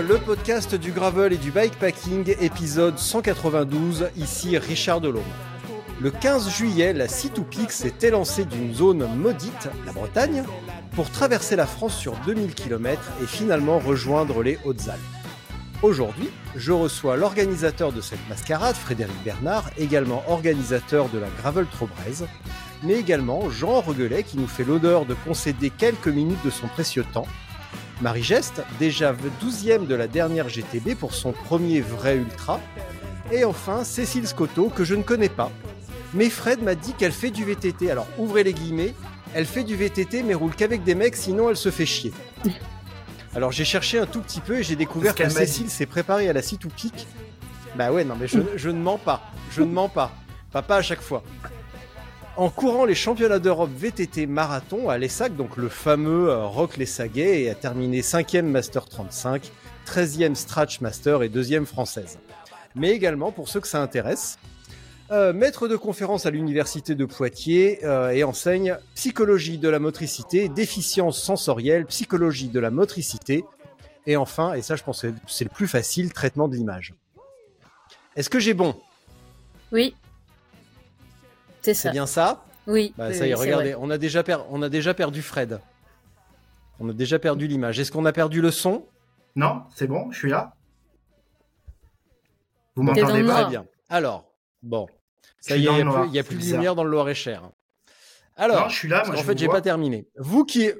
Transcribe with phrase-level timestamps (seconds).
[0.00, 5.22] le podcast du gravel et du bikepacking, épisode 192, ici Richard Delhomme.
[6.00, 10.44] Le 15 juillet, la C2Peak s'est élancée d'une zone maudite, la Bretagne,
[10.92, 15.00] pour traverser la France sur 2000 km et finalement rejoindre les Hautes-Alpes.
[15.82, 22.26] Aujourd'hui, je reçois l'organisateur de cette mascarade, Frédéric Bernard, également organisateur de la Gravel Trobraise,
[22.82, 27.04] mais également Jean Reguelet qui nous fait l'honneur de concéder quelques minutes de son précieux
[27.12, 27.26] temps.
[28.02, 32.60] Marie Geste, déjà 12e de la dernière GTB pour son premier vrai ultra.
[33.30, 35.52] Et enfin Cécile Scotto, que je ne connais pas.
[36.12, 37.92] Mais Fred m'a dit qu'elle fait du VTT.
[37.92, 38.94] Alors ouvrez les guillemets,
[39.34, 42.12] elle fait du VTT mais roule qu'avec des mecs, sinon elle se fait chier.
[43.36, 46.32] Alors j'ai cherché un tout petit peu et j'ai découvert que Cécile s'est préparée à
[46.32, 47.06] la site ou pique.
[47.76, 49.30] Bah ouais, non mais je, je ne mens pas.
[49.52, 50.10] Je ne mens pas.
[50.50, 51.22] Papa à chaque fois.
[52.38, 56.86] En courant les championnats d'Europe VTT marathon à l'ESSAC, donc le fameux euh, Rock Les
[56.86, 59.50] Saguet, et a terminé 5e Master 35,
[59.86, 62.18] 13e Stratch Master et 2e française.
[62.74, 64.38] Mais également, pour ceux que ça intéresse,
[65.10, 70.48] euh, maître de conférence à l'université de Poitiers euh, et enseigne psychologie de la motricité,
[70.48, 73.44] déficience sensorielle, psychologie de la motricité,
[74.06, 76.94] et enfin, et ça je pense que c'est le plus facile, traitement de l'image.
[78.16, 78.74] Est-ce que j'ai bon?
[79.70, 79.94] Oui.
[81.62, 82.44] C'est bien ça?
[82.66, 82.94] Oui.
[82.96, 85.22] Bah, oui, ça y est, oui, regardez, on a, déjà per- on a déjà perdu
[85.22, 85.60] Fred.
[86.80, 87.78] On a déjà perdu l'image.
[87.78, 88.86] Est-ce qu'on a perdu le son?
[89.36, 90.54] Non, c'est bon, je suis là.
[92.74, 93.42] Vous m'entendez pas?
[93.42, 93.66] Très bien.
[93.88, 94.86] Alors, bon.
[95.40, 96.84] Ça y est, il n'y a, plus- il y a c'est plus de lumière dans
[96.84, 97.50] le Loir-et-Cher.
[98.36, 100.06] Alors, Non, je suis là, parce moi, qu'en je fait, j'ai pas terminé.
[100.16, 100.70] Vous qui,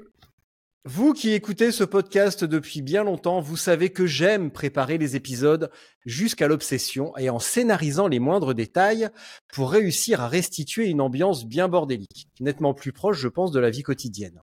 [0.85, 5.71] vous qui écoutez ce podcast depuis bien longtemps, vous savez que j'aime préparer les épisodes
[6.05, 9.07] jusqu'à l'obsession et en scénarisant les moindres détails
[9.53, 13.69] pour réussir à restituer une ambiance bien bordélique, nettement plus proche, je pense, de la
[13.69, 14.41] vie quotidienne.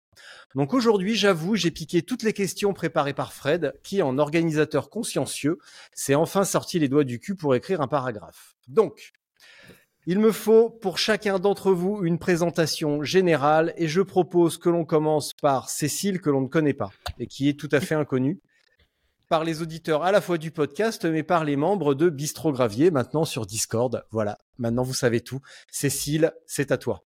[0.54, 5.58] Donc aujourd'hui, j'avoue, j'ai piqué toutes les questions préparées par Fred, qui, en organisateur consciencieux,
[5.94, 8.54] s'est enfin sorti les doigts du cul pour écrire un paragraphe.
[8.68, 9.12] Donc,
[10.06, 14.84] il me faut pour chacun d'entre vous une présentation générale et je propose que l'on
[14.84, 18.40] commence par Cécile que l'on ne connaît pas et qui est tout à fait inconnue
[19.28, 22.90] par les auditeurs à la fois du podcast mais par les membres de Bistro Gravier
[22.90, 24.04] maintenant sur Discord.
[24.10, 25.40] Voilà, maintenant vous savez tout.
[25.70, 27.04] Cécile, c'est à toi.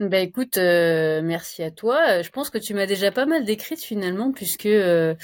[0.00, 2.00] Bah écoute, euh, merci à toi.
[2.08, 5.14] Euh, Je pense que tu m'as déjà pas mal décrite finalement, puisque euh,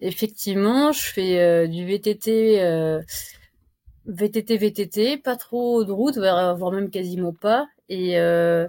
[0.00, 2.60] effectivement, je fais du VTT,
[4.08, 7.68] VTT, VTT, pas trop de route, voire voire même quasiment pas.
[7.88, 8.68] Et euh,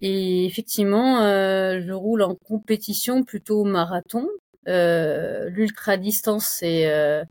[0.00, 4.28] et effectivement, euh, je roule en compétition plutôt marathon.
[4.68, 7.24] Euh, L'ultra distance, c'est euh,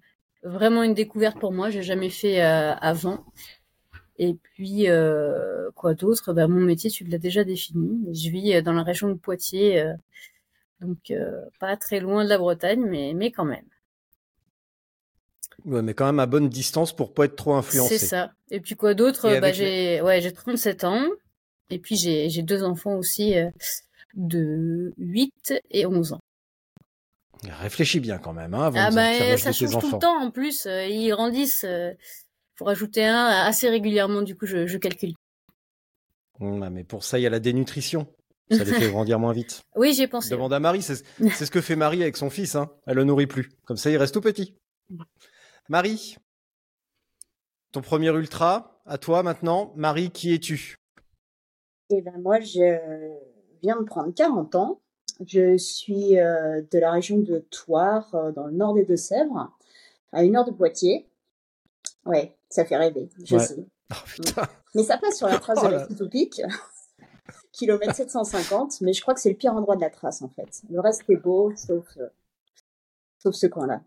[0.43, 1.69] vraiment une découverte pour moi.
[1.69, 3.23] J'ai jamais fait euh, avant.
[4.17, 6.33] Et puis, euh, quoi d'autre?
[6.33, 8.05] Bah, Mon métier, tu l'as déjà défini.
[8.13, 9.93] Je vis euh, dans la région de Poitiers, euh,
[10.81, 13.65] donc euh, pas très loin de la Bretagne, mais, mais quand même.
[15.65, 17.97] Ouais, mais quand même à bonne distance pour pas être trop influencé.
[17.97, 18.31] C'est ça.
[18.51, 21.03] Et puis quoi d'autre Et bah, j'ai ouais, j'ai 37 ans.
[21.71, 23.49] Et puis j'ai j'ai deux enfants aussi euh,
[24.13, 26.19] de 8 et 11 ans.
[27.61, 29.89] Réfléchis bien quand même hein, avant Ah de bah, ça change tout enfants.
[29.97, 30.65] le temps en plus.
[30.67, 31.63] euh, ils grandissent.
[31.67, 31.91] Euh,
[32.57, 35.13] faut rajouter un assez régulièrement, du coup je, je calcule.
[36.39, 38.07] Hum, mais pour ça, il y a la dénutrition.
[38.51, 39.63] Ça les fait grandir moins vite.
[39.75, 40.29] Oui, j'y ai pensé.
[40.29, 41.03] Demande à Marie, c'est
[41.33, 42.55] c'est ce que fait Marie avec son fils.
[42.55, 42.69] Hein.
[42.87, 43.49] Elle le nourrit plus.
[43.65, 44.55] Comme ça, il reste tout petit.
[45.69, 46.17] Marie,
[47.71, 49.73] ton premier ultra, à toi maintenant.
[49.75, 50.75] Marie, qui es-tu?
[51.89, 53.09] Eh ben moi, je
[53.61, 54.81] viens de prendre 40 ans.
[55.25, 59.51] Je suis euh, de la région de Thouars, euh, dans le nord des Deux-Sèvres,
[60.11, 61.07] à une heure de Poitiers.
[62.05, 63.45] Ouais, ça fait rêver, je Ouais.
[63.45, 63.65] sais.
[63.91, 64.47] Oh putain.
[64.73, 66.41] Mais ça passe sur la trace Oh de la Titopic,
[67.51, 70.63] kilomètre 750, mais je crois que c'est le pire endroit de la trace en fait.
[70.71, 72.09] Le reste est beau, sauf euh,
[73.19, 73.83] sauf ce coin-là.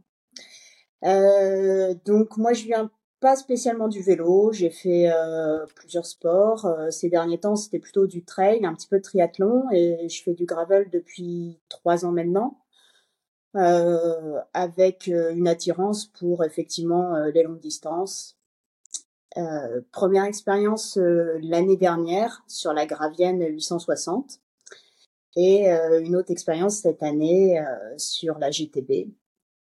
[1.05, 2.91] Euh, donc moi, je viens
[3.21, 4.53] pas spécialement du vélo.
[4.53, 6.67] J'ai fait euh, plusieurs sports.
[6.67, 10.23] Euh, ces derniers temps, c'était plutôt du trail, un petit peu de triathlon, et je
[10.23, 12.59] fais du gravel depuis trois ans maintenant,
[13.57, 18.37] euh, avec euh, une attirance pour effectivement les longues distances.
[19.93, 20.99] Première expérience
[21.43, 24.41] l'année dernière sur la Gravienne 860
[25.37, 27.63] et une autre expérience cette année
[27.99, 29.13] sur la GTB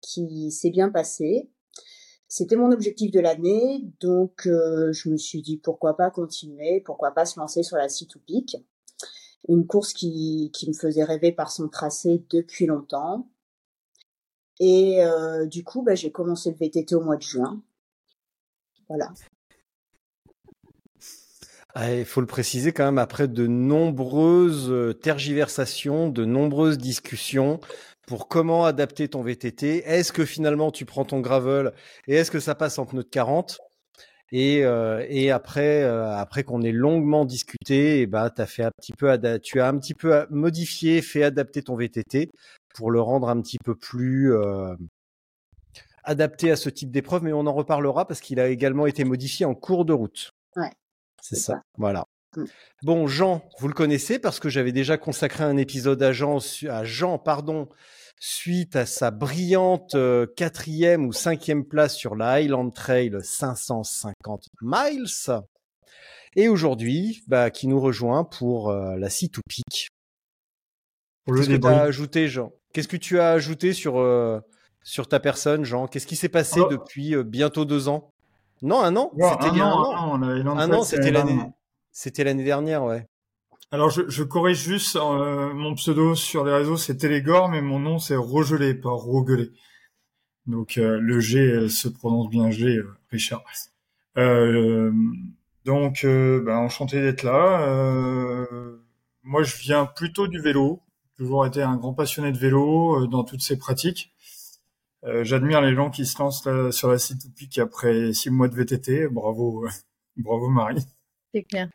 [0.06, 1.50] qui s'est bien passée.
[2.28, 7.12] C'était mon objectif de l'année, donc euh, je me suis dit pourquoi pas continuer, pourquoi
[7.12, 8.58] pas se lancer sur la C2 Peak,
[9.48, 13.30] une course qui, qui me faisait rêver par son tracé depuis longtemps.
[14.60, 17.62] Et euh, du coup, bah, j'ai commencé le VTT au mois de juin.
[18.88, 19.12] Voilà.
[21.78, 27.60] Ah, il faut le préciser quand même, après de nombreuses euh, tergiversations, de nombreuses discussions,
[28.08, 29.84] pour comment adapter ton VTT.
[29.86, 31.74] Est-ce que finalement tu prends ton gravel
[32.08, 33.60] et est-ce que ça passe en pneu de 40
[34.32, 38.72] et, euh, et après, euh, après qu'on ait longuement discuté, et bah, as fait un
[38.72, 42.32] petit peu, tu as un petit peu modifié, fait adapter ton VTT
[42.74, 44.76] pour le rendre un petit peu plus euh,
[46.04, 47.24] adapté à ce type d'épreuve.
[47.24, 50.32] Mais on en reparlera parce qu'il a également été modifié en cours de route.
[50.56, 50.72] Ouais.
[51.22, 51.62] C'est ça.
[51.78, 52.06] Voilà.
[52.36, 52.44] Mm.
[52.84, 56.84] Bon, Jean, vous le connaissez parce que j'avais déjà consacré un épisode à Jean, à
[56.84, 57.70] Jean pardon,
[58.20, 65.06] suite à sa brillante euh, quatrième ou cinquième place sur la Highland Trail 550 miles.
[66.36, 69.88] Et aujourd'hui, bah, qui nous rejoint pour euh, la C2 Peak.
[71.28, 72.52] Qu'est-ce que tu as ajouté, Jean?
[72.74, 74.40] Qu'est-ce que tu as ajouté sur, euh,
[74.84, 75.88] sur ta personne, Jean?
[75.88, 78.10] Qu'est-ce qui s'est passé depuis bientôt deux ans?
[78.62, 79.12] Non, un an?
[79.14, 80.22] C'était un, an.
[80.22, 81.40] Un an, c'était l'année.
[81.92, 83.06] C'était l'année dernière, ouais.
[83.72, 88.00] Alors je, corrige juste euh, mon pseudo sur les réseaux, c'est Télégore, mais mon nom
[88.00, 89.52] c'est Rogelé, pas Rogelé.
[90.46, 92.80] Donc euh, le G euh, se prononce bien G,
[93.12, 93.44] Richard.
[95.66, 98.48] donc ben, enchanté d'être là.
[99.24, 100.82] moi je viens plutôt du vélo,
[101.18, 104.14] toujours été un grand passionné de vélo dans toutes ses pratiques.
[105.22, 109.08] J'admire les gens qui se lancent sur la site après six mois de VTT.
[109.08, 109.68] Bravo,
[110.18, 110.86] bravo Marie.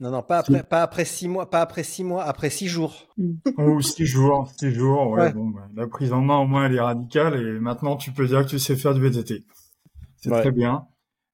[0.00, 3.08] Non, non, pas après, pas après six mois, pas après six mois, après six jours.
[3.18, 3.32] Mm.
[3.58, 6.74] Ou six jours, six jours, ouais, Bon, bah, la prise en main, au moins, elle
[6.74, 9.44] est radicale et maintenant, tu peux dire que tu sais faire du VTT.
[10.16, 10.86] C'est très bien.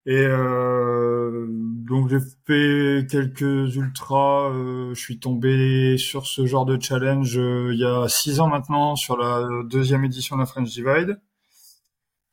[0.09, 4.51] Et euh, donc j'ai fait quelques ultras.
[4.53, 8.47] Euh, je suis tombé sur ce genre de challenge euh, il y a six ans
[8.47, 11.21] maintenant sur la deuxième édition de la French Divide.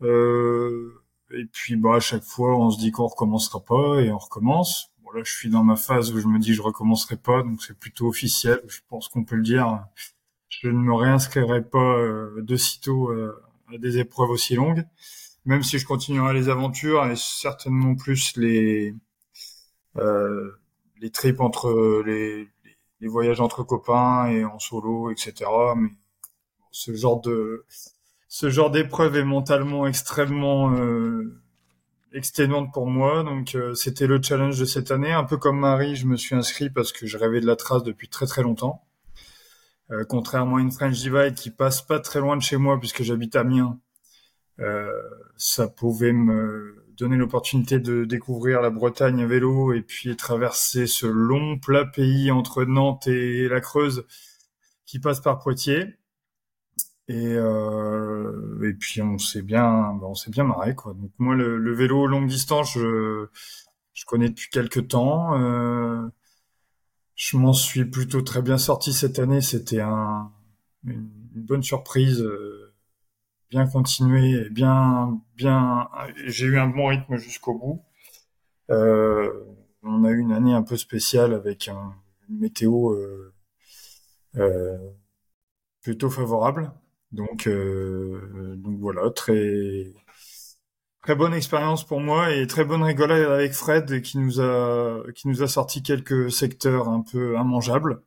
[0.03, 1.01] Euh,
[1.31, 4.92] et puis bah à chaque fois on se dit qu'on recommencera pas et on recommence
[5.13, 7.77] là, je suis dans ma phase où je me dis je recommencerai pas, donc c'est
[7.77, 8.61] plutôt officiel.
[8.67, 9.85] Je pense qu'on peut le dire.
[10.49, 13.41] Je ne me réinscrirai pas euh, de sitôt euh,
[13.73, 14.85] à des épreuves aussi longues,
[15.45, 18.95] même si je continuerai les aventures et certainement plus les
[19.97, 20.51] euh,
[21.01, 22.49] les trips entre les,
[23.01, 25.49] les voyages entre copains et en solo, etc.
[25.75, 25.89] Mais
[26.71, 27.65] ce genre de
[28.27, 31.42] ce genre d'épreuve est mentalement extrêmement euh,
[32.13, 33.23] exténuante pour moi.
[33.23, 35.11] Donc euh, c'était le challenge de cette année.
[35.11, 37.83] Un peu comme Marie, je me suis inscrit parce que je rêvais de la trace
[37.83, 38.83] depuis très très longtemps.
[39.91, 43.03] Euh, contrairement à une French Divide qui passe pas très loin de chez moi puisque
[43.03, 43.79] j'habite à Amiens,
[44.59, 44.91] euh,
[45.35, 51.07] ça pouvait me donner l'opportunité de découvrir la Bretagne à vélo et puis traverser ce
[51.07, 54.05] long plat pays entre Nantes et la Creuse
[54.85, 55.97] qui passe par Poitiers.
[57.09, 60.93] Et, euh, et puis on s'est bien, bah, on s'est bien marré quoi.
[60.93, 63.27] Donc moi le, le, vélo longue distance, je,
[63.93, 65.37] je connais depuis quelques temps.
[65.39, 66.07] Euh,
[67.15, 69.41] je m'en suis plutôt très bien sorti cette année.
[69.41, 70.31] C'était un,
[70.85, 72.73] une, bonne surprise, euh,
[73.51, 75.89] bien continué, bien, bien.
[76.25, 77.83] J'ai eu un bon rythme jusqu'au bout.
[78.71, 79.29] Euh,
[79.83, 81.95] on a eu une année un peu spéciale avec un,
[82.29, 82.93] une météo
[84.37, 84.79] euh
[85.83, 86.71] plutôt favorable.
[87.13, 89.93] Donc, euh, donc voilà, très
[91.03, 95.27] très bonne expérience pour moi et très bonne rigolade avec Fred qui nous a qui
[95.27, 98.01] nous a sorti quelques secteurs un peu immangeables,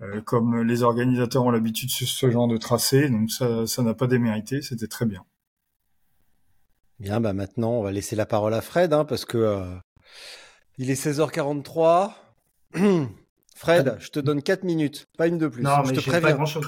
[0.00, 3.10] euh, comme les organisateurs ont l'habitude sur ce genre de tracé.
[3.10, 5.22] Donc ça ça n'a pas démérité, c'était très bien.
[6.98, 9.76] Bien, bah maintenant on va laisser la parole à Fred hein, parce que euh,
[10.78, 12.12] il est 16h43.
[13.54, 15.62] Fred, je te donne 4 minutes, pas une de plus.
[15.62, 16.30] Non, je mais te préviens.
[16.30, 16.66] Pas grand chose.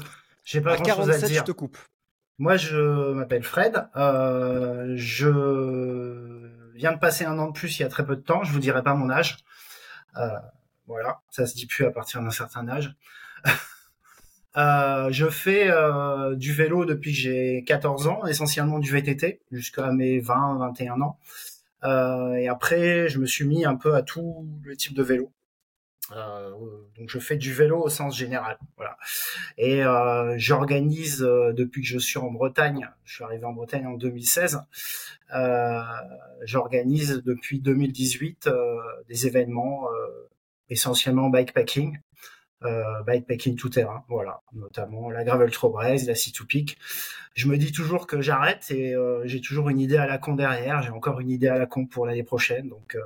[0.49, 1.41] J'ai pas grand chose à dire.
[1.41, 1.77] je te coupe.
[2.39, 3.87] Moi, je m'appelle Fred.
[3.97, 5.29] Euh, je
[6.75, 8.45] viens de passer un an de plus il y a très peu de temps.
[8.45, 9.37] Je vous dirai pas mon âge.
[10.17, 10.31] Euh,
[10.87, 12.95] voilà, ça se dit plus à partir d'un certain âge.
[14.57, 19.93] Euh, je fais euh, du vélo depuis que j'ai 14 ans, essentiellement du VTT jusqu'à
[19.93, 21.21] mes 20, 21 ans.
[21.85, 25.31] Euh, et après, je me suis mis un peu à tout le type de vélo.
[26.13, 26.51] Euh,
[26.97, 28.97] donc je fais du vélo au sens général, voilà.
[29.57, 32.89] Et euh, j'organise euh, depuis que je suis en Bretagne.
[33.05, 34.61] Je suis arrivé en Bretagne en 2016.
[35.35, 35.83] Euh,
[36.43, 38.49] j'organise depuis 2018
[39.09, 39.87] des événements
[40.71, 41.99] essentiellement bikepacking,
[43.07, 46.79] bikepacking tout terrain, voilà, notamment la gravel Trail la c 2 Peak.
[47.35, 50.83] Je me dis toujours que j'arrête et j'ai toujours une idée à la con derrière.
[50.83, 52.97] J'ai encore une idée à la con pour l'année prochaine, donc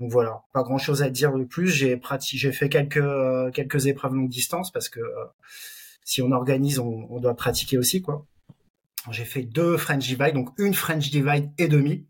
[0.00, 1.68] donc voilà, pas grand chose à dire de plus.
[1.68, 5.24] J'ai pratiqué, j'ai fait quelques euh, quelques épreuves longue distance parce que euh,
[6.04, 8.26] si on organise, on, doit pratiquer aussi quoi.
[9.10, 12.06] J'ai fait deux French Divide, donc une French Divide et demi,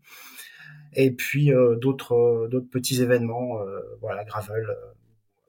[0.93, 3.59] et puis euh, d'autres d'autres petits événements,
[4.01, 4.65] voilà gravel,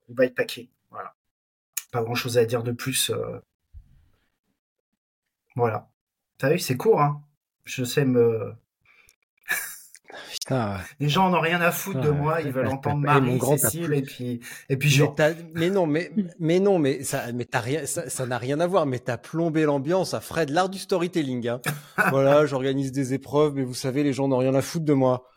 [0.09, 1.15] bikepacking, voilà.
[1.93, 3.13] Pas grand chose à dire de plus.
[5.55, 5.89] Voilà.
[6.37, 7.23] T'as vu, c'est court, hein.
[7.65, 8.53] Je sais me
[11.01, 14.03] les gens n'ont rien à foutre de moi, ils veulent entendre Marie, grand, Cécile et
[14.03, 15.01] puis et puis
[15.55, 18.87] mais, non, mais mais non, mais ça, mais t'as rien, ça n'a rien à voir.
[18.87, 21.49] Mais t'as plombé l'ambiance à Fred, l'art du storytelling.
[21.49, 21.61] Hein.
[22.11, 25.29] voilà, j'organise des épreuves, mais vous savez, les gens n'ont rien à foutre de moi.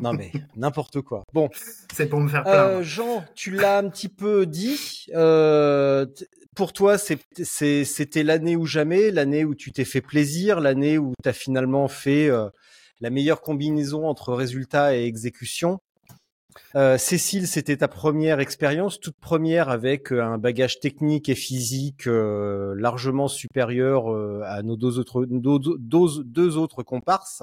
[0.00, 1.24] non mais n'importe quoi.
[1.34, 1.50] Bon,
[1.92, 2.78] c'est pour me faire plaindre.
[2.78, 5.06] Euh, Jean, tu l'as un petit peu dit.
[5.14, 6.06] Euh,
[6.54, 11.28] pour toi, c'était l'année ou jamais, l'année où tu t'es fait plaisir, l'année où tu
[11.28, 12.48] as finalement fait euh,
[13.00, 15.80] la meilleure combinaison entre résultat et exécution.
[16.74, 22.06] Euh, Cécile, c'était ta première expérience, toute première avec euh, un bagage technique et physique
[22.06, 24.08] euh, largement supérieur
[24.44, 27.42] à nos deux autres, deux, autres comparses.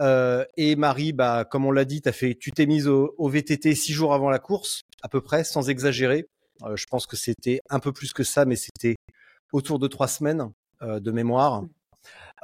[0.00, 3.74] et Marie, bah, comme on l'a dit, as fait, tu t'es mise au, au, VTT
[3.74, 6.26] six jours avant la course, à peu près, sans exagérer.
[6.74, 8.96] je pense que c'était un peu plus que ça, mais c'était
[9.52, 10.50] autour de trois semaines
[10.82, 11.62] de mémoire.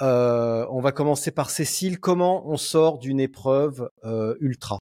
[0.02, 2.00] Euh, on va commencer par Cécile.
[2.00, 4.78] Comment on sort d'une épreuve euh, ultra?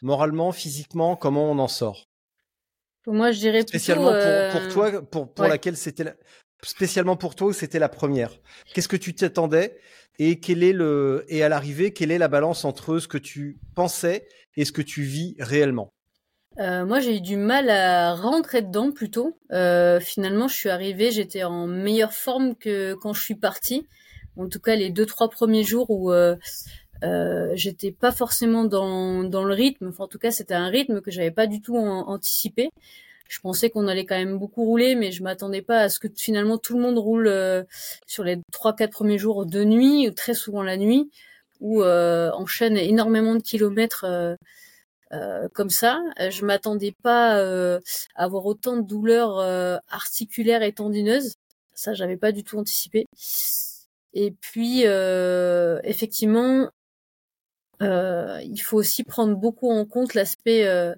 [0.00, 2.04] Moralement, physiquement, comment on en sort?
[3.06, 6.14] Moi, je dirais spécialement pour, euh, toi, pour, pour laquelle c'était
[6.62, 8.30] spécialement pour toi, c'était la première?
[8.72, 9.76] Qu'est-ce que tu t'attendais?
[10.20, 13.58] Et quel est le et à l'arrivée, quelle est la balance entre ce que tu
[13.74, 15.90] pensais et ce que tu vis réellement?
[16.58, 19.36] Moi, j'ai eu du mal à rentrer dedans plutôt.
[20.00, 23.88] finalement, je suis arrivée, j'étais en meilleure forme que quand je suis partie
[24.36, 26.36] en tout cas les deux trois premiers jours où euh,
[27.04, 29.88] euh, j'étais pas forcément dans, dans le rythme.
[29.88, 32.70] Enfin, en tout cas, c'était un rythme que j'avais pas du tout anticipé.
[33.28, 36.08] Je pensais qu'on allait quand même beaucoup rouler, mais je m'attendais pas à ce que
[36.14, 37.64] finalement tout le monde roule euh,
[38.06, 41.10] sur les trois quatre premiers jours de nuit, ou très souvent la nuit,
[41.60, 44.04] ou euh, enchaîne énormément de kilomètres.
[44.04, 44.36] Euh,
[45.12, 47.80] euh comme ça, je m'attendais pas à
[48.16, 49.38] avoir autant de douleurs
[49.90, 51.34] articulaires et tendineuses.
[51.74, 53.06] Ça, j'avais pas du tout anticipé.
[54.14, 56.68] Et puis, euh, effectivement,
[57.82, 60.94] euh, il faut aussi prendre beaucoup en compte l'aspect euh,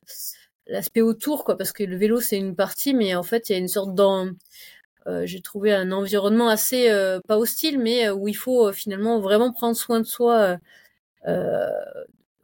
[0.66, 3.54] l'aspect autour, quoi, parce que le vélo c'est une partie, mais en fait il y
[3.56, 4.28] a une sorte d'en
[5.06, 9.52] euh, j'ai trouvé un environnement assez euh, pas hostile, mais où il faut finalement vraiment
[9.52, 10.59] prendre soin de soi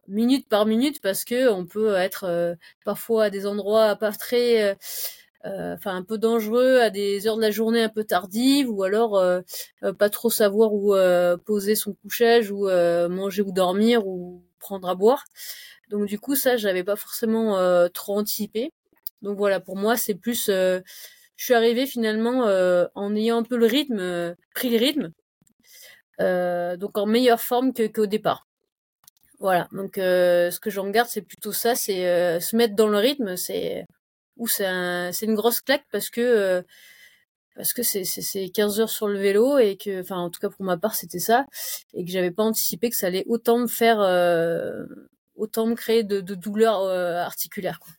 [0.08, 4.74] minute par minute, parce que on peut être parfois à des endroits pas très euh,
[5.44, 9.16] enfin un peu dangereux à des heures de la journée un peu tardives ou alors
[9.16, 9.40] euh,
[9.82, 10.94] euh, pas trop savoir où
[11.44, 12.68] poser son couchage ou
[13.09, 15.25] manger ou dormir ou prendre à boire.
[15.88, 17.56] Donc du coup ça j'avais pas forcément
[17.90, 18.73] trop anticipé.
[19.23, 20.82] Donc voilà pour moi c'est plus je
[21.44, 22.44] suis arrivée finalement
[22.94, 25.12] en ayant un peu le rythme pris le rythme
[26.78, 28.47] donc en meilleure forme qu'au départ.
[29.38, 33.37] Voilà, donc ce que j'en garde, c'est plutôt ça, c'est se mettre dans le rythme,
[33.37, 33.87] c'est
[34.40, 34.64] où c'est
[35.23, 36.62] une grosse claque parce que euh,
[37.54, 40.49] parce que c'est c'est 15 heures sur le vélo et que enfin en tout cas
[40.49, 41.44] pour ma part c'était ça
[41.92, 44.87] et que j'avais pas anticipé que ça allait autant me faire euh,
[45.37, 47.92] autant me créer de, de douleurs euh, articulaires quoi.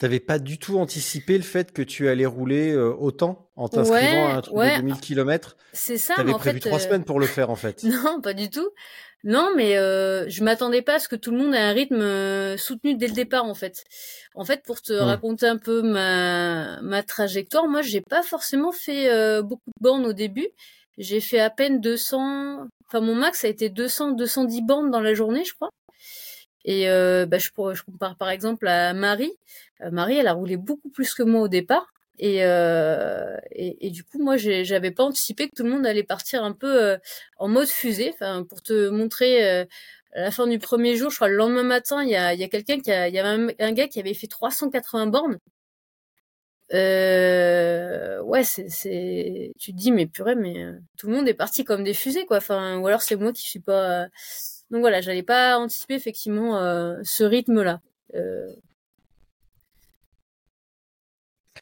[0.00, 4.34] T'avais pas du tout anticipé le fait que tu allais rouler autant en t'inscrivant à
[4.34, 5.56] un truc de 2000 km.
[5.72, 6.14] C'est ça.
[6.14, 7.82] T'avais prévu trois semaines pour le faire en fait.
[8.04, 8.70] Non, pas du tout.
[9.24, 12.00] Non, mais euh, je m'attendais pas à ce que tout le monde ait un rythme
[12.00, 13.84] euh, soutenu dès le départ, en fait.
[14.34, 19.10] En fait, pour te raconter un peu ma, ma trajectoire, moi, j'ai pas forcément fait
[19.10, 20.48] euh, beaucoup de bornes au début.
[20.98, 22.66] J'ai fait à peine 200.
[22.86, 25.70] Enfin, mon max a été 200, 210 bornes dans la journée, je crois.
[26.64, 29.32] Et euh, bah, je, je compare par exemple à Marie.
[29.92, 31.86] Marie, elle a roulé beaucoup plus que moi au départ.
[32.18, 36.02] Et, euh, et, et, du coup, moi, j'avais pas anticipé que tout le monde allait
[36.02, 36.98] partir un peu euh,
[37.38, 38.10] en mode fusée.
[38.14, 39.64] Enfin, pour te montrer, euh,
[40.14, 42.44] à la fin du premier jour, je crois le lendemain matin, il y a, y
[42.44, 45.38] a quelqu'un qui a, y avait un, gars qui avait fait 380 bornes.
[46.74, 51.64] euh, ouais, c'est, tu te dis, mais purée, mais euh, tout le monde est parti
[51.64, 52.38] comme des fusées, quoi.
[52.38, 54.02] Enfin, ou alors c'est moi qui suis pas.
[54.04, 54.08] euh,
[54.70, 56.56] Donc voilà, j'allais pas anticiper effectivement
[57.02, 57.80] ce rythme-là.
[58.14, 58.46] Euh,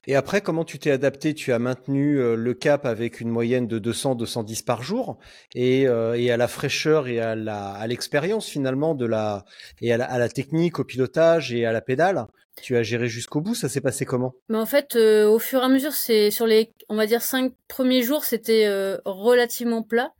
[0.07, 1.35] Et après, comment tu t'es adapté?
[1.35, 5.19] Tu as maintenu euh, le cap avec une moyenne de 200-210 par jour
[5.55, 9.45] et, euh, et à la fraîcheur et à la à l'expérience finalement de la
[9.81, 12.27] et à la, technique, au pilotage et à la pédale?
[12.63, 13.55] Tu as géré jusqu'au bout?
[13.55, 14.35] Ça s'est passé comment?
[14.49, 17.21] Mais en fait, euh, au fur et à mesure, c'est sur les, on va dire,
[17.21, 20.13] cinq premiers jours, c'était euh, relativement plat.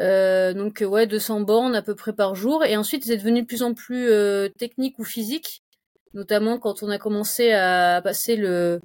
[0.00, 2.64] Euh, donc ouais, 200 bornes à peu près par jour.
[2.64, 5.62] Et ensuite, c'est devenu de plus en plus euh, technique ou physique,
[6.14, 8.80] notamment quand on a commencé à passer le,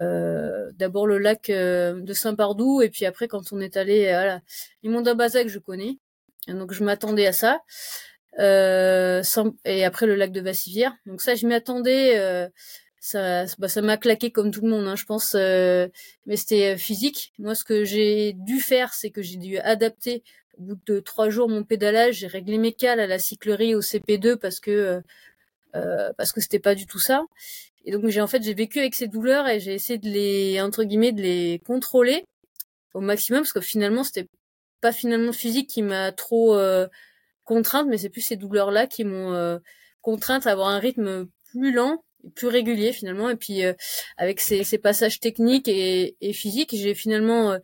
[0.00, 4.24] euh, d'abord le lac euh, de Saint-Pardoux, et puis après quand on est allé à
[4.24, 4.40] la
[4.82, 5.98] Limondin Bazac, je connais.
[6.48, 7.60] Donc je m'attendais à ça.
[8.38, 9.22] Euh,
[9.64, 10.94] et après le lac de Vassivière.
[11.06, 12.18] Donc ça, je m'y attendais.
[12.18, 12.48] euh,
[13.00, 15.34] ça, bah, ça m'a claqué comme tout le monde, hein, je pense.
[15.34, 15.88] euh,
[16.26, 17.32] mais c'était euh, physique.
[17.38, 20.22] Moi, ce que j'ai dû faire, c'est que j'ai dû adapter
[20.58, 22.16] au bout de trois jours mon pédalage.
[22.16, 25.02] J'ai réglé mes cales à la cyclerie au CP2 parce que
[25.74, 27.24] euh, parce que c'était pas du tout ça.
[27.84, 30.60] Et donc j'ai en fait j'ai vécu avec ces douleurs et j'ai essayé de les
[30.60, 32.24] entre guillemets de les contrôler
[32.94, 34.28] au maximum parce que finalement c'était
[34.80, 36.86] pas finalement physique qui m'a trop euh,
[37.44, 39.58] contrainte, mais c'est plus ces douleurs-là qui m'ont euh,
[40.00, 43.30] contrainte à avoir un rythme plus lent, plus régulier finalement.
[43.30, 43.72] Et puis euh,
[44.16, 47.58] avec ces, ces passages techniques et, et physiques, j'ai finalement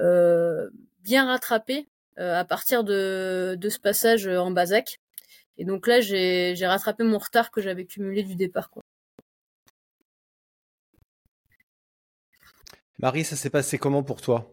[0.00, 0.68] euh,
[1.02, 1.86] bien rattrapé
[2.18, 4.98] euh, à partir de, de ce passage en Bazac.
[5.58, 8.70] Et donc là, j'ai rattrapé mon retard que j'avais cumulé du départ.
[8.70, 8.82] Quoi.
[12.98, 14.52] Marie, ça s'est passé comment pour toi?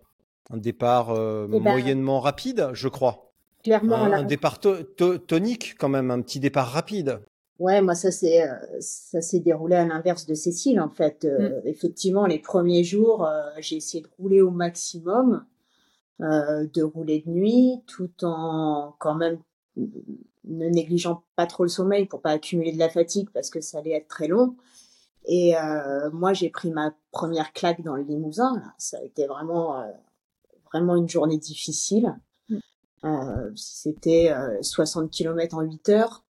[0.49, 3.31] Un départ euh, Eh ben- moyennement rapide, je crois.
[3.63, 7.19] Clairement, Un, départ to- to- tonique quand même, un petit départ rapide.
[7.59, 11.25] Ouais, moi ça s'est euh, ça s'est déroulé à l'inverse de Cécile en fait.
[11.25, 15.45] Euh, Effectivement, les premiers jours, euh, j'ai essayé de rouler au maximum,
[16.21, 19.37] euh, de rouler de nuit, tout en quand même
[20.45, 23.79] ne négligeant pas trop le sommeil pour pas accumuler de la fatigue parce que ça
[23.79, 24.55] allait être très long.
[25.25, 28.55] Et euh, moi, j'ai pris ma première claque dans le Limousin.
[28.55, 28.73] Là.
[28.77, 29.87] Ça a été vraiment euh,
[30.71, 32.15] vraiment une journée difficile.
[33.03, 36.23] Euh, C'était euh, 60 km en 8 heures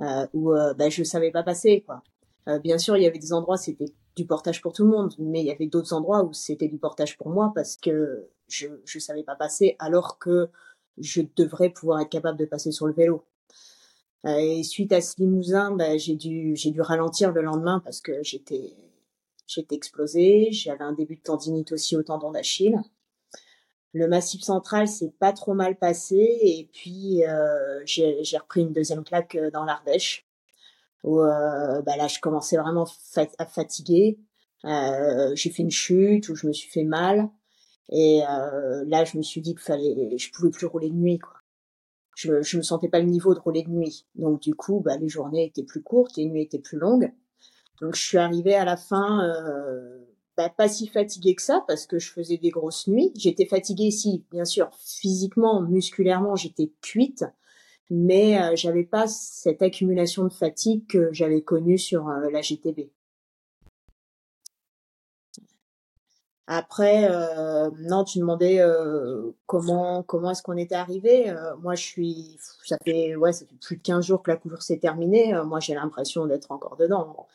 [0.00, 2.02] euh, où euh, bah, je savais pas passer quoi.
[2.48, 5.14] Euh, bien sûr, il y avait des endroits c'était du portage pour tout le monde,
[5.18, 8.68] mais il y avait d'autres endroits où c'était du portage pour moi parce que je
[8.84, 10.48] je savais pas passer alors que
[10.98, 13.24] je devrais pouvoir être capable de passer sur le vélo.
[14.28, 18.22] Et suite à ce Limousin, bah, j'ai dû j'ai dû ralentir le lendemain parce que
[18.22, 18.76] j'étais
[19.46, 22.78] j'étais explosée, j'avais un début de tendinite aussi au tendon d'Achille.
[23.92, 29.04] Le massif central s'est pas trop mal passé et puis euh, j'ai repris une deuxième
[29.04, 30.26] claque euh, dans l'Ardèche
[31.04, 32.86] où euh, bah là je commençais vraiment
[33.38, 34.18] à fatiguer.
[34.64, 37.30] Euh, j'ai fait une chute où je me suis fait mal
[37.90, 41.18] et euh, là je me suis dit qu'il fallait, je pouvais plus rouler de nuit
[41.18, 41.35] quoi.
[42.16, 44.96] Je je me sentais pas le niveau de rouler de nuit donc du coup bah
[44.96, 47.12] les journées étaient plus courtes, les nuits étaient plus longues.
[47.80, 49.98] Donc je suis arrivée à la fin euh,
[50.36, 53.12] bah, pas si fatiguée que ça parce que je faisais des grosses nuits.
[53.16, 57.24] J'étais fatiguée si, bien sûr, physiquement, musculairement, j'étais cuite,
[57.90, 62.90] mais euh, j'avais pas cette accumulation de fatigue que j'avais connue sur euh, la GTB.
[66.48, 71.28] Après, euh, non, tu demandais euh, comment comment est-ce qu'on était arrivé.
[71.28, 74.36] Euh, moi, je suis, ça fait ouais, ça fait plus de 15 jours que la
[74.36, 75.34] course s'est terminée.
[75.34, 77.26] Euh, moi, j'ai l'impression d'être encore dedans.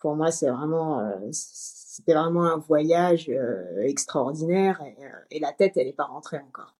[0.00, 4.96] Pour moi, c'est vraiment, euh, c'était vraiment un voyage euh, extraordinaire et,
[5.36, 6.74] et la tête, elle est pas rentrée encore.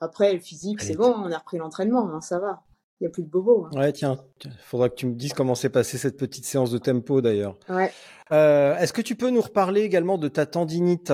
[0.00, 2.62] Après, le physique, c'est bon, on a repris l'entraînement, hein, ça va.
[3.00, 3.66] Il y a plus de bobo.
[3.66, 3.78] hein.
[3.78, 4.18] Ouais, tiens,
[4.60, 7.56] faudra que tu me dises comment s'est passée cette petite séance de tempo d'ailleurs.
[7.68, 7.92] Ouais.
[8.32, 11.12] Euh, Est-ce que tu peux nous reparler également de ta tendinite?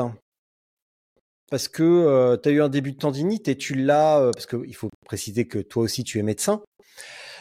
[1.51, 4.75] Parce que tu as eu un début de tendinite et tu l'as, euh, parce qu'il
[4.75, 6.63] faut préciser que toi aussi tu es médecin.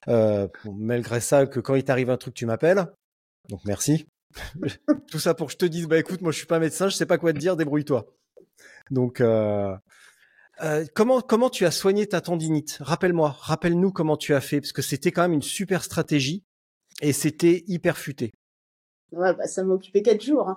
[0.09, 2.85] Euh, malgré ça, que quand il t'arrive un truc, tu m'appelles.
[3.49, 4.05] Donc merci.
[5.09, 6.95] Tout ça pour que je te dise, bah écoute, moi je suis pas médecin, je
[6.95, 8.05] sais pas quoi te dire, débrouille-toi.
[8.91, 9.73] Donc, euh,
[10.61, 12.77] euh, comment comment tu as soigné ta tendinite?
[12.81, 16.43] Rappelle-moi, rappelle-nous comment tu as fait, parce que c'était quand même une super stratégie
[17.01, 18.31] et c'était hyper futé.
[19.11, 20.49] Bah, ça m'a occupé quatre jours.
[20.49, 20.55] hein.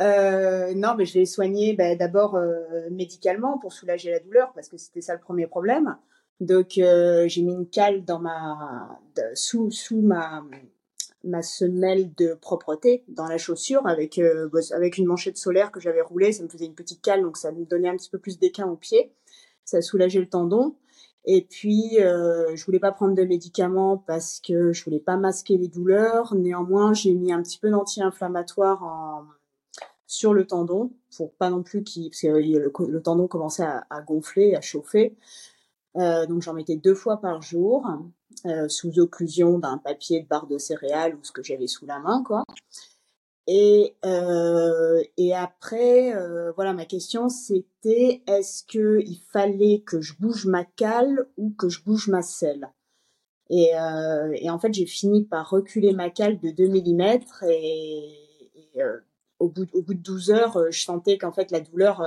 [0.00, 4.68] Euh, non, mais je l'ai soigné bah, d'abord euh, médicalement pour soulager la douleur parce
[4.68, 5.96] que c'était ça le premier problème.
[6.40, 8.98] Donc j'ai mis une cale dans ma
[9.34, 10.42] sous sous ma
[11.22, 16.00] ma semelle de propreté dans la chaussure avec bah, avec une manchette solaire que j'avais
[16.00, 18.40] roulée, ça me faisait une petite cale donc ça me donnait un petit peu plus
[18.40, 19.12] d'équin au pied.
[19.64, 20.76] Ça soulageait le tendon
[21.24, 25.56] Et puis, euh, je voulais pas prendre de médicaments parce que je voulais pas masquer
[25.56, 26.34] les douleurs.
[26.34, 29.24] Néanmoins, j'ai mis un petit peu d'anti-inflammatoire en...
[30.06, 34.00] sur le tendon pour pas non plus qu'il, parce que le, tendon commençait à, à,
[34.02, 35.16] gonfler, à chauffer.
[35.96, 37.86] Euh, donc j'en mettais deux fois par jour
[38.46, 41.98] euh, sous occlusion d'un papier de barre de céréales ou ce que j'avais sous la
[41.98, 42.44] main, quoi.
[43.48, 50.14] Et, euh, et après, euh, voilà, ma question c'était est-ce que il fallait que je
[50.18, 52.70] bouge ma cale ou que je bouge ma selle?
[53.50, 57.02] Et, euh, et en fait, j'ai fini par reculer ma cale de 2 mm
[57.48, 58.98] et, et euh,
[59.40, 62.00] au, bout, au bout de 12 heures, euh, je sentais qu'en fait la douleur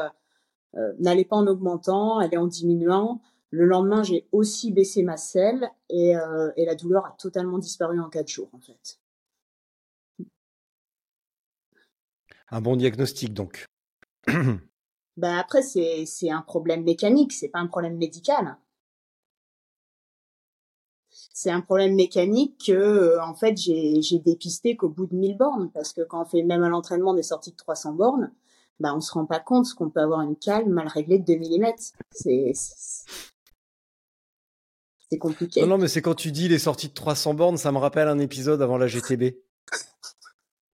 [0.76, 3.22] euh, n'allait pas en augmentant, elle est en diminuant.
[3.52, 6.14] Le lendemain, j'ai aussi baissé ma selle et,
[6.58, 9.00] et la douleur a totalement disparu en 4 jours en fait.
[12.50, 13.66] Un bon diagnostic, donc.
[14.28, 18.58] ben après, c'est, un problème mécanique, c'est pas un problème médical.
[21.10, 25.38] C'est un problème mécanique que, euh, en fait, j'ai, j'ai dépisté qu'au bout de 1000
[25.38, 28.32] bornes, parce que quand on fait même à l'entraînement des sorties de 300 bornes,
[28.80, 31.36] ben on se rend pas compte qu'on peut avoir une cale mal réglée de 2
[31.36, 31.74] mm.
[32.12, 32.52] C'est,
[35.10, 35.62] c'est compliqué.
[35.62, 38.08] Non, non, mais c'est quand tu dis les sorties de 300 bornes, ça me rappelle
[38.08, 39.36] un épisode avant la GTB.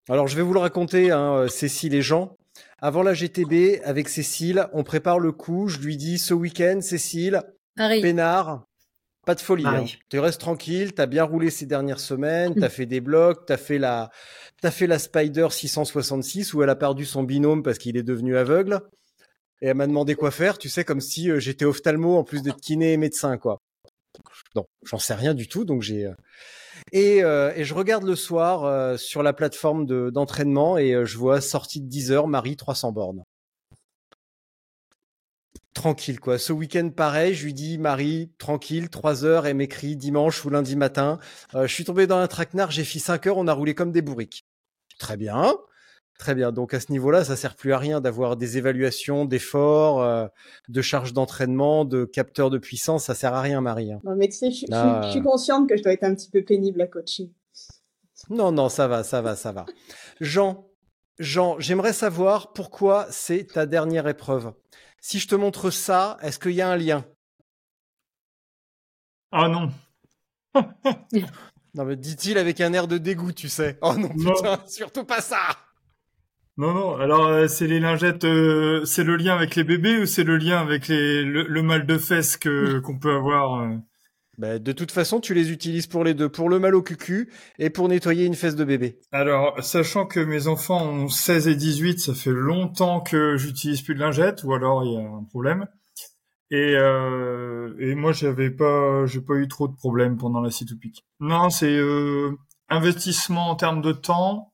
[0.10, 2.36] Alors, je vais vous le raconter, hein, euh, Cécile et Jean.
[2.80, 5.68] Avant la GTB, avec Cécile, on prépare le coup.
[5.68, 7.44] Je lui dis ce week-end, Cécile,
[7.76, 8.02] Paris.
[8.02, 8.66] peinard,
[9.26, 9.66] pas de folie.
[9.68, 9.86] Hein.
[10.10, 10.94] Tu restes tranquille.
[10.94, 12.56] T'as bien roulé ces dernières semaines.
[12.60, 13.46] T'as fait des blocs.
[13.46, 14.10] T'as fait la,
[14.62, 18.36] t'as fait la Spider 666 où elle a perdu son binôme parce qu'il est devenu
[18.36, 18.82] aveugle.
[19.62, 20.58] Et elle m'a demandé quoi faire.
[20.58, 23.60] Tu sais, comme si euh, j'étais ophtalmo en plus d'être kiné et médecin, quoi.
[24.56, 25.66] Non, j'en sais rien du tout.
[25.66, 26.14] Donc j'ai, euh,
[26.92, 31.18] et, euh, et, je regarde le soir euh, sur la plateforme d'entraînement et euh, je
[31.18, 33.24] vois sortie de 10 heures, Marie 300 bornes.
[35.74, 36.38] Tranquille quoi.
[36.38, 40.76] Ce week-end pareil, je lui dis Marie, tranquille, 3 heures, elle m'écrit dimanche ou lundi
[40.76, 41.18] matin.
[41.54, 44.02] je suis tombé dans un traquenard, j'ai fait 5 heures, on a roulé comme des
[44.02, 44.46] bourriques.
[45.00, 45.56] Très bien.
[46.22, 46.52] Très bien.
[46.52, 50.28] Donc à ce niveau-là, ça sert plus à rien d'avoir des évaluations d'efforts, euh,
[50.70, 53.06] de charges d'entraînement, de capteurs de puissance.
[53.06, 53.92] Ça sert à rien, Marie.
[53.92, 54.02] Hein.
[54.04, 56.14] Non, mais tu sais, je, Là, je, je, suis consciente que je dois être un
[56.14, 57.32] petit peu pénible à coacher.
[58.30, 59.66] Non, non, ça va, ça va, ça va.
[60.20, 60.68] Jean,
[61.18, 64.54] Jean, j'aimerais savoir pourquoi c'est ta dernière épreuve.
[65.00, 67.04] Si je te montre ça, est-ce qu'il y a un lien?
[69.32, 69.72] Ah non.
[71.74, 73.80] non, mais dit-il avec un air de dégoût, tu sais.
[73.82, 74.58] Oh non, putain, non.
[74.68, 75.58] surtout pas ça
[76.58, 76.96] non, non.
[76.98, 78.26] Alors, euh, c'est les lingettes.
[78.26, 81.62] Euh, c'est le lien avec les bébés ou c'est le lien avec les, le, le
[81.64, 83.76] mal de fesses que qu'on peut avoir euh...
[84.38, 87.32] bah, De toute façon, tu les utilises pour les deux, pour le mal au cucu
[87.58, 89.00] et pour nettoyer une fesse de bébé.
[89.12, 93.96] Alors, sachant que mes enfants ont 16 et 18, ça fait longtemps que j'utilise plus
[93.96, 95.68] de lingettes, ou alors il y a un problème.
[96.52, 101.06] Et, euh, et moi, j'avais pas, j'ai pas eu trop de problèmes pendant la C2PIC.
[101.22, 102.32] Non, c'est euh,
[102.68, 104.51] investissement en termes de temps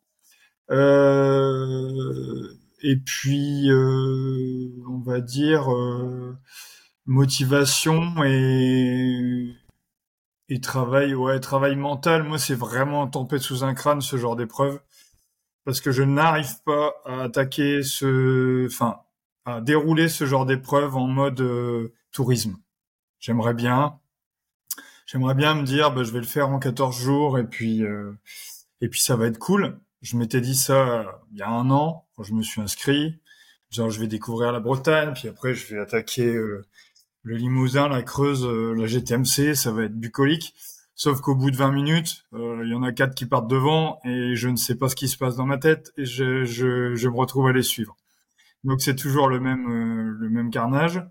[2.83, 6.37] et puis, euh, on va dire euh,
[7.05, 9.55] motivation et
[10.61, 12.23] travail, ouais, travail mental.
[12.23, 14.79] Moi, c'est vraiment tempête sous un crâne ce genre d'épreuve
[15.65, 19.01] parce que je n'arrive pas à attaquer ce, enfin,
[19.45, 22.55] à dérouler ce genre d'épreuve en mode euh, tourisme.
[23.19, 23.99] J'aimerais bien,
[25.05, 28.13] j'aimerais bien me dire, bah, je vais le faire en 14 jours et puis euh,
[28.79, 32.07] et puis ça va être cool je m'étais dit ça il y a un an
[32.15, 33.19] quand je me suis inscrit.
[33.69, 36.65] Genre, je vais découvrir la Bretagne, puis après, je vais attaquer euh,
[37.23, 39.55] le Limousin, la Creuse, euh, la GTMC.
[39.55, 40.55] Ça va être bucolique.
[40.95, 43.99] Sauf qu'au bout de 20 minutes, euh, il y en a quatre qui partent devant
[44.03, 46.95] et je ne sais pas ce qui se passe dans ma tête et je, je,
[46.95, 47.97] je me retrouve à les suivre.
[48.63, 51.03] Donc c'est toujours le même le même carnage.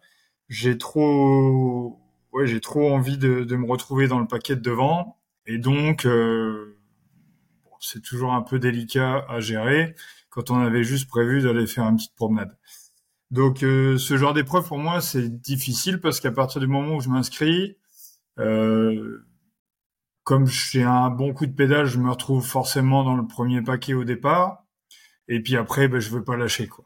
[0.49, 2.01] J'ai trop
[2.33, 6.05] ouais j'ai trop envie de, de, me retrouver dans le paquet de devant et donc
[7.87, 9.95] c'est toujours un peu délicat à gérer
[10.29, 12.57] quand on avait juste prévu d'aller faire une petite promenade.
[13.31, 17.01] Donc euh, ce genre d'épreuve pour moi c'est difficile parce qu'à partir du moment où
[17.01, 17.77] je m'inscris,
[18.39, 19.25] euh,
[20.25, 23.95] comme j'ai un bon coup de pédale, je me retrouve forcément dans le premier paquet
[23.95, 24.65] au départ,
[25.29, 26.85] et puis après ben, je veux pas lâcher quoi.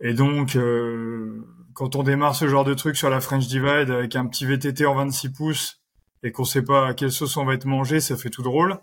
[0.00, 4.16] Et donc euh, quand on démarre ce genre de truc sur la French Divide avec
[4.16, 5.82] un petit VTT en 26 pouces
[6.22, 8.80] et qu'on sait pas à quelle sauce on va être mangé, ça fait tout drôle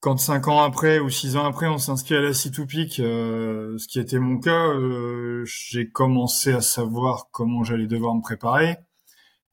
[0.00, 3.86] quand cinq ans après ou six ans après on s'inscrit à la C2PIC, euh, ce
[3.86, 8.78] qui était mon cas, euh, j'ai commencé à savoir comment j'allais devoir me préparer.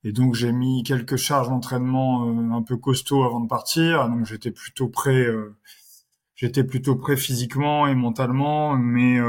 [0.03, 4.07] Et donc j'ai mis quelques charges d'entraînement euh, un peu costauds avant de partir.
[4.09, 5.27] Donc j'étais plutôt prêt,
[6.35, 9.19] j'étais plutôt prêt physiquement et mentalement, mais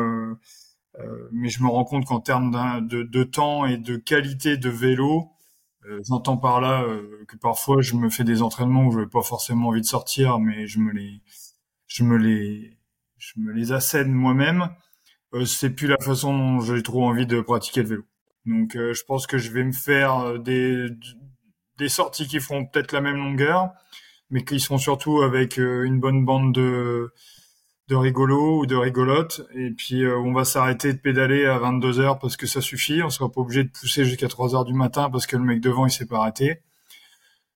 [1.32, 2.50] mais je me rends compte qu'en termes
[2.88, 5.30] de, de, temps et de qualité de vélo,
[6.06, 9.22] J'entends par là euh, que parfois je me fais des entraînements où je n'ai pas
[9.22, 11.22] forcément envie de sortir, mais je me les,
[11.86, 12.78] je me les,
[13.18, 14.68] je me les assène moi-même.
[15.34, 18.04] Euh, c'est plus la façon dont j'ai trop envie de pratiquer le vélo.
[18.46, 20.88] Donc, euh, je pense que je vais me faire euh, des,
[21.76, 23.72] des sorties qui feront peut-être la même longueur,
[24.30, 27.12] mais qui seront surtout avec euh, une bonne bande de,
[27.88, 29.42] de rigolos ou de rigolotes.
[29.54, 33.02] Et puis, euh, on va s'arrêter de pédaler à 22 heures parce que ça suffit.
[33.02, 35.60] On sera pas obligé de pousser jusqu'à 3 heures du matin parce que le mec
[35.60, 36.62] devant, il s'est pas arrêté.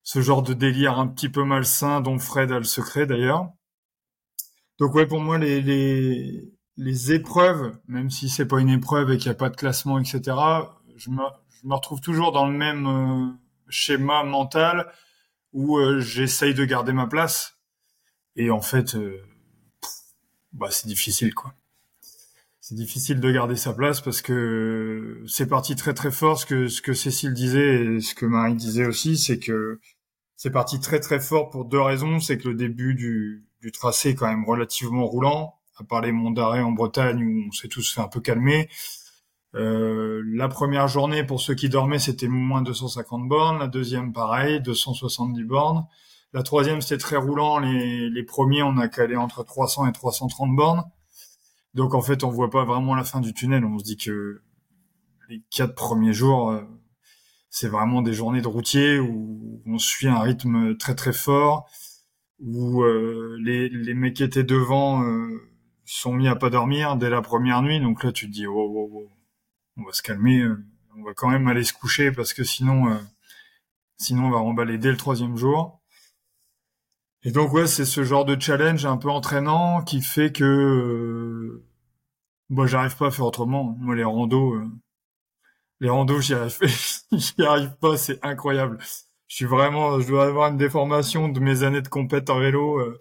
[0.03, 3.49] Ce genre de délire un petit peu malsain dont Fred a le secret d'ailleurs.
[4.79, 9.19] Donc ouais, pour moi, les, les, les épreuves, même si c'est pas une épreuve et
[9.19, 10.37] qu'il n'y a pas de classement, etc.,
[10.97, 11.23] je me,
[11.63, 13.33] je me retrouve toujours dans le même euh,
[13.69, 14.91] schéma mental
[15.53, 17.59] où euh, j'essaye de garder ma place.
[18.35, 19.23] Et en fait, euh,
[20.53, 21.55] bah, c'est difficile, quoi.
[22.61, 26.39] C'est difficile de garder sa place parce que c'est parti très très fort.
[26.39, 29.81] Ce que, ce que Cécile disait et ce que Marie disait aussi, c'est que
[30.37, 32.21] c'est parti très très fort pour deux raisons.
[32.21, 36.13] C'est que le début du, du tracé est quand même relativement roulant, à part les
[36.13, 38.69] monts d'arrêt en Bretagne où on s'est tous fait un peu calmer.
[39.55, 43.59] Euh, la première journée, pour ceux qui dormaient, c'était moins 250 bornes.
[43.59, 45.87] La deuxième, pareil, 270 bornes.
[46.35, 47.59] La troisième, c'était très roulant.
[47.59, 50.85] Les, premiers, on a calé entre 300 et 330 bornes.
[51.75, 53.65] Donc, en fait, on voit pas vraiment la fin du tunnel.
[53.65, 54.43] On se dit que
[55.29, 56.63] les quatre premiers jours, euh,
[57.51, 61.69] c'est vraiment des journées de routier où on suit un rythme très très fort,
[62.41, 65.29] où euh, les, les mecs qui étaient devant euh,
[65.85, 67.79] sont mis à pas dormir dès la première nuit.
[67.81, 69.11] Donc là, tu te dis, oh, oh, oh
[69.77, 70.47] on va se calmer,
[70.97, 72.99] on va quand même aller se coucher parce que sinon,
[73.97, 75.82] sinon on va remballer dès le troisième jour.
[77.25, 81.65] Et donc ouais, c'est ce genre de challenge un peu entraînant qui fait que euh,
[82.51, 83.77] moi j'arrive pas à faire autrement.
[83.81, 84.67] Moi les randos, euh,
[85.81, 88.79] les randos j'y arrive, pas, c'est incroyable.
[89.29, 92.79] Je suis vraiment, je dois avoir une déformation de mes années de compète en vélo.
[92.79, 92.99] euh,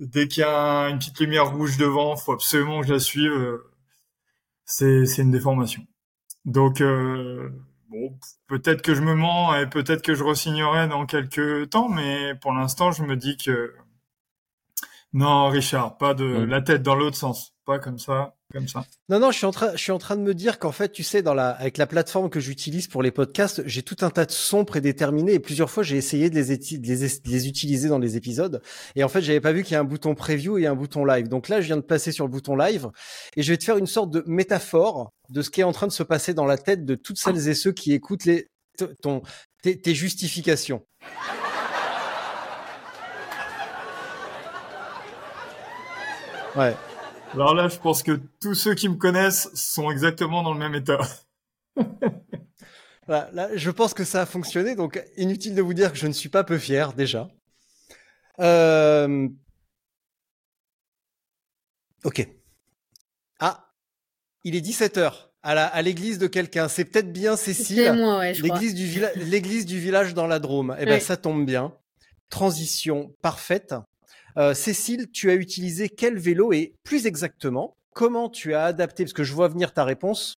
[0.00, 3.00] dès qu'il y a un- une petite lumière rouge devant, faut absolument que je la
[3.00, 3.32] suive.
[3.32, 3.70] euh,
[4.64, 5.82] c'est c'est une déformation.
[6.46, 7.50] Donc euh,
[7.92, 12.34] bon, peut-être que je me mens et peut-être que je resignerai dans quelques temps, mais
[12.36, 13.74] pour l'instant, je me dis que
[15.12, 16.44] non, Richard, pas de Mm.
[16.46, 18.34] la tête dans l'autre sens, pas comme ça,
[19.08, 20.90] Non, non, je suis en train, je suis en train de me dire qu'en fait,
[20.92, 24.10] tu sais, dans la, avec la plateforme que j'utilise pour les podcasts, j'ai tout un
[24.10, 27.30] tas de sons prédéterminés et plusieurs fois, j'ai essayé de les, de les, es- de
[27.30, 28.62] les utiliser dans les épisodes.
[28.96, 31.04] Et en fait, j'avais pas vu qu'il y a un bouton preview et un bouton
[31.04, 31.28] live.
[31.28, 32.88] Donc là, je viens de passer sur le bouton live
[33.36, 35.86] et je vais te faire une sorte de métaphore de ce qui est en train
[35.86, 38.48] de se passer dans la tête de toutes celles et ceux qui écoutent les,
[39.00, 39.22] ton,
[39.62, 40.82] tes, tes justifications.
[46.54, 46.74] Ouais.
[47.34, 50.74] Alors là, je pense que tous ceux qui me connaissent sont exactement dans le même
[50.74, 50.98] état.
[53.08, 56.06] Voilà, là, je pense que ça a fonctionné, donc inutile de vous dire que je
[56.06, 57.28] ne suis pas peu fier déjà.
[58.38, 59.28] Euh...
[62.04, 62.28] Ok.
[63.40, 63.72] Ah,
[64.44, 66.68] il est 17h à la- à l'église de quelqu'un.
[66.68, 67.76] C'est peut-être bien Cécile.
[67.78, 68.54] C'est moi, ouais, je crois.
[68.56, 70.76] L'église du, villa- l'église du village dans la Drôme.
[70.78, 71.00] Eh ben, Ouais.
[71.00, 71.76] ça tombe bien.
[72.30, 73.74] Transition parfaite.
[74.36, 79.12] Euh, Cécile, tu as utilisé quel vélo et plus exactement, comment tu as adapté, parce
[79.12, 80.34] que je vois venir ta réponse,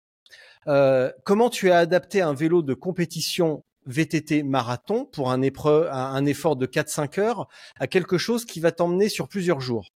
[0.66, 6.24] euh, comment tu as adapté un vélo de compétition VTT marathon pour un, épreuve, un,
[6.24, 9.88] effort de 4-5 heures à quelque chose qui va t'emmener sur plusieurs jours?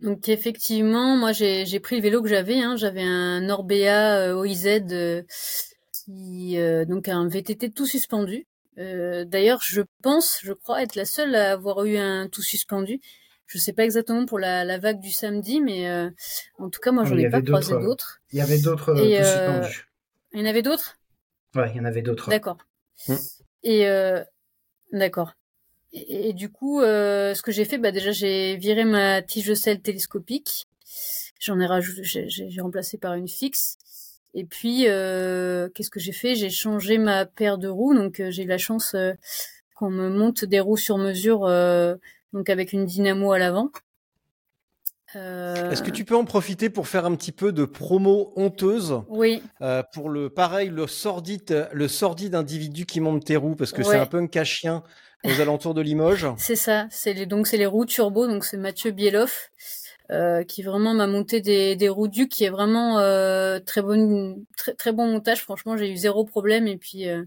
[0.00, 2.60] Donc effectivement, moi j'ai pris le vélo que j'avais.
[2.60, 2.76] Hein.
[2.76, 5.24] J'avais un Orbea euh, OIZ
[5.92, 6.56] qui
[6.86, 8.47] donc un VTT tout suspendu.
[8.78, 13.00] Euh, D'ailleurs, je pense, je crois être la seule à avoir eu un tout suspendu.
[13.46, 16.10] Je sais pas exactement pour la, la vague du samedi, mais euh,
[16.58, 18.20] en tout cas moi Non, j'en ai pas croisé d'autres.
[18.30, 19.88] Il y avait d'autres euh, tout suspendus.
[20.34, 20.98] Il y en avait d'autres?
[21.54, 22.28] Ouais, il y en avait d'autres.
[22.28, 22.58] D'accord.
[23.08, 23.14] Hmm.
[23.62, 24.22] Et euh,
[24.92, 25.32] d'accord.
[25.92, 29.46] Et, et du coup, euh, ce que j'ai fait, bah déjà j'ai viré ma tige
[29.46, 30.66] de sel télescopique.
[31.40, 33.78] J'en ai rajouté, j'ai remplacé par une fixe.
[34.34, 36.34] Et puis, euh, qu'est-ce que j'ai fait?
[36.34, 37.94] J'ai changé ma paire de roues.
[37.94, 39.12] Donc, euh, j'ai eu la chance euh,
[39.74, 41.40] qu'on me monte des roues sur mesure,
[42.32, 43.70] donc avec une dynamo à l'avant.
[45.16, 49.00] Euh, Est-ce que tu peux en profiter pour faire un petit peu de promo honteuse
[49.08, 53.54] Oui, euh, pour le pareil le sordide le sordide individu qui monte tes roues?
[53.54, 54.82] Parce que c'est un punk à chien
[55.24, 56.26] aux alentours de Limoges.
[56.36, 59.50] C'est ça, c'est les, donc c'est les roues turbo, donc c'est Mathieu Bieloff
[60.10, 64.44] euh, qui vraiment m'a monté des, des roues Duc, qui est vraiment euh, très bon,
[64.56, 65.42] très, très bon montage.
[65.42, 67.24] Franchement, j'ai eu zéro problème et puis euh,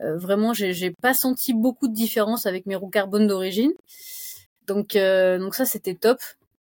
[0.00, 3.72] euh, vraiment, j'ai pas senti beaucoup de différence avec mes roues carbone d'origine.
[4.66, 6.18] Donc euh, donc ça c'était top.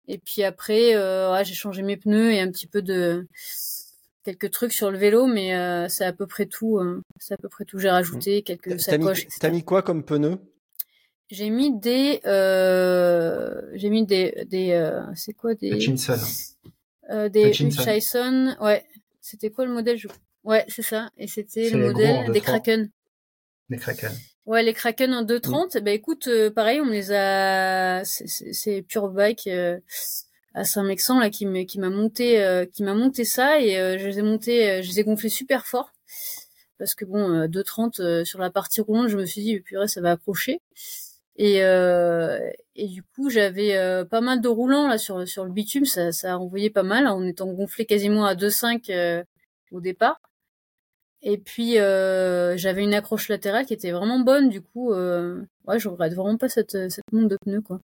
[0.08, 3.28] Et puis après, euh, ouais, j'ai changé mes pneus et un petit peu de
[4.24, 6.78] quelques trucs sur le vélo, mais euh, c'est à peu près tout.
[6.78, 7.80] euh, c'est à peu près tout.
[7.80, 9.28] J'ai rajouté quelques T'as mis, sacoches.
[9.40, 10.38] t'as mis quoi comme pneu?
[11.30, 16.16] J'ai mis des, euh, j'ai mis des, des, euh, c'est quoi des, Hutchinson.
[17.10, 18.56] euh, des Hutchinson.
[18.62, 18.86] Ouais,
[19.20, 20.08] c'était quoi le modèle je-
[20.44, 21.10] Ouais, c'est ça.
[21.18, 22.42] Et c'était le modèle des 2.3.
[22.42, 22.90] Kraken.
[23.70, 24.12] Les Kraken.
[24.46, 25.78] Ouais, les Kraken en 2.30.
[25.84, 29.78] Bah écoute, euh, pareil, on me les a, c'est- Pure Bike euh,
[30.54, 33.98] à Saint-Mexan là qui m'a qui m'a monté, euh, qui m'a monté ça et euh,
[33.98, 35.92] je les ai montés, euh, je les ai gonflés super fort
[36.80, 39.90] parce que bon, euh, 2.30 euh, sur la partie roulante, je me suis dit purée,
[39.90, 40.62] ça va accrocher.
[41.38, 42.40] Et euh,
[42.76, 46.12] et du coup, j'avais euh, pas mal de roulants là sur sur le bitume, ça
[46.12, 49.24] ça a envoyé pas mal en étant gonflé quasiment à 2.5 euh,
[49.72, 50.20] au départ.
[51.22, 55.80] Et puis euh, j'avais une accroche latérale qui était vraiment bonne, du coup, euh, ouais,
[55.80, 57.80] je regrette vraiment pas cette cette monte de pneus quoi.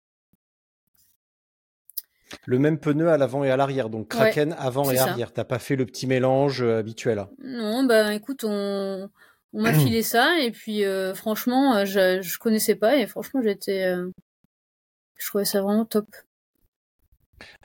[2.46, 5.12] Le même pneu à l'avant et à l'arrière, donc Kraken avant et ça.
[5.12, 5.32] arrière.
[5.32, 7.28] T'as pas fait le petit mélange habituel.
[7.44, 9.10] Non, bah écoute, on
[9.54, 13.42] on m'a filé ça et puis euh, franchement, euh, je je connaissais pas et franchement
[13.44, 14.10] j'étais, euh,
[15.18, 16.08] je trouvais ça vraiment top.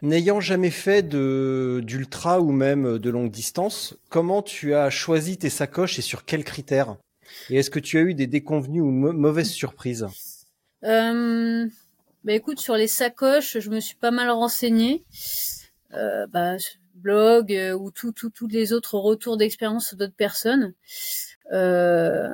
[0.02, 5.50] N'ayant jamais fait de d'ultra ou même de longue distance, comment tu as choisi tes
[5.50, 6.96] sacoches et sur quels critères?
[7.50, 10.06] Et est-ce que tu as eu des déconvenues ou mau- mauvaises surprises?
[10.84, 11.66] Euh,
[12.24, 15.04] bah écoute, sur les sacoches, je me suis pas mal renseignée.
[15.94, 16.56] Euh, bah,
[16.94, 20.74] blog euh, ou tout, tout, tous les autres retours d'expérience d'autres personnes.
[21.52, 22.28] Euh,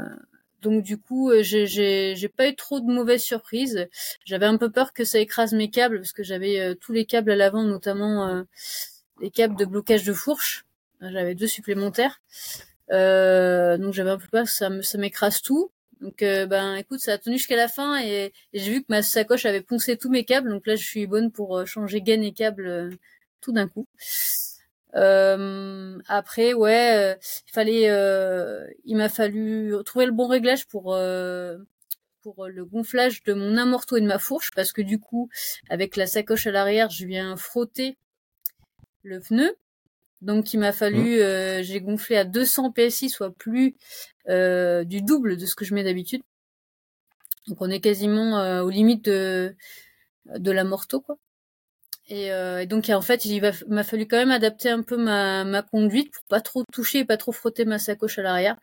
[0.64, 3.86] donc du coup, euh, j'ai, pas eu trop de mauvaises surprises.
[4.24, 7.04] J'avais un peu peur que ça écrase mes câbles parce que j'avais euh, tous les
[7.04, 8.44] câbles à l'avant, notamment
[9.20, 10.64] les câbles de blocage de fourche.
[11.02, 12.22] J'avais deux supplémentaires.
[12.92, 15.70] Euh, donc j'avais un peu peur que ça, m'écrase tout.
[16.00, 19.44] Donc ben écoute, ça a tenu jusqu'à la fin et, j'ai vu que ma sacoche
[19.44, 20.48] avait poncé tous mes câbles.
[20.48, 22.90] Donc là, je suis bonne pour changer gaine et câble
[23.42, 23.86] tout d'un coup.
[24.96, 27.14] Euh, après, ouais, euh,
[27.48, 31.58] il fallait, euh, il m'a fallu trouver le bon réglage pour euh,
[32.22, 35.28] pour le gonflage de mon amorto et de ma fourche parce que du coup,
[35.68, 37.96] avec la sacoche à l'arrière, je viens frotter
[39.02, 39.54] le pneu.
[40.22, 43.76] Donc il m'a fallu, euh, j'ai gonflé à 200 PSI, soit plus
[44.28, 46.22] euh, du double de ce que je mets d'habitude.
[47.46, 49.54] Donc on est quasiment euh, aux limites de
[50.26, 51.18] de la morto quoi.
[52.08, 56.12] Et, euh, donc en fait il m'a fallu quand même adapter un peu ma, conduite
[56.12, 58.56] pour pas trop toucher et pas trop frotter ma sacoche à l'arrière.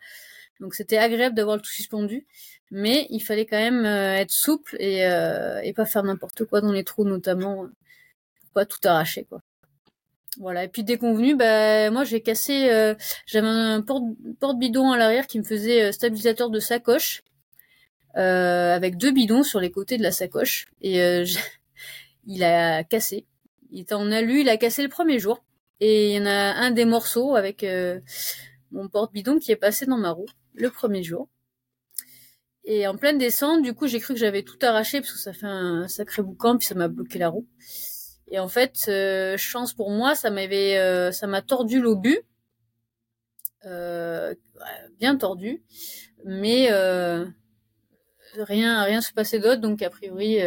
[0.60, 2.26] Donc c'était agréable d'avoir le tout suspendu,
[2.70, 6.60] mais il fallait quand même euh, être souple et, euh, et pas faire n'importe quoi
[6.60, 7.68] dans les trous notamment, euh,
[8.54, 9.40] pas tout arracher quoi.
[10.38, 10.64] Voilà.
[10.64, 12.94] Et puis déconvenu, bah moi j'ai cassé, euh,
[13.26, 14.04] j'avais un porte,
[14.40, 17.22] porte bidon à l'arrière qui me faisait stabilisateur de sacoche
[18.14, 21.24] avec deux bidons sur les côtés de la sacoche et
[22.26, 23.26] il a cassé.
[23.74, 25.42] Il en alu, il a cassé le premier jour
[25.80, 28.00] et il y en a un des morceaux avec euh,
[28.70, 31.28] mon porte bidon qui est passé dans ma roue le premier jour.
[32.64, 35.32] Et en pleine descente, du coup, j'ai cru que j'avais tout arraché parce que ça
[35.32, 37.48] fait un sacré boucan puis ça m'a bloqué la roue.
[38.30, 42.20] Et en fait, euh, chance pour moi, ça m'avait, euh, ça m'a tordu l'obus,
[43.64, 45.62] bien tordu,
[46.26, 46.70] mais
[48.36, 49.62] rien, rien se passait d'autre.
[49.62, 50.38] Donc a priori,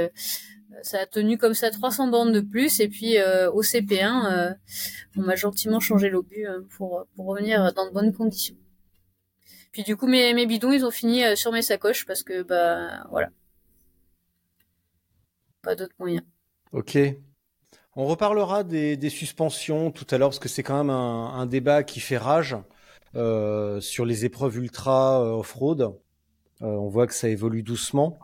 [0.82, 2.80] ça a tenu comme ça 300 bornes de plus.
[2.80, 4.54] Et puis euh, au CP1, euh,
[5.18, 8.56] on m'a gentiment changé l'obus euh, pour pour revenir dans de bonnes conditions.
[9.72, 13.06] Puis du coup, mes, bidons, ils ont fini euh, sur mes sacoches parce que bah
[13.10, 13.30] voilà,
[15.62, 16.22] pas d'autre moyen.
[16.72, 16.98] Ok.
[17.98, 22.02] On reparlera des, suspensions tout à l'heure parce que c'est quand même un, débat qui
[22.02, 22.58] fait rage
[23.14, 25.96] sur les épreuves ultra off-road.
[26.60, 28.18] On voit que ça évolue doucement.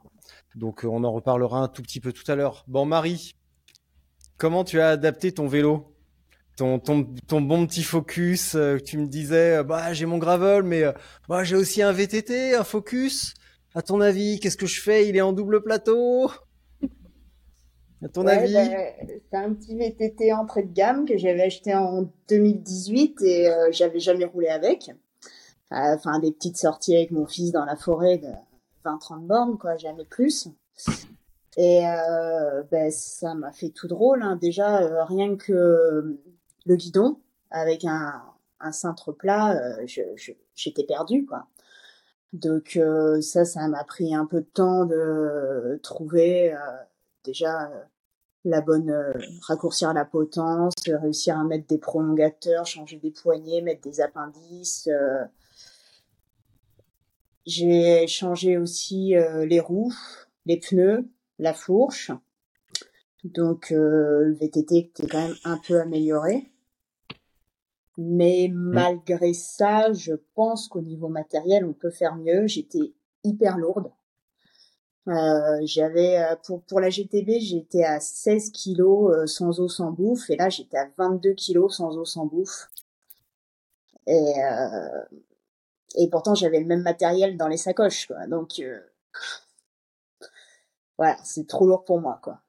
[0.56, 2.64] Donc euh, on en reparlera un tout petit peu tout à l'heure.
[2.68, 3.34] Bon Marie,
[4.38, 5.88] comment tu as adapté ton vélo?
[6.58, 10.64] Ton, ton, ton bon petit focus, euh, tu me disais, euh, bah j'ai mon gravel,
[10.64, 10.92] mais euh,
[11.30, 13.34] bah, j'ai aussi un VTT, un focus.
[13.74, 15.08] À ton avis, qu'est-ce que je fais?
[15.08, 16.30] Il est en double plateau?
[18.04, 18.54] À ton Ouais, avis?
[18.54, 24.00] bah, c'est un petit VTT entrée de gamme que j'avais acheté en 2018 et j'avais
[24.00, 24.92] jamais roulé avec.
[25.72, 28.28] Enfin, des petites sorties avec mon fils dans la forêt de
[28.84, 30.48] 20-30 bornes, quoi, jamais plus.
[31.58, 34.24] Et euh, ben, ça m'a fait tout drôle.
[34.24, 34.38] Hein.
[34.38, 36.18] Déjà, euh, rien que
[36.66, 38.22] le guidon, avec un,
[38.60, 41.48] un cintre plat, euh, je, je- j'étais perdue, quoi.
[42.34, 46.56] Donc euh, ça, ça m'a pris un peu de temps de trouver
[47.26, 47.70] déjà
[48.46, 48.96] la bonne
[49.48, 54.90] raccourcir la potence, réussir à mettre des prolongateurs, changer des poignées, mettre des appendices.
[57.46, 59.94] J'ai changé aussi euh, les roues,
[60.46, 62.12] les pneus, la fourche.
[63.24, 66.52] Donc euh, le VTT était quand même un peu amélioré.
[67.98, 72.48] Mais malgré ça, je pense qu'au niveau matériel, on peut faire mieux.
[72.48, 73.92] J'étais hyper lourde.
[75.08, 79.92] Euh, j'avais euh, pour pour la GTB, j'étais à 16 kilos euh, sans eau sans
[79.92, 82.70] bouffe et là j'étais à 22 kilos sans eau sans bouffe.
[84.06, 85.04] Et euh,
[85.96, 88.28] et pourtant j'avais le même matériel dans les sacoches quoi.
[88.28, 88.80] Donc euh,
[90.98, 92.40] voilà, c'est trop lourd pour moi quoi.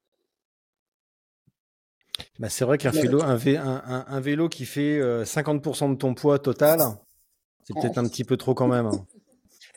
[2.39, 5.89] Bah, c'est vrai qu'un vélo, un, vé- un- un- un vélo qui fait euh, 50%
[5.89, 6.99] de ton poids total,
[7.65, 8.87] c'est peut-être un petit peu trop quand même.
[8.87, 9.07] hein.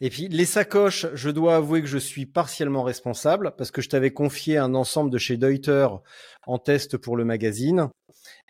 [0.02, 3.90] Et puis les sacoches, je dois avouer que je suis partiellement responsable parce que je
[3.90, 5.88] t'avais confié un ensemble de chez Deuter
[6.46, 7.90] en test pour le magazine.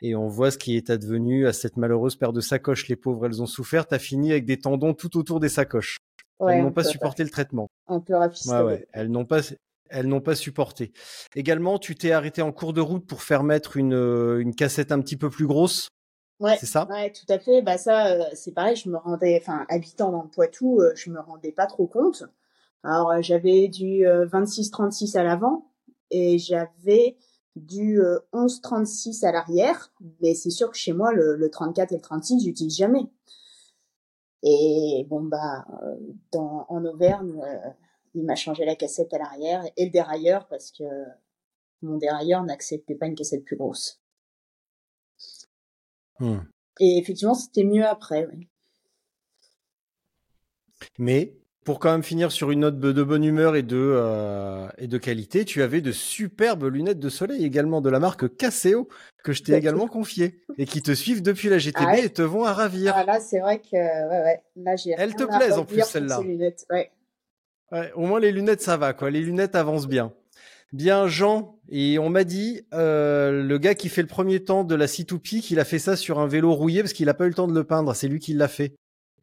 [0.02, 2.88] Et on voit ce qui est advenu à cette malheureuse paire de sacoches.
[2.88, 3.86] Les pauvres, elles ont souffert.
[3.86, 5.98] T'as fini avec des tendons tout autour des sacoches.
[6.40, 7.68] Ouais, elles on n'ont pas supporté le traitement.
[7.88, 8.16] On peut.
[8.16, 8.88] Ouais, ouais.
[8.92, 9.42] Elles n'ont pas,
[9.90, 10.92] elles n'ont pas supporté.
[11.36, 14.92] Également, tu t'es arrêté en cours de route pour faire mettre une, euh, une cassette
[14.92, 15.90] un petit peu plus grosse.
[16.40, 16.86] Ouais, C'est ça?
[16.90, 17.62] Ouais, tout à fait.
[17.62, 18.76] Bah ça, euh, c'est pareil.
[18.76, 22.24] Je me rendais, enfin, habitant dans le Poitou, euh, je me rendais pas trop compte.
[22.84, 25.72] Alors euh, j'avais du euh, 26-36 à l'avant
[26.12, 27.18] et j'avais
[27.56, 29.94] du euh, 11-36 à l'arrière.
[30.22, 33.08] Mais c'est sûr que chez moi, le, le 34 et le 36, j'utilise jamais.
[34.44, 35.96] Et bon bah, euh,
[36.32, 37.70] dans en Auvergne, euh,
[38.14, 40.84] il m'a changé la cassette à l'arrière et le dérailleur parce que
[41.82, 44.02] mon dérailleur n'acceptait pas une cassette plus grosse.
[46.20, 46.40] Hmm.
[46.80, 48.28] Et effectivement, c'était mieux après.
[50.98, 51.34] Mais
[51.66, 54.98] pour quand même finir sur une note de bonne humeur et de, euh, et de
[55.00, 58.88] qualité, tu avais de superbes lunettes de soleil également de la marque Caseo
[59.24, 62.10] que je t'ai également confié et qui te suivent depuis la GTB Ah ouais et
[62.10, 62.94] te vont à ravir.
[62.96, 64.44] Ah là, c'est vrai que ouais, ouais.
[64.58, 66.22] Là, j'ai Elles te plaisent en plus, celles-là.
[66.70, 66.92] Ouais.
[67.72, 70.14] Ouais, au moins les lunettes ça va quoi, les lunettes avancent bien.
[70.74, 74.76] Bien Jean, et on m'a dit euh, le gars qui fait le premier temps de
[74.76, 77.30] la C2P qu'il a fait ça sur un vélo rouillé parce qu'il a pas eu
[77.30, 78.76] le temps de le peindre, c'est lui qui l'a fait.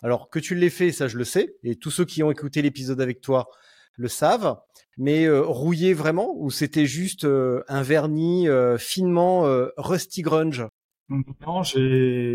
[0.03, 2.63] Alors que tu l'aies fait, ça je le sais, et tous ceux qui ont écouté
[2.63, 3.49] l'épisode avec toi
[3.97, 4.57] le savent,
[4.97, 8.47] mais euh, rouillé vraiment ou c'était juste euh, un vernis
[8.79, 9.43] finement
[9.77, 10.65] rusty grunge?
[11.09, 11.63] Non,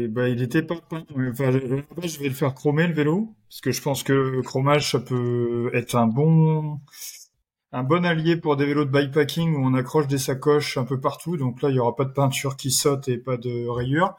[0.10, 1.05] bah, il était pas peint.
[1.32, 4.91] Enfin, je vais le faire chromer le vélo, parce que je pense que le chromage,
[4.91, 6.80] ça peut être un bon,
[7.72, 10.99] un bon allié pour des vélos de bikepacking où on accroche des sacoches un peu
[10.99, 11.38] partout.
[11.38, 14.15] Donc là, il y aura pas de peinture qui saute et pas de rayures.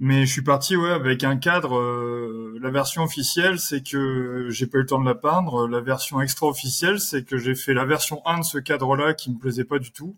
[0.00, 1.78] Mais je suis parti, ouais, avec un cadre.
[1.78, 5.68] euh, la version officielle, c'est que j'ai pas eu le temps de la peindre.
[5.68, 9.30] La version extra officielle, c'est que j'ai fait la version 1 de ce cadre-là qui
[9.32, 10.16] me plaisait pas du tout.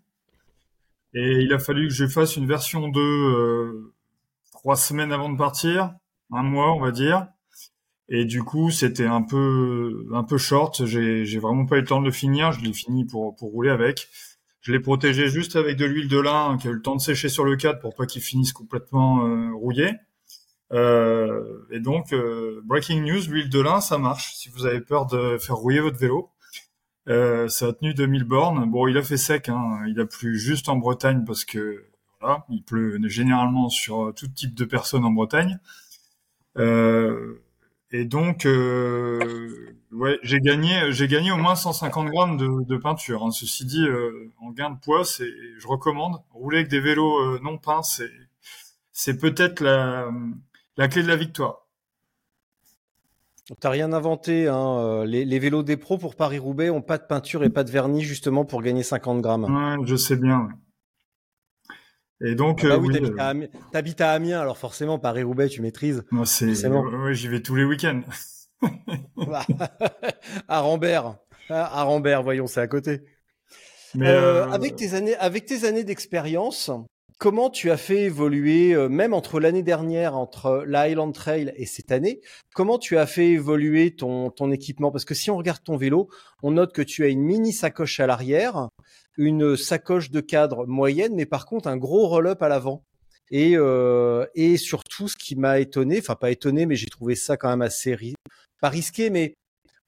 [1.13, 3.93] Et il a fallu que je fasse une version 2 euh,
[4.53, 5.93] trois semaines avant de partir,
[6.31, 7.27] un mois on va dire.
[8.09, 10.85] Et du coup, c'était un peu un peu short.
[10.85, 12.51] J'ai j'ai vraiment pas eu le temps de le finir.
[12.53, 14.07] Je l'ai fini pour pour rouler avec.
[14.61, 17.01] Je l'ai protégé juste avec de l'huile de lin qui a eu le temps de
[17.01, 19.91] sécher sur le cadre pour pas qu'il finisse complètement euh, rouillé.
[20.73, 24.33] Euh, et donc, euh, breaking news, l'huile de lin, ça marche.
[24.35, 26.31] Si vous avez peur de faire rouiller votre vélo,
[27.07, 28.69] euh, ça a tenu 2000 bornes.
[28.69, 29.79] Bon, il a fait sec, hein.
[29.87, 31.85] il a plu juste en Bretagne parce que
[32.19, 35.59] voilà, il pleut généralement sur tout type de personnes en Bretagne.
[36.57, 37.41] Euh,
[37.91, 43.23] et donc, euh, ouais, j'ai gagné, j'ai gagné au moins 150 grammes de, de peinture.
[43.23, 43.31] hein.
[43.31, 46.17] Ceci dit, euh, en gain de poids, c'est, je recommande.
[46.31, 48.11] Rouler avec des vélos euh, non peints, c'est,
[48.91, 50.09] c'est peut-être la,
[50.75, 51.67] la clé de la victoire.
[53.61, 55.05] T'as rien inventé, hein.
[55.05, 58.01] Les, les vélos des pros pour Paris-Roubaix ont pas de peinture et pas de vernis
[58.01, 59.45] justement pour gagner 50 grammes.
[59.45, 60.49] Ouais, je sais bien.
[62.25, 64.97] Et donc, Ah bah euh, oui, oui, t'habites euh, à t'habites à Amiens, alors forcément
[64.99, 66.03] Paris-Roubaix tu maîtrises.
[66.11, 68.01] moi, c'est, ouais, j'y vais tous les week-ends.
[69.15, 69.45] Bah,
[70.47, 71.17] à Rambert,
[71.49, 73.01] à à Rambert, voyons, c'est à côté.
[73.93, 76.71] Mais Euh, euh, Avec tes années, avec tes années d'expérience,
[77.17, 81.65] comment tu as fait évoluer, euh, même entre l'année dernière, entre la Highland Trail et
[81.65, 82.21] cette année,
[82.53, 84.91] comment tu as fait évoluer ton, ton équipement?
[84.91, 86.09] Parce que si on regarde ton vélo,
[86.43, 88.69] on note que tu as une mini sacoche à l'arrière,
[89.17, 92.83] une sacoche de cadre moyenne, mais par contre un gros roll-up à l'avant.
[93.29, 97.35] Et, euh, et surtout, ce qui m'a étonné, enfin pas étonné, mais j'ai trouvé ça
[97.35, 98.15] quand même assez ri-
[98.61, 99.33] pas risqué, mais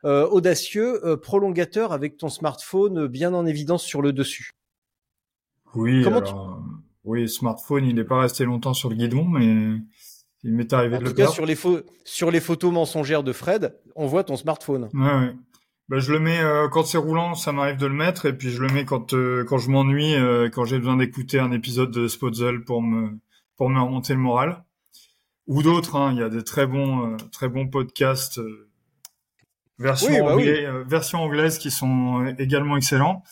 [0.04, 4.50] euh, audacieux, euh, prolongateur avec ton smartphone bien en évidence sur le dessus.
[5.76, 6.64] oui, comment alors,
[7.04, 9.46] oui, smartphone, il n'est pas resté longtemps sur le guidon, mais
[10.44, 11.34] il m'est arrivé En de tout le cas, perdre.
[11.36, 11.58] sur les,
[12.06, 14.90] sur les photos mensongères de Fred, on voit ton smartphone.
[14.94, 15.36] Ouais, ouais.
[15.90, 18.52] Bah, je le mets euh, quand c'est roulant, ça m'arrive de le mettre, et puis
[18.52, 21.90] je le mets quand euh, quand je m'ennuie, euh, quand j'ai besoin d'écouter un épisode
[21.90, 23.18] de Spotzel pour me
[23.58, 24.64] pour me remonter le moral,
[25.48, 25.96] ou d'autres.
[25.96, 28.40] Hein, il y a des très bons très bons podcasts
[29.80, 33.24] version Oui, bah anglais- version anglaise qui sont également excellents.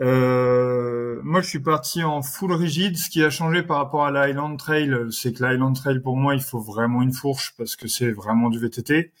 [0.00, 2.96] Euh, moi, je suis parti en full rigide.
[2.96, 6.34] Ce qui a changé par rapport à l'Highland Trail, c'est que l'Highland Trail, pour moi,
[6.34, 9.12] il faut vraiment une fourche parce que c'est vraiment du VTT,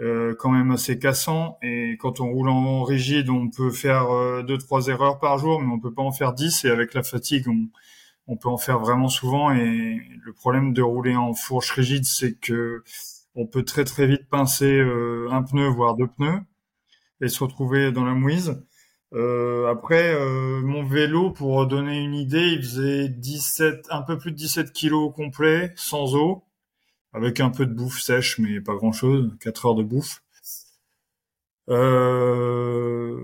[0.00, 1.58] euh, quand même assez cassant.
[1.62, 5.60] Et quand on roule en rigide, on peut faire euh, deux, trois erreurs par jour,
[5.60, 6.64] mais on peut pas en faire dix.
[6.64, 7.68] Et avec la fatigue, on,
[8.26, 9.50] on peut en faire vraiment souvent.
[9.52, 12.82] Et le problème de rouler en fourche rigide, c'est que
[13.34, 16.40] on peut très très vite pincer euh, un pneu, voire deux pneus,
[17.20, 18.62] et se retrouver dans la mouise.
[19.14, 24.32] Euh, après, euh, mon vélo, pour donner une idée, il faisait 17, un peu plus
[24.32, 26.44] de 17 kilos complet, sans eau,
[27.12, 30.22] avec un peu de bouffe sèche, mais pas grand chose, 4 heures de bouffe.
[31.68, 33.18] Euh,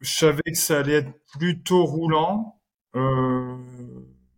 [0.00, 2.60] je savais que ça allait être plutôt roulant.
[2.96, 3.56] Euh,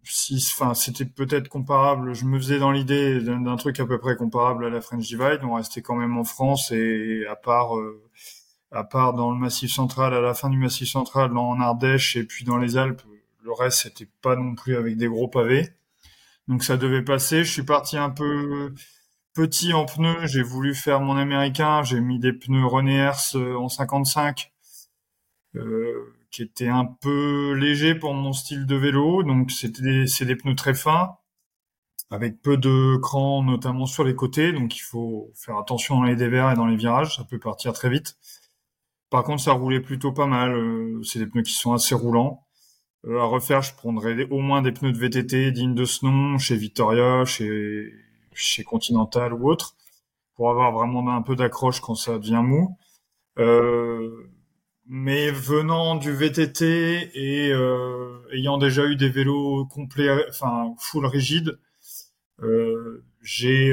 [0.02, 2.14] si, enfin, c'était peut-être comparable.
[2.14, 5.40] Je me faisais dans l'idée d'un truc à peu près comparable à la French Divide.
[5.44, 8.02] On restait quand même en France et à part euh,
[8.72, 12.24] à part dans le Massif central, à la fin du Massif central, en Ardèche et
[12.24, 13.02] puis dans les Alpes,
[13.42, 15.70] le reste c'était pas non plus avec des gros pavés.
[16.48, 17.44] Donc ça devait passer.
[17.44, 18.74] Je suis parti un peu
[19.34, 20.26] petit en pneus.
[20.26, 21.82] J'ai voulu faire mon américain.
[21.82, 24.52] J'ai mis des pneus René Hers euh, en 55,
[25.56, 29.22] euh, qui étaient un peu légers pour mon style de vélo.
[29.22, 31.16] Donc c'était c'est des pneus très fins
[32.10, 34.52] avec peu de crans, notamment sur les côtés.
[34.52, 37.16] Donc il faut faire attention dans les dévers et dans les virages.
[37.16, 38.16] Ça peut partir très vite.
[39.10, 40.54] Par contre, ça roulait plutôt pas mal.
[40.54, 42.46] Euh, c'est des pneus qui sont assez roulants.
[43.06, 46.38] Euh, à refaire, je prendrais au moins des pneus de VTT dignes de ce nom,
[46.38, 47.92] chez Victoria, chez,
[48.64, 49.76] Continental ou autre,
[50.34, 52.78] pour avoir vraiment un peu d'accroche quand ça devient mou.
[53.38, 54.30] Euh,
[54.86, 57.52] mais venant du VTT et
[58.32, 61.58] ayant déjà eu des vélos complets, enfin full rigide,
[63.22, 63.72] j'ai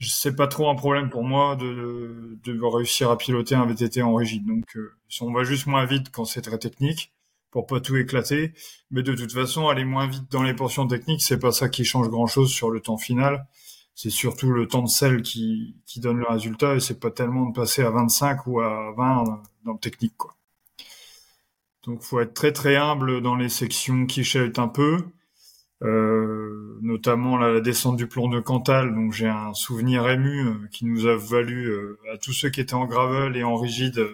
[0.00, 4.14] c'est pas trop un problème pour moi de, de, réussir à piloter un VTT en
[4.14, 4.46] rigide.
[4.46, 7.12] Donc, euh, on va juste moins vite quand c'est très technique
[7.50, 8.52] pour pas tout éclater.
[8.90, 11.84] Mais de toute façon, aller moins vite dans les portions techniques, c'est pas ça qui
[11.84, 13.46] change grand chose sur le temps final.
[13.94, 17.46] C'est surtout le temps de sel qui, qui donne le résultat et c'est pas tellement
[17.46, 19.24] de passer à 25 ou à 20
[19.64, 20.34] dans le technique, quoi.
[21.84, 25.04] Donc, faut être très très humble dans les sections qui chahutent un peu
[25.84, 28.94] notamment la, descente du plomb de Cantal.
[28.94, 32.60] Donc j'ai un souvenir ému euh, qui nous a valu euh, à tous ceux qui
[32.60, 34.06] étaient en gravel et en rigide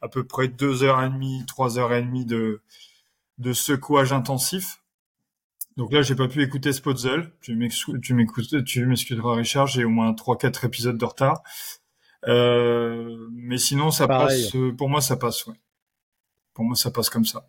[0.00, 2.60] à peu près deux heures et demie, trois heures et demie de
[3.38, 4.82] de secouage intensif.
[5.76, 7.32] Donc là, j'ai pas pu écouter Spotzel.
[7.40, 9.66] Tu m'écoutes, tu m'excuseras, Richard.
[9.66, 11.42] J'ai au moins trois, quatre épisodes de retard.
[12.28, 14.54] Euh, mais sinon, ça passe.
[14.76, 15.46] Pour moi, ça passe.
[15.46, 15.54] Ouais.
[16.52, 17.48] Pour moi, ça passe comme ça.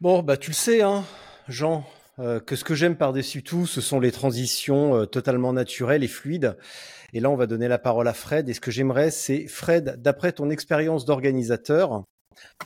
[0.00, 1.04] Bon, bah tu le sais, hein,
[1.46, 1.84] Jean,
[2.20, 6.08] euh, que ce que j'aime par-dessus tout, ce sont les transitions euh, totalement naturelles et
[6.08, 6.56] fluides.
[7.12, 8.48] Et là, on va donner la parole à Fred.
[8.48, 12.04] Et ce que j'aimerais, c'est Fred, d'après ton expérience d'organisateur,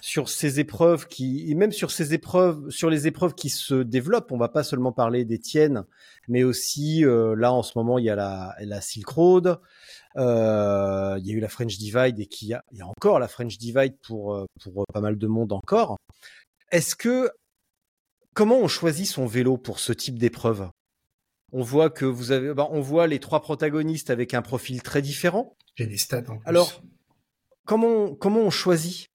[0.01, 4.31] sur ces épreuves qui, et même sur ces épreuves, sur les épreuves qui se développent,
[4.31, 5.83] on va pas seulement parler des tiennes,
[6.29, 9.59] mais aussi euh, là en ce moment il y a la, la Silk Road,
[10.17, 13.19] euh, il y a eu la French Divide et qui a, il y a encore
[13.19, 15.97] la French Divide pour pour pas mal de monde encore.
[16.75, 17.31] Est-ce que
[18.35, 20.71] comment on choisit son vélo pour ce type d'épreuve?
[21.53, 25.01] On voit que vous avez, bah, on voit les trois protagonistes avec un profil très
[25.01, 25.57] différent.
[25.77, 26.25] J'ai des stats.
[26.29, 26.49] En plus.
[26.49, 26.83] Alors,
[27.65, 29.07] comment comment on choisit?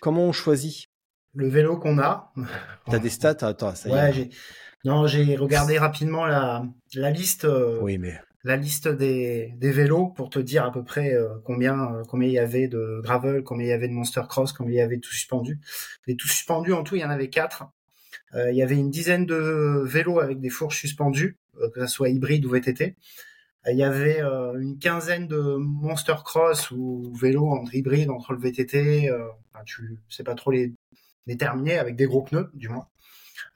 [0.00, 0.86] Comment on choisit?
[1.34, 2.32] Le vélo qu'on a.
[2.88, 3.38] T'as des stats?
[3.40, 4.30] Attends, ça ouais, j'ai
[4.84, 6.62] non, j'ai regardé rapidement la
[6.94, 7.46] la liste.
[7.46, 11.94] Euh, oui, mais la liste des, vélos pour te dire à peu près euh, combien
[11.94, 14.74] euh, combien il y avait de gravel, combien il y avait de monster cross, combien
[14.74, 15.60] il y avait tout suspendu.
[16.06, 17.64] Les tout suspendus en tout, il y en avait quatre.
[18.34, 21.38] Euh, il y avait une dizaine de vélos avec des fourches suspendues,
[21.74, 22.96] que ce soit hybride ou VTT.
[23.68, 29.08] Il y avait une quinzaine de monster cross ou vélos entre hybride entre le VTT,
[29.52, 30.72] enfin, tu sais pas trop les
[31.28, 32.88] déterminer avec des gros pneus du moins.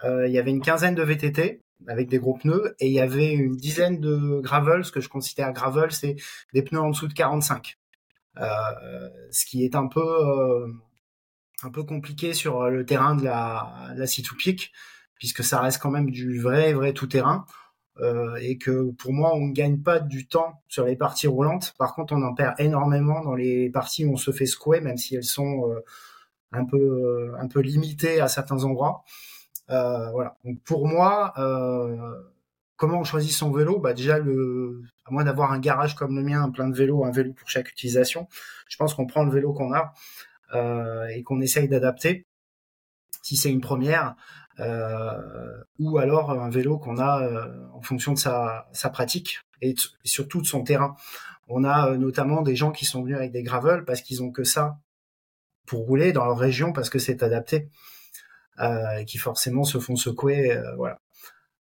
[0.05, 3.33] il y avait une quinzaine de VTT avec des gros pneus et il y avait
[3.33, 4.85] une dizaine de gravel.
[4.85, 6.16] Ce que je considère gravel, c'est
[6.53, 7.79] des pneus en dessous de 45.
[8.39, 8.45] Euh,
[9.31, 10.68] ce qui est un peu euh,
[11.62, 14.72] un peu compliqué sur le terrain de la, la C2 Peak,
[15.14, 17.47] puisque ça reste quand même du vrai vrai tout terrain.
[18.01, 21.74] Euh, et que pour moi on ne gagne pas du temps sur les parties roulantes.
[21.79, 24.99] Par contre, on en perd énormément dans les parties où on se fait secouer, même
[24.99, 25.81] si elles sont euh,
[26.53, 29.05] un peu un peu limitées à certains endroits.
[29.71, 30.37] Euh, voilà.
[30.45, 32.14] Donc pour moi, euh,
[32.77, 33.79] comment on choisit son vélo?
[33.79, 37.11] Bah déjà, le, à moins d'avoir un garage comme le mien, plein de vélos, un
[37.11, 38.29] vélo pour chaque utilisation,
[38.69, 39.93] je pense qu'on prend le vélo qu'on a
[40.55, 42.27] euh, et qu'on essaye d'adapter.
[43.23, 44.14] Si c'est une première,
[44.61, 49.71] euh, ou alors un vélo qu'on a euh, en fonction de sa, sa pratique et,
[49.71, 50.97] et, surtout de son terrain.
[51.49, 54.31] On a euh, notamment des gens qui sont venus avec des gravels parce qu'ils ont
[54.31, 54.79] que ça
[55.67, 57.69] pour rouler dans leur région parce que c'est adapté,
[59.05, 61.01] qui forcément se font secouer, euh, voilà.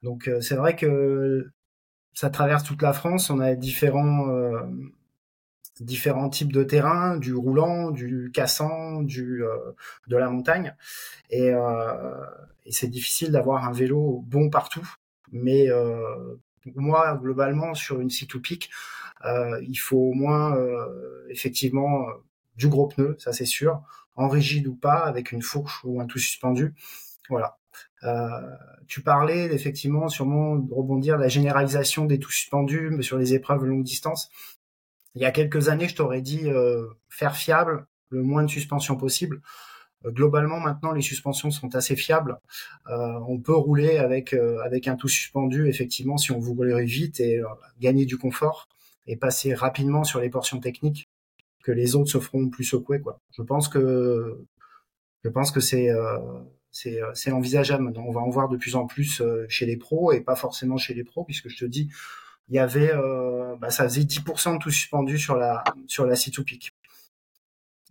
[0.04, 1.52] Donc euh, c'est vrai que
[2.14, 3.30] ça traverse toute la France.
[3.30, 4.28] On a différents
[5.80, 9.44] différents types de terrains, du roulant, du cassant, du
[10.08, 10.76] de la montagne,
[11.30, 11.52] et,
[12.66, 14.86] et c'est difficile d'avoir un vélo bon partout.
[15.32, 15.68] Mais
[16.76, 18.36] moi, globalement, sur une site
[19.26, 22.08] euh, il faut au moins euh, effectivement
[22.56, 23.82] du gros pneu, ça c'est sûr,
[24.20, 26.76] en rigide ou pas, avec une fourche ou un tout suspendu.
[27.30, 27.58] Voilà.
[28.04, 28.28] Euh,
[28.88, 33.64] tu parlais effectivement sûrement de rebondir la généralisation des tout suspendus mais sur les épreuves
[33.64, 34.30] longue distance.
[35.16, 38.98] Il y a quelques années, je t'aurais dit euh, faire fiable, le moins de suspension
[38.98, 39.42] possible.
[40.06, 42.40] Euh, globalement, maintenant, les suspensions sont assez fiables.
[42.88, 44.34] On peut rouler avec
[44.66, 47.42] avec un tout suspendu, effectivement, si on veut rouler vite et
[47.80, 48.68] gagner du confort
[49.08, 51.10] et passer rapidement sur les portions techniques
[51.64, 53.20] que les autres se feront plus secouer quoi.
[53.38, 54.46] Je pense que
[55.24, 56.18] je pense que c'est euh,
[56.72, 57.92] c'est euh, c'est envisageable.
[57.98, 60.78] On va en voir de plus en plus euh, chez les pros et pas forcément
[60.78, 61.90] chez les pros puisque je te dis
[62.50, 62.92] il y avait
[63.60, 66.72] bah, ça faisait 10% de tout suspendu sur la sur la c pic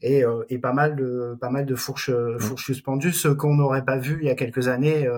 [0.03, 2.11] et, et pas mal de pas mal de fourches
[2.41, 5.09] fourches suspendues ce qu'on n'aurait pas vu il y a quelques années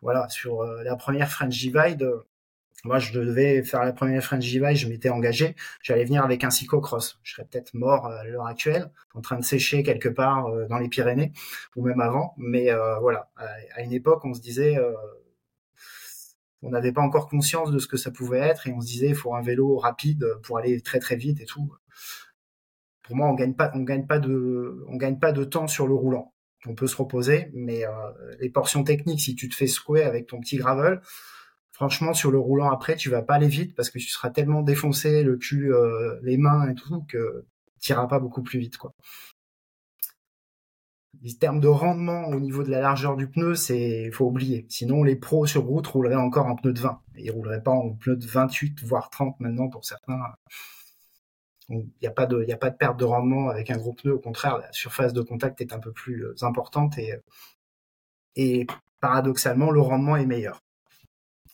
[0.00, 2.08] voilà sur la première French Divide
[2.86, 6.50] moi, je devais faire la première French Divide, je m'étais engagé, j'allais venir avec un
[6.50, 7.18] cyclocross.
[7.24, 10.66] Je serais peut-être mort euh, à l'heure actuelle, en train de sécher quelque part euh,
[10.68, 11.32] dans les Pyrénées,
[11.74, 12.34] ou même avant.
[12.36, 13.28] Mais euh, voilà,
[13.74, 14.76] à une époque, on se disait,
[16.62, 19.08] on n'avait pas encore conscience de ce que ça pouvait être, et on se disait,
[19.08, 21.72] il faut un vélo rapide pour aller très très vite et tout.
[23.02, 26.32] Pour moi, on gagne gagne pas de, gagne pas de temps sur le roulant.
[26.66, 27.82] On peut se reposer, mais
[28.40, 31.00] les portions techniques, si tu te fais secouer avec ton petit gravel,
[31.76, 34.62] franchement, sur le roulant après, tu vas pas aller vite parce que tu seras tellement
[34.62, 37.44] défoncé, le cul, euh, les mains et tout, que
[37.82, 38.94] tu iras pas beaucoup plus vite, quoi.
[41.22, 44.64] En termes de rendement au niveau de la largeur du pneu, c'est faut oublier.
[44.70, 47.00] Sinon, les pros sur route rouleraient encore en pneu de 20.
[47.16, 50.18] Ils rouleraient pas en pneu de 28, voire 30 maintenant pour certains.
[51.68, 54.14] Il n'y a pas de, a pas de perte de rendement avec un gros pneu.
[54.14, 56.96] Au contraire, la surface de contact est un peu plus euh, importante
[58.36, 58.66] et
[59.00, 60.65] paradoxalement, le rendement est meilleur.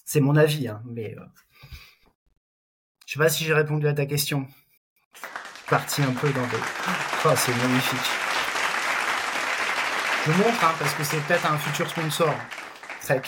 [0.05, 1.25] C'est mon avis, hein, mais euh,
[3.07, 4.47] je sais pas si j'ai répondu à ta question.
[5.69, 6.57] Parti un peu dans des.
[7.25, 7.99] Oh, c'est magnifique.
[10.27, 12.35] Je montre hein, parce que c'est peut-être un futur sponsor.
[13.03, 13.23] Trek.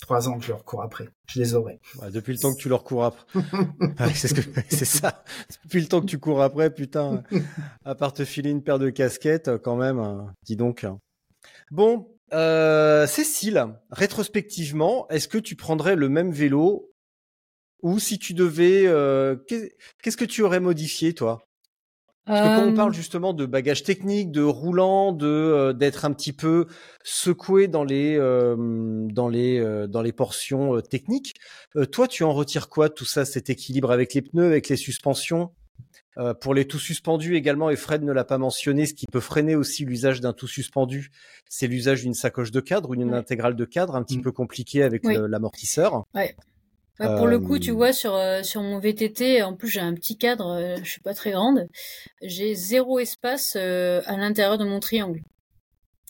[0.00, 1.08] Trois ans que je leur cours après.
[1.26, 1.80] Je les aurai.
[2.10, 3.24] depuis le temps que tu leur cours après.
[4.14, 5.24] c'est ça.
[5.64, 7.22] Depuis le temps que tu cours après, putain.
[7.84, 9.98] À part te filer une paire de casquettes, quand même.
[9.98, 10.34] Hein.
[10.42, 10.86] dis donc.
[11.70, 16.90] Bon, euh, Cécile, rétrospectivement, est-ce que tu prendrais le même vélo
[17.82, 19.36] ou si tu devais, euh,
[20.02, 21.48] qu'est-ce que tu aurais modifié toi?
[22.24, 22.94] Parce que quand on parle euh.
[22.94, 26.66] justement de bagages techniques, de roulant, de d'être un petit peu
[27.02, 31.34] secoué dans les dans les dans les portions techniques,
[31.90, 35.50] toi tu en retires quoi tout ça, cet équilibre avec les pneus, avec les suspensions?
[36.18, 39.20] Euh, pour les tout suspendus également, et Fred ne l'a pas mentionné, ce qui peut
[39.20, 41.10] freiner aussi l'usage d'un tout suspendu,
[41.48, 44.22] c'est l'usage d'une sacoche de cadre ou d'une intégrale de cadre, un petit mm.
[44.22, 46.04] peu compliqué avec l'amortisseur.
[46.14, 46.36] Ouais.
[46.98, 49.94] pour le coup, tu euh, vois, sur, euh, sur mon VTT, en plus j'ai un
[49.94, 51.66] petit cadre, je suis pas très grande,
[52.20, 55.22] j'ai zéro espace à l'intérieur de mon triangle.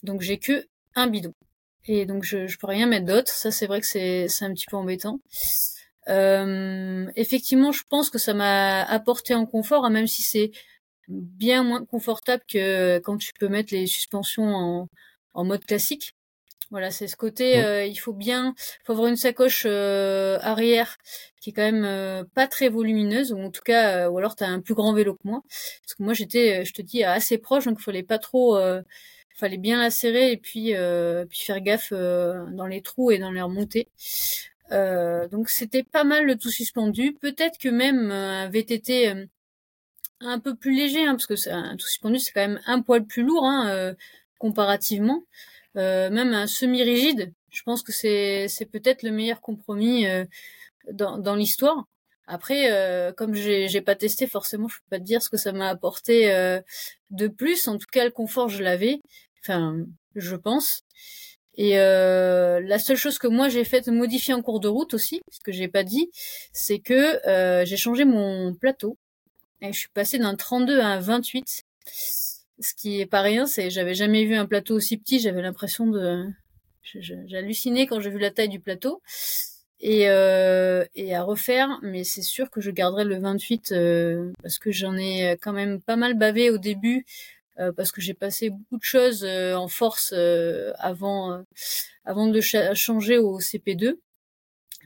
[0.02, 1.32] Donc j'ai que un bidon.
[1.86, 4.66] Et donc je, je peux rien mettre d'autre, ça c'est vrai que c'est un petit
[4.66, 5.20] peu embêtant.
[6.08, 10.50] Euh, effectivement, je pense que ça m'a apporté en confort, hein, même si c'est
[11.08, 14.88] bien moins confortable que quand tu peux mettre les suspensions en,
[15.34, 16.14] en mode classique.
[16.72, 17.62] Voilà, c'est ce côté.
[17.62, 20.96] Euh, il faut bien, faut avoir une sacoche euh, arrière
[21.38, 24.44] qui est quand même euh, pas très volumineuse, ou en tout cas, ou alors tu
[24.44, 25.42] as un plus grand vélo que moi.
[25.48, 28.58] Parce que moi, j'étais, je te dis, assez proche, donc il fallait pas trop,
[29.36, 30.72] fallait bien la serrer et puis
[31.28, 33.88] puis faire gaffe dans les trous et dans les remontées.
[34.72, 37.14] Euh, donc c'était pas mal le tout suspendu.
[37.20, 39.26] Peut-être que même euh, un VTT euh,
[40.20, 43.04] un peu plus léger, hein, parce que un tout suspendu c'est quand même un poil
[43.04, 43.94] plus lourd hein,
[44.38, 45.24] comparativement.
[45.74, 50.06] même un semi-rigide, je pense que c'est peut-être le meilleur compromis
[50.92, 51.86] dans, dans l'histoire.
[52.26, 55.68] Après, comme j'ai pas testé, forcément, je peux pas te dire ce que ça m'a
[55.68, 56.28] apporté
[57.10, 57.66] de plus.
[57.68, 59.00] En tout cas, le confort, je l'avais.
[59.40, 59.76] Enfin,
[60.14, 60.84] je pense.
[61.54, 65.20] Et euh, la seule chose que moi j'ai fait modifier en cours de route aussi,
[65.30, 66.10] ce que j'ai pas dit,
[66.52, 68.96] c'est que euh, j'ai changé mon plateau.
[69.60, 71.64] Et je suis passée d'un 32 à un 28.
[71.86, 75.86] Ce qui est pas rien, c'est j'avais jamais vu un plateau aussi petit, j'avais l'impression
[75.86, 76.26] de
[76.82, 79.02] j'hallucinais quand j'ai vu la taille du plateau.
[79.80, 84.58] et, euh, et à refaire, mais c'est sûr que je garderai le 28 euh, parce
[84.58, 87.04] que j'en ai quand même pas mal bavé au début
[87.76, 91.44] parce que j'ai passé beaucoup de choses euh, en force euh, avant
[92.04, 93.98] avant de changer au CP2,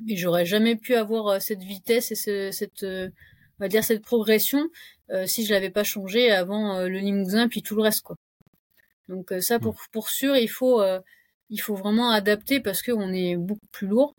[0.05, 4.69] mais j'aurais jamais pu avoir cette vitesse et ce, cette on va dire cette progression
[5.25, 8.17] si je l'avais pas changé avant le Limousin puis tout le reste quoi.
[9.09, 10.83] Donc ça pour pour sûr il faut
[11.51, 14.15] il faut vraiment adapter parce qu'on est beaucoup plus lourd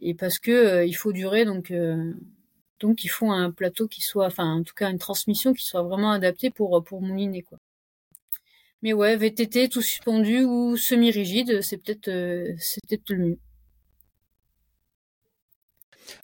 [0.00, 2.14] et parce que euh, il faut durer donc euh,
[2.80, 5.82] donc il faut un plateau qui soit enfin en tout cas une transmission qui soit
[5.82, 7.58] vraiment adaptée pour pour mouliner quoi.
[8.82, 12.54] Mais ouais, VTT tout suspendu ou semi-rigide, c'est peut-être euh,
[12.88, 13.38] peut-être le mieux.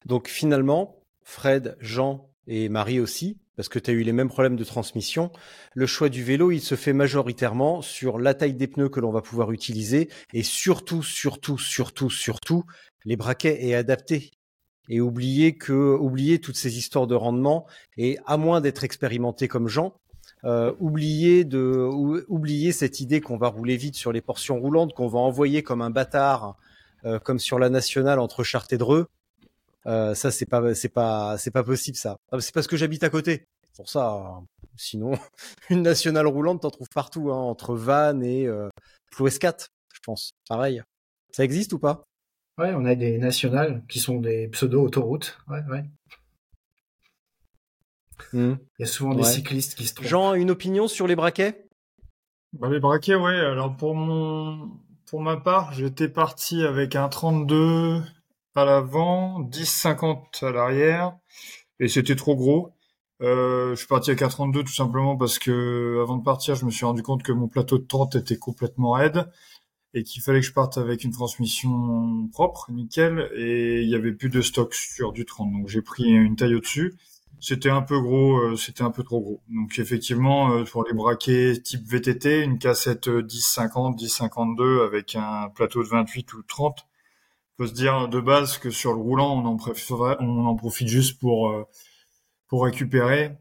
[0.07, 4.57] Donc finalement, Fred, Jean et Marie aussi, parce que tu as eu les mêmes problèmes
[4.57, 5.33] de transmission,
[5.75, 9.11] le choix du vélo, il se fait majoritairement sur la taille des pneus que l'on
[9.11, 12.65] va pouvoir utiliser et surtout, surtout, surtout, surtout,
[13.05, 14.31] les braquets et adapter.
[14.89, 19.67] Et oublier que, oublier toutes ces histoires de rendement et à moins d'être expérimenté comme
[19.67, 19.97] Jean,
[20.45, 21.89] euh, oublier de,
[22.29, 25.83] oublier cette idée qu'on va rouler vite sur les portions roulantes, qu'on va envoyer comme
[25.83, 26.57] un bâtard,
[27.05, 29.07] euh, comme sur la nationale entre Chartres et Dreux.
[29.87, 32.17] Euh, ça, c'est pas, c'est pas, c'est pas possible ça.
[32.41, 33.47] C'est parce que j'habite à côté.
[33.77, 34.41] Pour ça.
[34.77, 35.13] Sinon,
[35.71, 38.69] une nationale roulante, t'en trouves partout, hein, entre Vannes et euh,
[39.11, 40.33] Ploues 4, je pense.
[40.49, 40.83] Pareil.
[41.31, 42.05] Ça existe ou pas?
[42.59, 45.39] Ouais, on a des nationales qui sont des pseudo-autoroutes.
[45.49, 45.85] Ouais, ouais.
[48.33, 48.55] Mmh.
[48.79, 50.09] Il y a souvent des cyclistes qui se trompent.
[50.09, 51.67] Jean, une opinion sur les braquets?
[52.53, 53.39] Bah, Les braquets, ouais.
[53.39, 54.71] Alors pour mon,
[55.07, 58.03] pour ma part, j'étais parti avec un 32
[58.55, 61.17] à l'avant, 10-50 à l'arrière,
[61.79, 62.73] et c'était trop gros.
[63.23, 66.71] Euh, je suis parti à 4,32 tout simplement parce que avant de partir, je me
[66.71, 69.31] suis rendu compte que mon plateau de 30 était complètement raide
[69.95, 74.13] et qu'il fallait que je parte avec une transmission propre, nickel, et il y avait
[74.13, 75.53] plus de stock sur du 30.
[75.53, 76.95] Donc j'ai pris une taille au-dessus.
[77.41, 79.43] C'était un peu gros, euh, c'était un peu trop gros.
[79.49, 85.83] Donc effectivement, euh, pour les braquets type VTT, une cassette 10-50, 10-52 avec un plateau
[85.83, 86.87] de 28 ou 30,
[87.57, 89.57] faut se dire de base que sur le roulant, on en,
[90.21, 91.65] on en profite juste pour euh,
[92.49, 93.37] pour récupérer.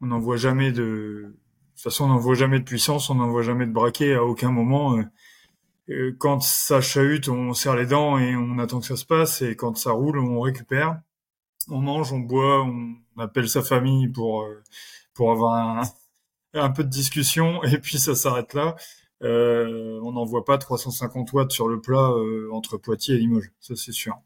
[0.00, 1.36] On n'en voit jamais de, de
[1.74, 4.24] toute façon, on n'en voit jamais de puissance, on n'en voit jamais de braquet à
[4.24, 4.96] aucun moment.
[4.98, 5.04] Euh,
[5.90, 9.42] euh, quand ça chahute, on serre les dents et on attend que ça se passe.
[9.42, 11.00] Et quand ça roule, on récupère.
[11.68, 14.46] On mange, on boit, on appelle sa famille pour
[15.14, 15.84] pour avoir
[16.54, 18.76] un, peu de discussion et puis ça s'arrête là.
[19.22, 23.52] Euh, on n'en voit pas 350 watts sur le plat euh, entre Poitiers et Limoges,
[23.60, 24.18] ça c'est sûr.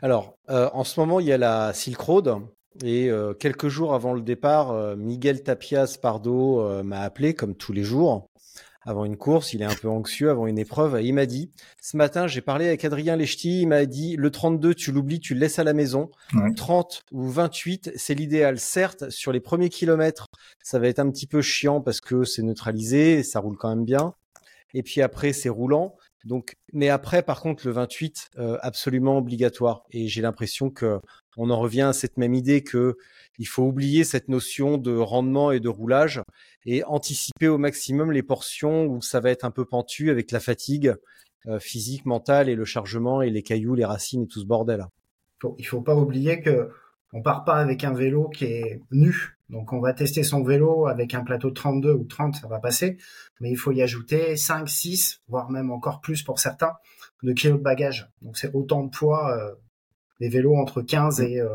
[0.00, 2.40] Alors, euh, en ce moment, il y a la Silk Road.
[2.84, 3.10] Et
[3.40, 8.28] quelques jours avant le départ, Miguel Tapias Pardo m'a appelé, comme tous les jours,
[8.86, 11.00] avant une course, il est un peu anxieux avant une épreuve.
[11.02, 11.50] il m'a dit,
[11.82, 15.34] ce matin, j'ai parlé avec Adrien Lechty, il m'a dit, le 32, tu l'oublies, tu
[15.34, 16.10] le laisses à la maison.
[16.56, 18.60] 30 ou 28, c'est l'idéal.
[18.60, 20.28] Certes, sur les premiers kilomètres,
[20.62, 23.84] ça va être un petit peu chiant parce que c'est neutralisé, ça roule quand même
[23.84, 24.14] bien.
[24.72, 25.96] Et puis après, c'est roulant.
[26.24, 29.84] Donc, mais après, par contre, le 28, euh, absolument obligatoire.
[29.90, 31.00] Et j'ai l'impression que
[31.36, 32.96] on en revient à cette même idée que
[33.38, 36.22] il faut oublier cette notion de rendement et de roulage
[36.64, 40.40] et anticiper au maximum les portions où ça va être un peu pentu avec la
[40.40, 40.94] fatigue
[41.46, 44.86] euh, physique, mentale et le chargement et les cailloux, les racines et tout ce bordel.
[45.40, 46.70] Faut, il faut pas oublier que
[47.12, 49.36] on part pas avec un vélo qui est nu.
[49.48, 52.58] Donc on va tester son vélo avec un plateau de 32 ou 30, ça va
[52.58, 52.98] passer.
[53.40, 56.72] Mais il faut y ajouter 5, 6, voire même encore plus pour certains,
[57.22, 58.10] de kilos de bagages.
[58.22, 59.54] Donc c'est autant de poids, euh,
[60.20, 61.40] des vélos entre 15 et...
[61.40, 61.48] Euh,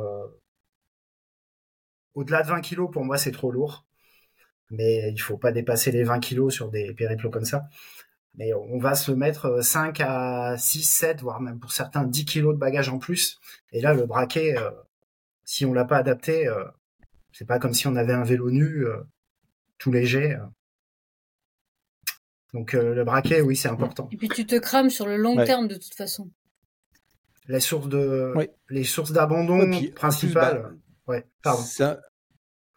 [2.13, 3.85] au-delà de 20 kilos, pour moi, c'est trop lourd.
[4.69, 7.67] Mais il faut pas dépasser les 20 kilos sur des périples comme ça.
[8.35, 12.53] Mais on va se mettre 5 à 6, 7, voire même pour certains 10 kilos
[12.53, 13.39] de bagages en plus.
[13.73, 14.71] Et là, le braquet, euh,
[15.43, 16.63] si on l'a pas adapté, euh,
[17.33, 18.97] c'est pas comme si on avait un vélo nu, euh,
[19.77, 20.37] tout léger.
[22.53, 24.09] Donc le braquet, oui, c'est important.
[24.11, 26.29] Et puis tu te crames sur le long terme de toute façon.
[27.47, 28.33] Les sources de,
[28.69, 30.61] les sources d'abandon principales.
[30.61, 30.71] Bah,
[31.07, 31.63] ouais, pardon.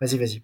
[0.00, 0.42] Vas-y, vas-y.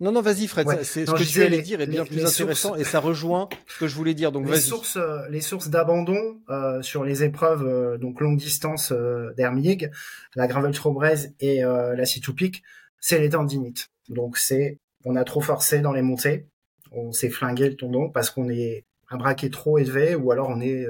[0.00, 0.66] Non, non, vas-y, Fred.
[0.82, 3.86] C'est ce que tu allais dire est bien plus intéressant et ça rejoint ce que
[3.86, 4.32] je voulais dire.
[4.32, 8.92] Donc, les sources, euh, les sources d'abandon euh, sur les épreuves euh, donc longue distance
[8.92, 9.90] euh, d'Hermig,
[10.34, 12.62] la Gravel Trobrez et la Citoupic,
[12.98, 13.90] c'est les tendinites.
[14.08, 16.46] Donc, c'est on a trop forcé dans les montées,
[16.92, 20.60] on s'est flingué le tendon parce qu'on est un braquet trop élevé ou alors on
[20.60, 20.86] est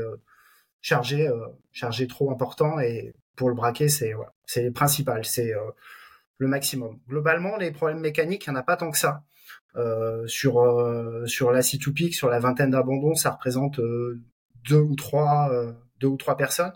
[0.82, 1.28] chargé,
[1.72, 5.54] chargé trop important et pour le braquet, c'est voilà, c'est le principal, c'est
[6.38, 6.98] le maximum.
[7.08, 9.22] Globalement, les problèmes mécaniques, il n'y en a pas tant que ça.
[9.76, 14.20] Euh, sur euh, sur la C2Peak, sur la vingtaine d'abandons, ça représente euh,
[14.68, 15.52] deux ou trois
[16.00, 16.72] deux ou trois personnes.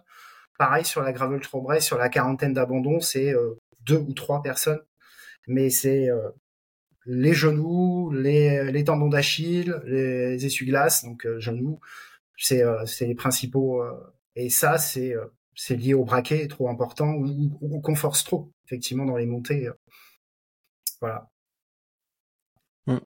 [0.59, 3.35] Pareil sur la gravel Trobray, sur la quarantaine d'abandons, c'est
[3.81, 4.81] deux ou trois personnes.
[5.49, 6.09] Mais c'est
[7.07, 11.81] les genoux, les, les tendons d'Achille, les essuie-glaces, donc genoux,
[12.39, 13.83] c'est c'est les principaux.
[14.37, 15.15] et ça, c'est
[15.57, 19.69] c'est lié au braquet trop important ou, ou qu'on force trop, effectivement, dans les montées.
[21.01, 21.31] Voilà.
[22.87, 22.99] Hmm.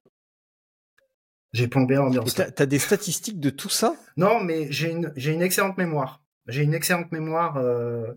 [1.52, 2.34] J'ai plombé l'ambiance.
[2.34, 3.94] T'as as des statistiques de tout ça?
[4.16, 6.22] Non, mais j'ai une, j'ai une excellente mémoire.
[6.46, 7.56] J'ai une excellente mémoire.
[7.56, 8.12] Euh,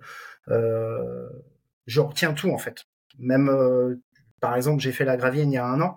[0.49, 1.29] euh,
[1.85, 2.85] je retiens tout en fait.
[3.19, 4.01] Même, euh,
[4.39, 5.95] par exemple, j'ai fait la gravienne il y a un an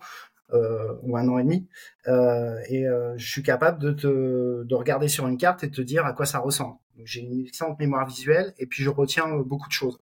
[0.53, 1.68] euh, ou un an et demi,
[2.07, 5.74] euh, et euh, je suis capable de te, de regarder sur une carte et de
[5.74, 6.76] te dire à quoi ça ressemble.
[7.05, 9.99] J'ai une excellente mémoire visuelle et puis je retiens beaucoup de choses,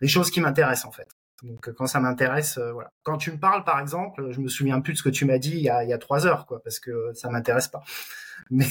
[0.00, 1.08] les choses qui m'intéressent en fait.
[1.42, 2.92] Donc quand ça m'intéresse, euh, voilà.
[3.02, 5.38] Quand tu me parles, par exemple, je me souviens plus de ce que tu m'as
[5.38, 7.82] dit il y a, il y a trois heures, quoi, parce que ça m'intéresse pas.
[8.50, 8.66] Mais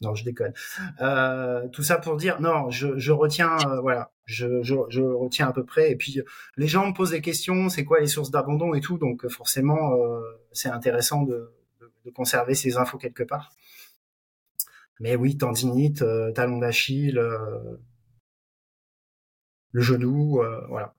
[0.00, 0.52] non, je déconne.
[1.00, 5.48] Euh, tout ça pour dire, non, je, je retiens, euh, voilà, je, je, je, retiens
[5.48, 5.92] à peu près.
[5.92, 6.20] Et puis
[6.56, 9.94] les gens me posent des questions, c'est quoi les sources d'abandon et tout, donc forcément,
[9.94, 10.20] euh,
[10.52, 13.50] c'est intéressant de, de, de, conserver ces infos quelque part.
[15.00, 17.20] Mais oui, tendinite, euh, talon d'Achille,
[19.72, 20.94] le genou, voilà.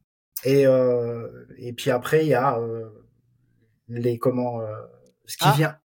[0.46, 2.89] Et, euh, et puis après, il y a euh,
[3.88, 4.76] les comment euh,
[5.26, 5.54] ce qui Ah.
[5.56, 5.80] vient.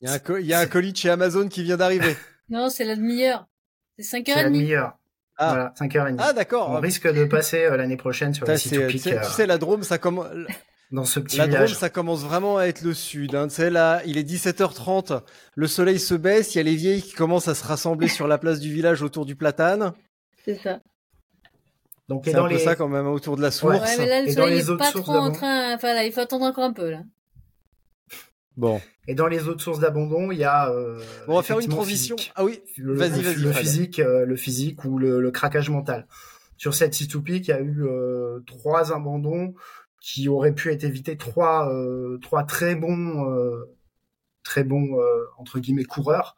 [0.00, 1.76] Il y, a un co- il y a un colis de chez Amazon qui vient
[1.76, 2.14] d'arriver.
[2.50, 3.46] Non, c'est la demi-heure.
[3.98, 4.44] C'est C'est la 5h30.
[4.52, 4.98] demi-heure.
[5.38, 5.48] Ah.
[5.48, 6.16] Voilà, 5h30.
[6.18, 6.68] Ah, d'accord.
[6.70, 9.16] On risque de passer euh, l'année prochaine sur Putain, le c'est- site tu Topic, sais,
[9.18, 10.28] euh, tu sais, la Drôme, ça commence.
[10.90, 11.74] Dans ce petit La Drôme, village.
[11.74, 13.34] ça commence vraiment à être le sud.
[13.34, 13.48] Hein.
[13.48, 15.22] Tu sais, là, il est 17h30,
[15.56, 18.28] le soleil se baisse, il y a les vieilles qui commencent à se rassembler sur
[18.28, 19.92] la place du village autour du platane.
[20.44, 20.80] C'est ça.
[22.08, 23.80] Donc, C'est dans un peu les, ça quand même autour de la source.
[23.80, 25.74] Ouais, mais là, le Et soleil les est autres pas sources trop en train.
[25.74, 27.02] Enfin, là, il faut attendre encore un peu, là.
[28.56, 30.70] Bon, et dans les autres sources d'abandon, il y a.
[30.70, 32.16] euh, Bon, on va faire une transition.
[32.16, 32.32] physique.
[32.36, 33.34] Ah oui, le, vas-y, vas-y.
[33.36, 36.06] le physique, euh, le physique ou le, le craquage mental.
[36.56, 39.54] Sur cette Topic, il y a eu euh, trois abandons
[40.06, 43.74] qui auraient pu être évités, trois, euh, trois très bons, euh,
[44.42, 46.36] très bons euh, entre guillemets coureurs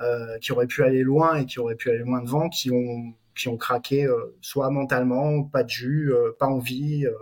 [0.00, 3.14] euh, qui auraient pu aller loin et qui auraient pu aller loin devant, qui ont
[3.34, 7.14] qui ont craqué euh, soit mentalement, pas de jus, euh, pas envie, euh,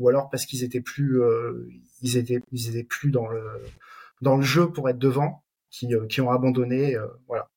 [0.00, 1.68] ou alors parce qu'ils étaient plus, euh,
[2.02, 3.44] ils étaient ils étaient plus dans le
[4.22, 7.48] dans le jeu pour être devant, qui euh, qui ont abandonné, euh, voilà.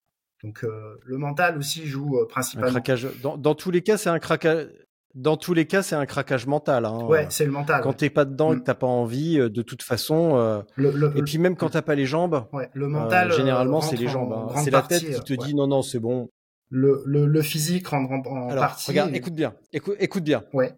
[0.44, 2.70] Donc euh, le mental aussi joue euh, Un principalement.
[2.74, 3.08] craquage.
[3.24, 4.68] Dans, dans tous les cas, c'est un craquage.
[5.16, 6.86] Dans tous les cas, c'est un craquage mental.
[6.86, 7.06] Hein.
[7.08, 7.82] Ouais, c'est le mental.
[7.82, 8.60] Quand t'es pas dedans et Mm.
[8.60, 10.36] que t'as pas envie, euh, de toute façon.
[10.38, 13.32] euh, Le, le, Et puis même quand t'as pas les jambes, ouais, le euh, mental.
[13.32, 14.32] euh, généralement c'est les jambes.
[14.34, 14.56] hein.
[14.64, 16.30] C'est la tête qui te dit non non c'est bon.
[16.70, 18.88] Le, le, le physique rentre en, en Alors partie.
[18.92, 20.44] regarde, écoute bien, écoute, écoute bien.
[20.54, 20.78] Ouais.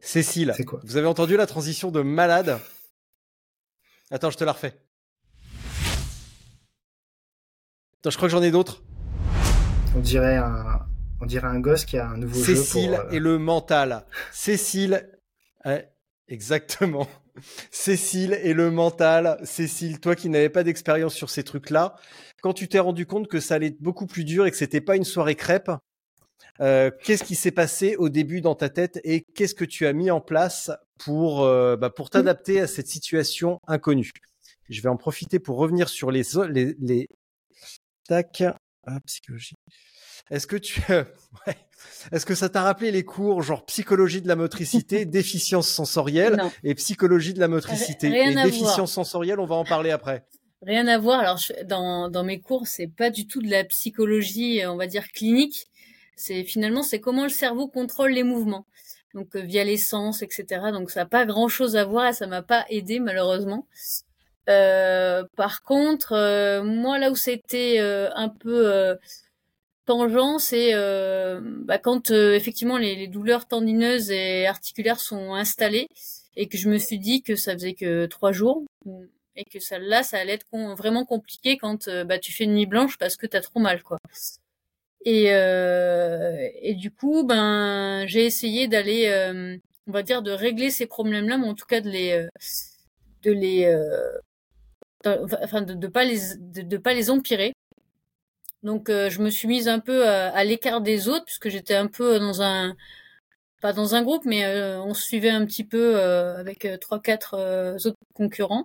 [0.00, 0.80] Cécile, C'est quoi?
[0.84, 2.58] vous avez entendu la transition de malade?
[4.12, 4.80] Attends, je te la refais.
[7.98, 8.80] Attends, je crois que j'en ai d'autres.
[9.98, 10.86] On dirait un,
[11.20, 13.06] on dirait un gosse qui a un nouveau Cécile jeu pour.
[13.06, 14.04] euh, et le mental.
[14.30, 15.10] Cécile,
[15.64, 15.90] ouais,
[16.28, 17.08] exactement.
[17.72, 19.40] Cécile et le mental.
[19.42, 21.96] Cécile, toi qui n'avais pas d'expérience sur ces trucs-là,
[22.42, 24.80] quand tu t'es rendu compte que ça allait être beaucoup plus dur et que c'était
[24.80, 25.72] pas une soirée crêpe,
[26.60, 29.92] euh, qu'est-ce qui s'est passé au début dans ta tête et qu'est-ce que tu as
[29.92, 34.12] mis en place pour, euh, bah, pour t'adapter à cette situation inconnue?
[34.68, 37.08] Je vais en profiter pour revenir sur les, les, les...
[38.06, 38.44] Tac.
[38.90, 39.54] Ah, psychologie.
[40.30, 41.56] Est-ce que tu, ouais.
[42.12, 46.52] est-ce que ça t'a rappelé les cours genre psychologie de la motricité, déficience sensorielle Non.
[46.64, 48.88] et psychologie de la motricité Rien Et déficience voir.
[48.88, 50.24] sensorielle, on va en parler après.
[50.62, 51.20] Rien à voir.
[51.20, 54.76] Alors, je- dans, dans mes cours, c'est pas du tout de la psychologie, euh, on
[54.76, 55.66] va dire clinique.
[56.16, 58.66] C'est finalement, c'est comment le cerveau contrôle les mouvements.
[59.14, 60.44] Donc, euh, via les sens, etc.
[60.72, 63.66] Donc, ça n'a pas grand chose à voir et ça m'a pas aidé, malheureusement.
[64.48, 68.96] Euh, par contre, euh, moi, là où c'était euh, un peu
[69.86, 70.72] tangent, c'est
[71.64, 75.88] bah, quand effectivement les, douleurs tendineuses et articulaires sont installées
[76.36, 78.64] et que je me suis dit que ça faisait que trois jours
[79.36, 80.46] et que ça là ça allait être
[80.76, 83.98] vraiment compliqué quand bah tu fais une nuit blanche parce que t'as trop mal quoi.
[85.04, 90.70] Et euh, et du coup ben j'ai essayé d'aller euh, on va dire de régler
[90.70, 92.26] ces problèmes là mais en tout cas de les
[93.22, 93.64] de les
[95.06, 97.52] enfin de, de pas les de, de pas les empirer.
[98.62, 101.74] Donc euh, je me suis mise un peu à, à l'écart des autres puisque j'étais
[101.76, 102.74] un peu dans un
[103.60, 106.76] pas dans un groupe mais euh, on se suivait un petit peu euh, avec euh,
[106.76, 108.64] trois quatre euh, autres concurrents.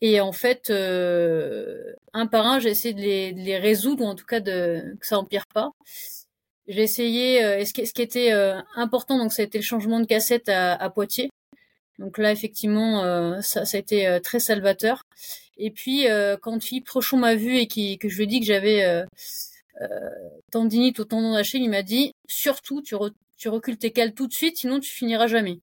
[0.00, 4.06] Et en fait euh, un par un j'ai essayé de les, de les résoudre ou
[4.08, 5.70] en tout cas de que ça empire pas.
[6.68, 9.58] J'ai essayé euh, et ce qui, ce qui était euh, important donc ça a été
[9.58, 11.30] le changement de cassette à, à Poitiers
[11.98, 15.02] donc là effectivement euh, ça, ça a été euh, très salvateur
[15.58, 18.46] Et puis euh, quand Philippe Rochon m'a vu et que je lui ai dit que
[18.46, 19.04] j'avais euh,
[20.50, 24.26] tendinite au tendon d'Achille, il m'a dit surtout tu, re- tu recules tes cales tout
[24.26, 25.60] de suite, sinon tu finiras jamais.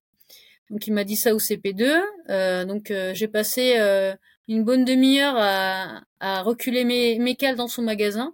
[0.69, 2.01] Donc il m'a dit ça au CP2.
[2.29, 3.77] Euh, donc j'ai passé
[4.47, 8.33] une bonne demi-heure à, à reculer mes, mes cales dans son magasin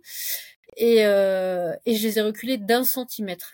[0.78, 3.54] et, et je les ai reculées d'un centimètre.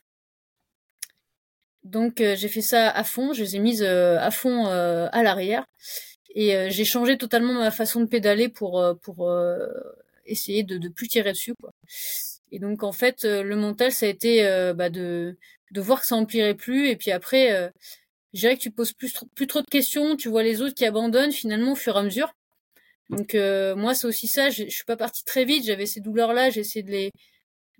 [1.84, 5.07] Donc euh, j'ai fait ça à fond, je les ai mises euh, à fond euh,
[5.11, 5.65] à l'arrière.
[6.36, 9.67] Et euh, j'ai changé totalement ma façon de pédaler pour euh, pour euh,
[10.25, 11.71] essayer de de plus tirer dessus quoi.
[12.51, 14.43] Et donc en fait le mental ça a été
[14.75, 15.38] bah, de
[15.71, 16.89] de voir que ça empirait plus.
[16.89, 17.71] Et puis après
[18.34, 20.75] je dirais que tu poses plus trop, plus trop de questions, tu vois les autres
[20.75, 22.34] qui abandonnent finalement au fur et à mesure.
[23.09, 23.36] Donc
[23.77, 26.61] moi c'est aussi ça, je suis pas partie très vite, j'avais ces douleurs là, j'ai
[26.61, 27.11] essayé de les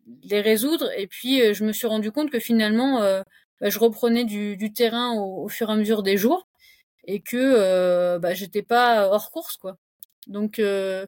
[0.08, 0.90] de les résoudre.
[0.98, 3.24] Et puis je me suis rendu compte que finalement
[3.62, 6.48] bah, je reprenais du, du terrain au, au fur et à mesure des jours
[7.06, 9.78] et que euh, bah, j'étais pas hors course quoi.
[10.28, 11.06] Donc euh,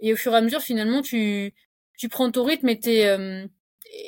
[0.00, 1.54] et au fur et à mesure finalement tu
[1.98, 3.46] tu prends ton rythme et t'es euh,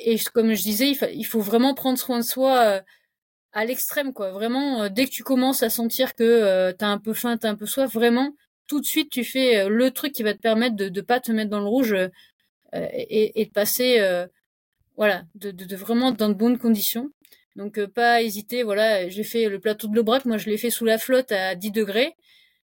[0.05, 2.81] et comme je disais il, il faut vraiment prendre soin de soi euh,
[3.53, 4.31] à l'extrême quoi.
[4.31, 7.49] Vraiment euh, dès que tu commences à sentir que euh, t'as un peu faim, t'as
[7.49, 8.31] un peu soif, vraiment
[8.67, 11.31] tout de suite tu fais le truc qui va te permettre de de pas te
[11.31, 11.95] mettre dans le rouge
[12.73, 14.01] et, et de passer
[14.95, 17.09] voilà de, de vraiment dans de bonnes conditions.
[17.55, 20.69] Donc euh, pas hésiter, voilà, j'ai fait le plateau de l'Aubrac, moi je l'ai fait
[20.71, 22.15] sous la flotte à 10 degrés.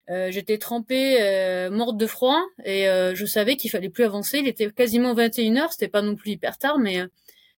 [0.09, 4.39] Euh, j'étais trempée, euh, morte de froid, et euh, je savais qu'il fallait plus avancer.
[4.39, 7.07] Il était quasiment 21 heures, c'était pas non plus hyper tard, mais euh,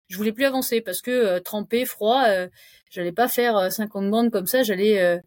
[0.08, 2.24] je voulais plus avancer parce que euh, trempé, froid,
[2.90, 5.20] j'allais pas faire euh, 50 bandes comme ça, j'allais,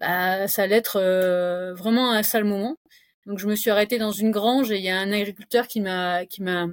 [0.00, 0.98] bah, ça allait être
[1.76, 2.76] vraiment un sale moment.
[3.26, 5.80] Donc je me suis arrêtée dans une grange et il y a un agriculteur qui
[5.80, 6.68] m'a, qui m'a,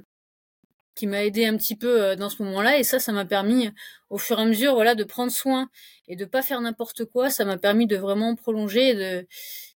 [0.94, 3.70] qui m'a aidé un petit peu euh, dans ce moment-là et ça ça m'a permis
[4.10, 5.68] au fur et à mesure voilà de prendre soin
[6.08, 9.26] et de pas faire n'importe quoi ça m'a permis de vraiment prolonger et de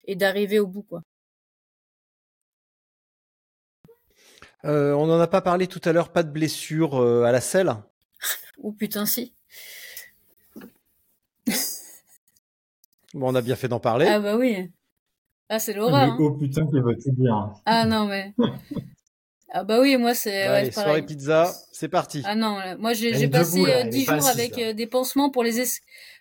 [0.04, 1.02] et d'arriver au bout quoi
[4.64, 7.40] Euh, on n'en a pas parlé tout à l'heure, pas de blessure euh, à la
[7.40, 7.74] selle.
[8.62, 9.34] oh putain si
[13.14, 14.06] Bon, on a bien fait d'en parler.
[14.06, 14.70] ah bah oui
[15.48, 16.16] ah c'est l'horreur hein.
[16.18, 17.50] oh putain, qui va tout dire?
[17.66, 18.32] ah non mais
[19.52, 22.22] ah bah oui moi c'est ouais, Allez, c'est soirée pizza, c'est parti.
[22.24, 24.68] ah non là, moi j'ai passé euh, elle est 10 pas jours assise, avec là.
[24.68, 25.80] euh, des pansements pour les es-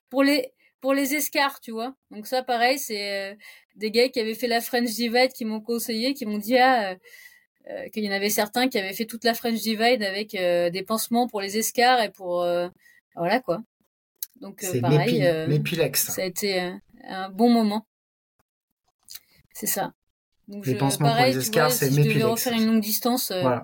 [0.09, 0.51] pour les
[0.81, 3.35] pour les escarres tu vois donc ça pareil c'est euh,
[3.75, 6.95] des gars qui avaient fait la French Divide qui m'ont conseillé qui m'ont dit ah
[7.69, 10.69] euh, qu'il y en avait certains qui avaient fait toute la French Divide avec euh,
[10.71, 12.67] des pansements pour les escarres et pour euh,
[13.15, 13.61] voilà quoi.
[14.41, 15.47] Donc C'est pareil, euh,
[15.93, 16.71] ça a été euh,
[17.07, 17.85] un bon moment.
[19.53, 19.93] C'est ça.
[20.51, 22.29] Donc Les je, pansements pour pareil, les tu escarres, c'est si je devais Mépilex.
[22.29, 23.63] refaire une longue distance, euh, Voilà.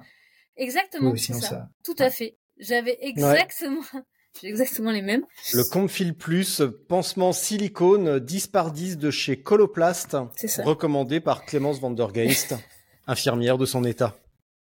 [0.55, 1.47] exactement, Oui, c'est sinon ça.
[1.49, 2.37] ça- Tout à fait.
[2.59, 3.81] J'avais exactement,
[4.41, 5.23] j'ai exactement les mêmes.
[5.53, 10.63] Le Comfil Plus, pansement silicone 10 par 10 de chez Coloplast, C'est ça.
[10.63, 12.55] recommandé par Clémence Vandergeest,
[13.07, 14.15] infirmière de son état.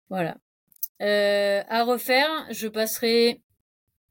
[0.09, 0.37] Voilà.
[1.01, 3.41] Euh, à refaire, je passerai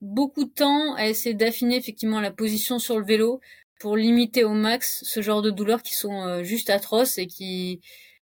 [0.01, 3.41] beaucoup de temps à essayer d'affiner effectivement la position sur le vélo
[3.79, 7.81] pour limiter au max ce genre de douleurs qui sont euh, juste atroces et qui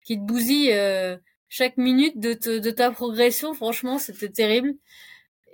[0.04, 1.16] qui te bousillent euh,
[1.48, 3.52] chaque minute de, te- de ta progression.
[3.54, 4.74] Franchement, c'était terrible.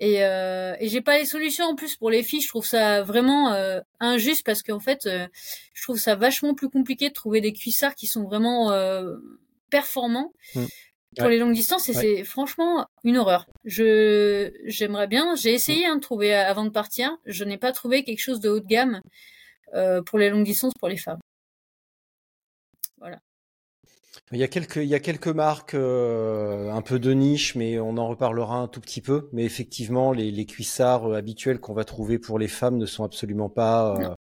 [0.00, 2.40] Et, euh, et j'ai pas les solutions en plus pour les filles.
[2.40, 5.26] Je trouve ça vraiment euh, injuste parce qu'en fait, euh,
[5.72, 9.14] je trouve ça vachement plus compliqué de trouver des cuissards qui sont vraiment euh,
[9.70, 10.64] performants Mm.
[11.16, 11.30] pour Ouais.
[11.32, 11.88] les longues distances.
[11.88, 12.00] Et Ouais.
[12.00, 13.46] c'est franchement une horreur.
[13.64, 15.34] Je j'aimerais bien.
[15.36, 17.16] J'ai essayé hein, de trouver euh, avant de partir.
[17.24, 19.00] Je n'ai pas trouvé quelque chose de haut de gamme
[20.06, 21.20] pour les longues distances pour les femmes.
[22.98, 23.20] Voilà.
[24.32, 27.78] Il y a quelques, il y a quelques marques euh, un peu de niche, mais
[27.78, 29.28] on en reparlera un tout petit peu.
[29.32, 33.04] Mais effectivement, les, les cuissards euh, habituels qu'on va trouver pour les femmes ne sont
[33.04, 34.14] absolument pas euh,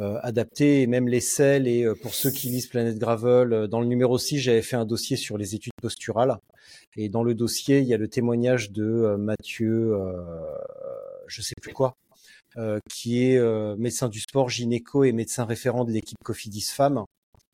[0.00, 0.82] euh, adaptés.
[0.82, 3.86] Et même les selles, et euh, pour ceux qui lisent Planète Gravel, euh, dans le
[3.86, 6.38] numéro 6, j'avais fait un dossier sur les études posturales.
[6.96, 10.22] Et dans le dossier, il y a le témoignage de euh, Mathieu, euh,
[11.26, 12.03] je sais plus quoi, euh,
[12.88, 17.04] qui est euh, médecin du sport, gynéco et médecin référent de l'équipe Cofidis Femmes.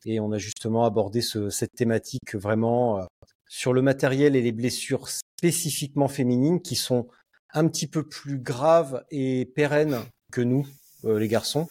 [0.06, 3.04] Et on a justement abordé ce- cette thématique vraiment euh,
[3.48, 7.08] sur le matériel et les blessures spécifiquement féminines qui sont
[7.52, 9.98] un petit peu plus graves et pérennes
[10.32, 10.66] que nous,
[11.04, 11.68] euh, les garçons.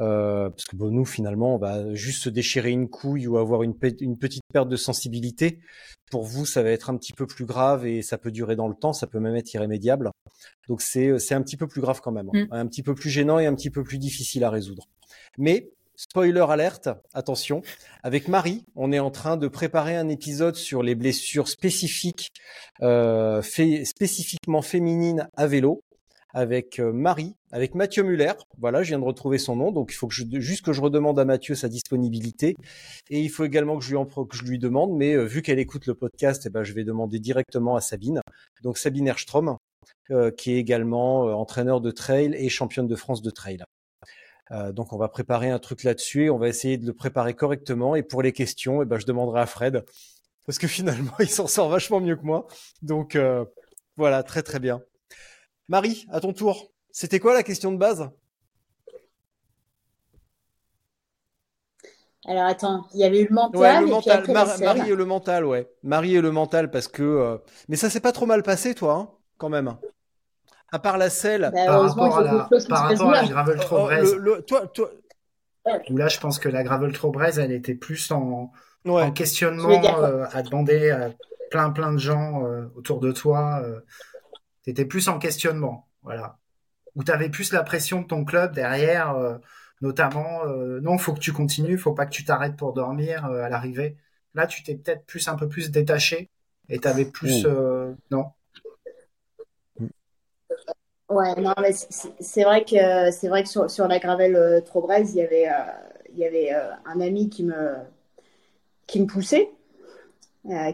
[0.00, 3.62] Euh, parce que bon, nous, finalement, on va juste se déchirer une couille ou avoir
[3.62, 5.58] une, pe- une petite perte de sensibilité.
[6.10, 8.68] Pour vous, ça va être un petit peu plus grave et ça peut durer dans
[8.68, 10.10] le temps, ça peut même être irrémédiable.
[10.68, 12.46] Donc c'est un petit peu plus grave quand même, Mm.
[12.50, 14.84] un petit peu plus gênant et un petit peu plus difficile à résoudre.
[15.36, 17.60] Mais spoiler alerte, attention,
[18.04, 22.28] avec Marie, on est en train de préparer un épisode sur les blessures spécifiques,
[22.82, 25.82] euh, fait- spécifiquement féminines à vélo,
[26.38, 28.32] avec euh, Marie, avec Mathieu Muller.
[28.58, 30.80] Voilà, je viens de retrouver son nom, donc il faut que je, juste que je
[30.80, 32.54] redemande à Mathieu sa disponibilité.
[33.10, 36.44] Et il faut également que je lui, demande, mais euh, vu qu'elle écoute le podcast,
[36.46, 38.20] eh ben, je vais demander directement à Sabine.
[38.62, 39.56] Donc Sabine Erstrom,
[40.12, 43.58] euh, qui est également entraîneur de trail et championne de France de trail.
[44.72, 47.96] donc on va préparer un truc là-dessus on va essayer de le préparer correctement.
[47.96, 49.84] Et pour les questions, eh ben, je demanderai à Fred,
[50.46, 52.46] parce que finalement, il s'en sort vachement mieux que moi.
[52.82, 53.18] Donc
[53.96, 54.80] voilà, très très bien.
[55.68, 56.70] Marie, à ton tour.
[56.90, 58.08] C'était quoi la question de base?
[62.26, 63.84] Alors attends, il y avait eu le mental.
[63.84, 64.24] le mental.
[64.60, 65.70] Marie et le mental, ouais.
[65.82, 67.02] Marie et le mental parce que.
[67.02, 67.38] Euh,
[67.68, 69.76] mais ça s'est pas trop mal passé, toi, hein, quand même.
[70.70, 71.50] À part la selle.
[71.54, 74.90] Bah, par rapport à la, par rapport à la Gravel Trop oh, le, toi, toi...
[75.90, 78.52] Où là, je pense que la Gravel Trop elle était plus en,
[78.86, 81.10] en questionnement, euh, à demander à
[81.50, 83.62] plein plein de gens euh, autour de toi.
[84.68, 86.36] C'était plus en questionnement, voilà.
[86.94, 89.38] Où tu avais plus la pression de ton club derrière, euh,
[89.80, 93.44] notamment, euh, non, faut que tu continues, faut pas que tu t'arrêtes pour dormir euh,
[93.44, 93.96] à l'arrivée.
[94.34, 96.28] Là, tu t'es peut-être plus un peu plus détaché
[96.68, 97.96] et tu avais plus, mmh.
[98.10, 98.26] non?
[101.08, 105.14] Ouais, non, mais c'est vrai que c'est vrai que sur, sur la gravelle Trobrez, il
[105.14, 105.48] y avait,
[106.12, 107.74] il y avait un ami qui me
[108.86, 109.48] qui me poussait,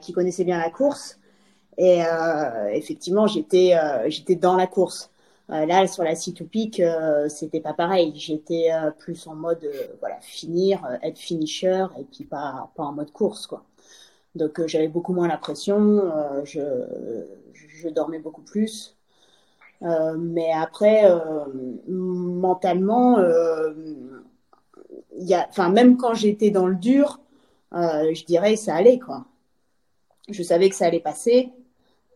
[0.01, 1.21] qui connaissait bien la course
[1.79, 5.11] et euh, effectivement, j'étais euh, j'étais dans la course.
[5.51, 6.83] Euh, là, sur la C2 Peak,
[7.29, 8.13] c'était pas pareil.
[8.17, 9.69] J'étais plus en mode
[10.01, 13.65] voilà finir, être finisher et puis pas pas en mode course quoi.
[14.35, 16.13] Donc j'avais beaucoup moins la pression,
[16.45, 16.61] je,
[17.53, 18.97] je dormais beaucoup plus.
[19.83, 21.05] mais après,
[21.89, 23.19] mentalement,
[25.17, 27.21] y a, même quand j'étais dans le dur,
[27.73, 29.27] je dirais ça allait quoi.
[30.29, 31.53] Je savais que ça allait passer.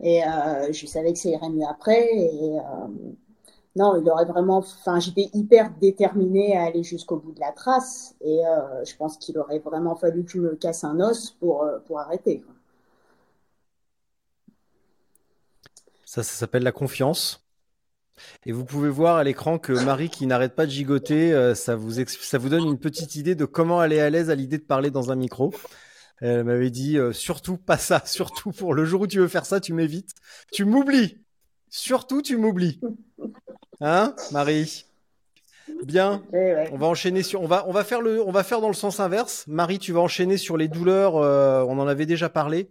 [0.00, 2.08] Et euh, je savais que ça irait mieux après.
[2.12, 2.60] Euh,
[3.76, 4.58] non, il aurait vraiment.
[4.58, 8.14] Enfin, j'étais hyper déterminée à aller jusqu'au bout de la trace.
[8.20, 11.68] Et euh, je pense qu'il aurait vraiment fallu que je me casse un os pour,
[11.86, 12.44] pour arrêter.
[16.04, 17.44] Ça, ça s'appelle la confiance.
[18.46, 22.02] Et vous pouvez voir à l'écran que Marie, qui n'arrête pas de gigoter, ça, vous
[22.04, 24.64] ça vous donne une petite idée de comment elle est à l'aise à l'idée de
[24.64, 25.52] parler dans un micro.
[26.20, 29.46] Elle m'avait dit euh, surtout pas ça, surtout pour le jour où tu veux faire
[29.46, 30.12] ça, tu m'évites.
[30.52, 31.18] Tu m'oublies.
[31.70, 32.80] Surtout tu m'oublies.
[33.80, 34.86] Hein, Marie?
[35.84, 36.22] Bien.
[36.72, 38.74] On va enchaîner sur on va on va faire le on va faire dans le
[38.74, 39.44] sens inverse.
[39.46, 42.70] Marie, tu vas enchaîner sur les douleurs, euh, on en avait déjà parlé.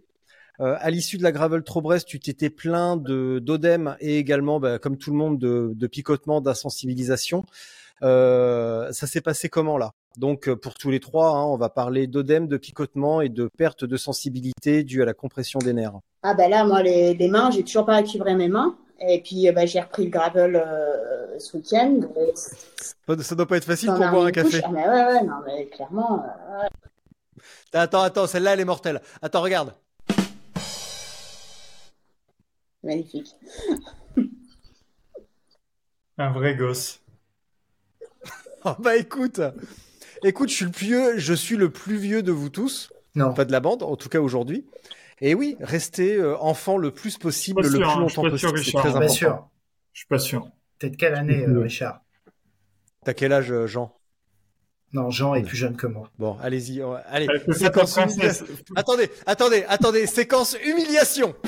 [0.60, 4.80] Euh, à l'issue de la gravel Trobrest, tu t'étais plein de d'odème et également, bah,
[4.80, 7.46] comme tout le monde, de, de picotement, d'insensibilisation.
[8.02, 9.94] ça s'est passé comment là?
[10.18, 13.48] Donc euh, pour tous les trois, hein, on va parler d'œdème, de picotement et de
[13.56, 16.00] perte de sensibilité due à la compression des nerfs.
[16.24, 18.76] Ah ben là, moi, les, mains, j'ai toujours pas récupéré mes mains.
[19.00, 22.00] Et puis, euh, bah, j'ai repris le gravel euh, ce week-end.
[23.22, 24.60] Ça doit pas être facile pour boire un café.
[24.64, 26.24] Ah, mais ouais, ouais, non, mais clairement.
[27.72, 29.00] Attends, attends, celle-là, elle est mortelle.
[29.22, 29.72] Attends, regarde.
[32.82, 33.36] Magnifique.
[36.18, 37.00] un vrai gosse.
[38.64, 39.40] oh, bah écoute,
[40.24, 42.90] Écoute, je suis le plus vieux, je suis le plus vieux de vous tous.
[43.14, 43.32] Non.
[43.34, 44.66] Pas de la bande, en tout cas aujourd'hui.
[45.20, 48.58] Et oui, restez euh, enfant le plus possible, le plus hein, longtemps possible.
[48.62, 49.08] C'est très important.
[49.08, 49.48] Sûr.
[49.92, 50.48] Je suis pas sûr.
[50.78, 52.00] T'es de quelle année, euh, Richard?
[53.04, 53.96] T'as quel âge, euh, Jean?
[54.92, 56.10] Non, Jean est plus jeune que moi.
[56.18, 56.80] Bon, allez-y.
[57.06, 58.46] Allez, séquence humiliation.
[58.76, 60.06] Attendez, attendez, attendez.
[60.06, 61.34] Séquence humiliation.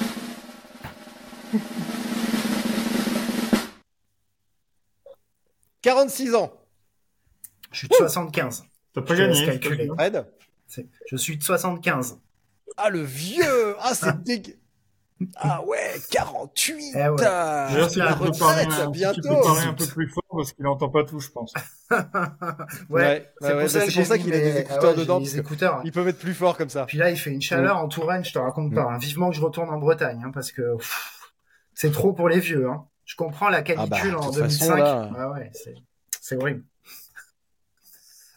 [5.82, 6.59] «46 ans.
[7.72, 8.64] Je suis de 75.
[8.92, 9.60] T'as pas gagné.
[9.96, 10.26] Fred
[11.06, 12.18] Je suis de 75.
[12.76, 14.60] Ah, le vieux Ah, c'est dégueu
[15.36, 17.16] ah ouais, 48 eh ouais.
[17.20, 19.20] la retraite, bientôt.
[19.20, 21.52] Tu peux parler un peu plus fort parce qu'il n'entend pas tout, je pense.
[22.88, 23.68] ouais, c'est pour,
[24.06, 25.20] ça, qu'il a des ah écouteurs dedans.
[25.20, 25.82] Des écouteurs.
[25.84, 26.86] Il peut mettre plus fort comme ça.
[26.86, 28.82] Puis là, il fait une chaleur en Touraine, je te raconte pas.
[28.92, 28.98] Hein.
[28.98, 30.76] Vivement que je retourne en Bretagne, hein, parce que
[31.74, 32.68] c'est trop pour les vieux.
[32.68, 32.86] Hein.
[33.05, 34.78] Je comprends la canicule ah bah, en 2005.
[34.78, 35.52] Façon, ah ouais,
[36.20, 36.64] c'est horrible.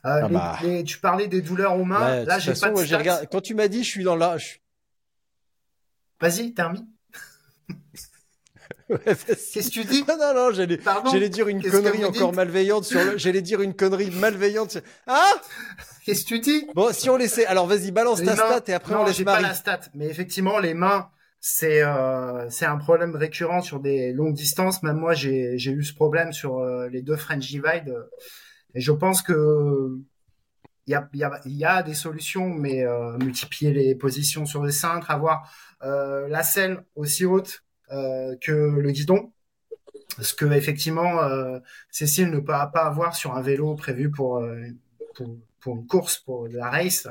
[0.05, 0.59] Euh, ah bah.
[0.85, 2.25] tu parlais des douleurs aux mains.
[2.25, 4.37] là, j'ai pas de Quand tu m'as dit, je suis dans la.
[6.19, 6.87] Vas-y, termine.
[9.05, 10.03] Qu'est-ce que tu dis?
[10.07, 10.79] Non, non, non, j'allais,
[11.11, 13.17] j'allais dire une connerie encore malveillante sur le.
[13.17, 14.77] J'allais dire une connerie malveillante.
[15.07, 15.33] Ah
[16.05, 16.67] Qu'est-ce que tu dis?
[16.75, 17.45] Bon, si on laissait.
[17.45, 20.59] Alors, vas-y, balance ta stat et après on laisse j'ai pas la stat, mais effectivement,
[20.59, 21.09] les mains,
[21.39, 24.83] c'est euh, c'est un problème récurrent sur des longues distances.
[24.83, 27.95] Même moi, j'ai j'ai eu ce problème sur euh, les deux French Divide.
[28.75, 29.97] Et je pense que
[30.85, 34.65] il y a, y, a, y a, des solutions, mais euh, multiplier les positions sur
[34.65, 35.49] les cintres, avoir
[35.83, 39.31] euh, la selle aussi haute euh, que le guidon,
[40.19, 41.19] ce que effectivement
[41.89, 44.45] Cécile ne peut pas avoir sur un vélo prévu pour,
[45.15, 47.07] pour, pour une course, pour la race.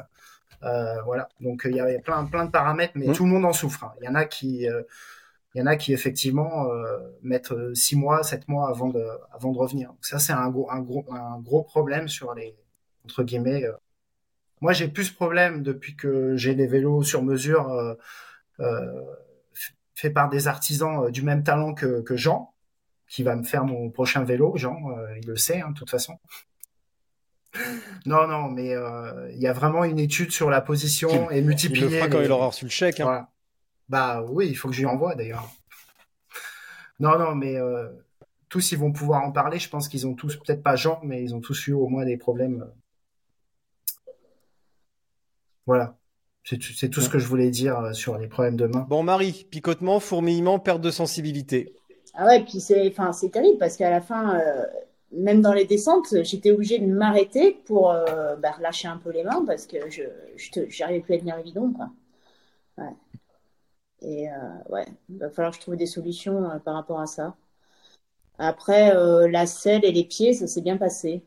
[0.60, 1.28] Voilà.
[1.40, 3.14] Donc il y avait plein plein de paramètres, mais Mmh.
[3.14, 3.84] tout le monde en souffre.
[3.84, 3.92] hein.
[4.00, 4.66] Il y en a qui
[5.54, 9.04] il y en a qui effectivement euh, mettent euh, six mois, sept mois avant de
[9.32, 9.88] avant de revenir.
[9.90, 12.54] Donc ça c'est un gros un gros un gros problème sur les
[13.04, 13.64] entre guillemets.
[13.64, 13.72] euh.
[14.60, 17.94] Moi j'ai plus ce problème depuis que j'ai des vélos sur mesure euh,
[18.60, 19.02] euh,
[19.94, 22.54] faits par des artisans du même talent que, que Jean,
[23.08, 24.56] qui va me faire mon prochain vélo.
[24.56, 24.76] Jean,
[25.20, 26.18] il le sait hein, de toute façon.
[28.06, 31.44] Non, non, mais euh, il y a vraiment une étude sur la position et Il
[31.46, 31.84] multiplier.
[31.84, 33.00] le fera quand il aura reçu le chèque.
[33.00, 33.04] hein.
[33.04, 33.28] Voilà.
[33.92, 35.46] Bah oui, il faut que je lui envoie d'ailleurs.
[36.98, 37.90] Non, non, mais euh,
[38.48, 39.58] tous ils vont pouvoir en parler.
[39.58, 42.06] Je pense qu'ils ont tous, peut-être pas Jean, mais ils ont tous eu au moins
[42.06, 42.62] des problèmes.
[42.62, 44.12] euh.
[45.66, 45.98] Voilà.
[46.42, 48.86] C'est tout, c'est tout ce que je voulais dire euh, sur les problèmes de main.
[48.88, 51.74] Bon, Marie, picotement, fourmillement, perte de sensibilité.
[52.14, 54.64] Ah ouais, puis c'est, enfin, c'est terrible parce qu'à la fin, euh,
[55.12, 59.22] même dans les descentes, j'étais obligée de m'arrêter pour euh, bah, relâcher un peu les
[59.22, 60.04] mains parce que je,
[60.36, 61.90] je te- j'arrivais plus à tenir le guidon, quoi.
[62.78, 62.94] Ouais.
[64.04, 64.32] Et euh,
[64.68, 67.36] ouais, il va falloir que je trouve des solutions euh, par rapport à ça.
[68.38, 71.22] Après, euh, la selle et les pieds, ça s'est bien passé.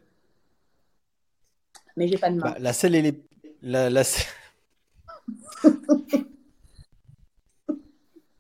[1.96, 2.52] Mais j'ai pas de main.
[2.52, 3.14] Bah, la selle et les.
[3.62, 4.04] La,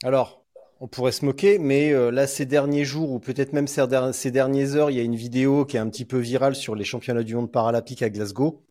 [0.03, 0.43] Alors,
[0.81, 4.29] on pourrait se moquer, mais là, ces derniers jours, ou peut-être même ces, der- ces
[4.29, 6.83] dernières heures, il y a une vidéo qui est un petit peu virale sur les
[6.83, 8.61] championnats du monde paralympique à Glasgow.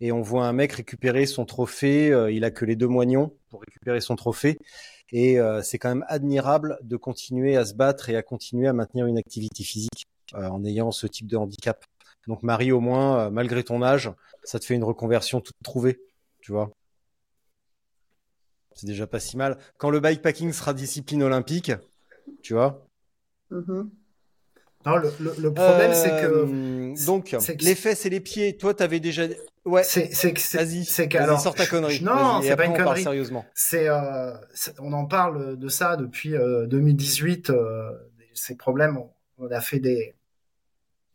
[0.00, 2.14] Et on voit un mec récupérer son trophée.
[2.30, 4.58] il a que les deux moignons pour récupérer son trophée.
[5.12, 8.72] Et euh, c'est quand même admirable de continuer à se battre et à continuer à
[8.72, 11.84] maintenir une activité physique euh, en ayant ce type de handicap.
[12.26, 14.10] Donc Marie, au moins, euh, malgré ton âge,
[14.42, 16.00] ça te fait une reconversion toute trouvée,
[16.40, 16.70] tu vois.
[18.74, 19.58] C'est déjà pas si mal.
[19.78, 21.72] Quand le bikepacking sera discipline olympique,
[22.42, 22.86] tu vois.
[23.50, 23.90] Mhm.
[24.84, 28.56] Non, le, le, le problème c'est que donc c'est que- les fesses et les pieds,
[28.56, 29.26] toi t'avais déjà
[29.66, 29.84] ouais.
[29.84, 32.02] c'est c'est c'est Vas-y, c'est que vas-y, alors sors ta connerie.
[32.02, 33.02] non, c'est pas une connerie.
[33.02, 33.44] sérieusement.
[33.54, 34.32] C'est, euh,
[34.78, 37.50] on en parle de ça depuis euh, 2018.
[37.50, 37.90] euh,
[38.34, 40.14] ces problèmes, on, on a fait des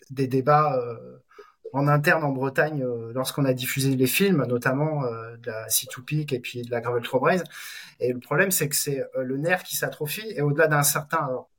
[0.10, 1.20] des débats euh,
[1.74, 6.04] en interne en Bretagne euh, lorsqu'on a diffusé les films, notamment euh, de la C2
[6.04, 7.44] Peak et puis de la Gravel Trobraise.
[8.00, 11.18] Et le problème, c'est que c'est le nerf qui s'atrophie et au-delà d'un certain.
[11.18, 11.50] Alors,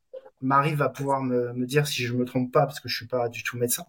[0.42, 3.06] Marie va pouvoir me, me dire si je me trompe pas parce que je suis
[3.06, 3.84] pas du tout médecin.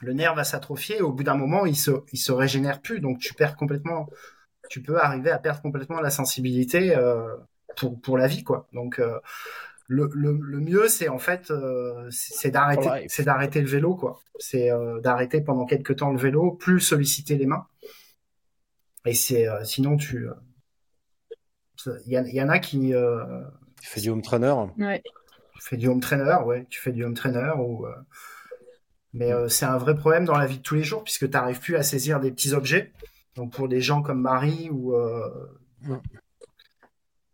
[0.00, 3.00] Le nerf va s'atrophier et au bout d'un moment, il se il se régénère plus,
[3.00, 4.08] donc tu perds complètement.
[4.70, 7.36] Tu peux arriver à perdre complètement la sensibilité euh,
[7.76, 8.68] pour pour la vie, quoi.
[8.72, 9.18] Donc euh,
[9.88, 14.20] le, le, le mieux, c'est en fait, euh, c'est d'arrêter, c'est d'arrêter le vélo, quoi.
[14.38, 17.66] C'est euh, d'arrêter pendant quelques temps le vélo, plus solliciter les mains.
[19.06, 20.32] Et c'est euh, sinon tu, euh,
[22.06, 23.24] il y, en- il y en a qui euh,
[23.80, 24.54] Tu fais du home trainer?
[24.78, 25.02] Ouais.
[25.54, 27.86] tu fais du home trainer, ouais, tu fais du home trainer ou.
[29.14, 31.30] Mais euh, c'est un vrai problème dans la vie de tous les jours puisque tu
[31.32, 32.92] n'arrives plus à saisir des petits objets.
[33.36, 35.48] Donc pour des gens comme Marie ou euh,
[35.86, 35.96] Ouais.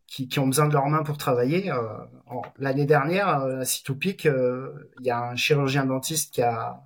[0.06, 1.96] qui, qui ont besoin de leurs mains pour travailler, euh,
[2.26, 6.82] en- l'année dernière, euh, à Citopic, euh, il y a un chirurgien dentiste qui a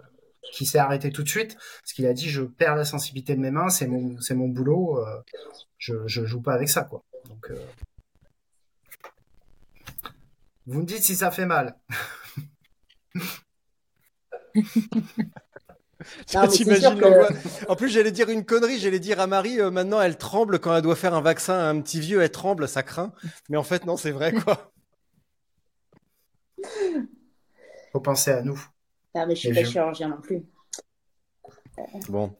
[0.53, 3.41] qui s'est arrêté tout de suite parce qu'il a dit je perds la sensibilité de
[3.41, 5.21] mes mains, c'est mon c'est mon boulot, euh,
[5.77, 7.03] je je joue pas avec ça quoi.
[7.29, 7.57] Donc euh,
[10.67, 11.77] vous me dites si ça fait mal.
[16.35, 17.65] Non, que- l'angoisse.
[17.69, 20.75] En plus, j'allais dire une connerie, j'allais dire à Marie, euh, maintenant elle tremble quand
[20.75, 23.13] elle doit faire un vaccin à un petit vieux, elle tremble, ça craint.
[23.49, 24.73] Mais en fait, non, c'est vrai quoi.
[27.93, 28.61] Faut penser à nous.
[29.15, 30.43] Ah, mais je suis pas chirurgien non plus.
[32.09, 32.35] Bon.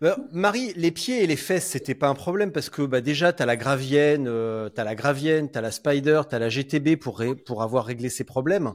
[0.00, 3.32] Bah, Marie, les pieds et les fesses, c'était pas un problème parce que bah, déjà,
[3.32, 7.34] t'as la gravienne, euh, t'as la gravienne, t'as la spider, t'as la GTB pour, ré-
[7.34, 8.72] pour avoir réglé ces problèmes.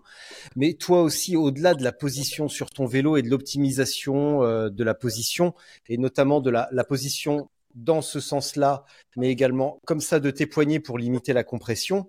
[0.56, 4.84] Mais toi aussi, au-delà de la position sur ton vélo et de l'optimisation euh, de
[4.84, 5.54] la position,
[5.90, 8.86] et notamment de la, la position dans ce sens-là,
[9.18, 12.08] mais également comme ça de tes poignets pour limiter la compression,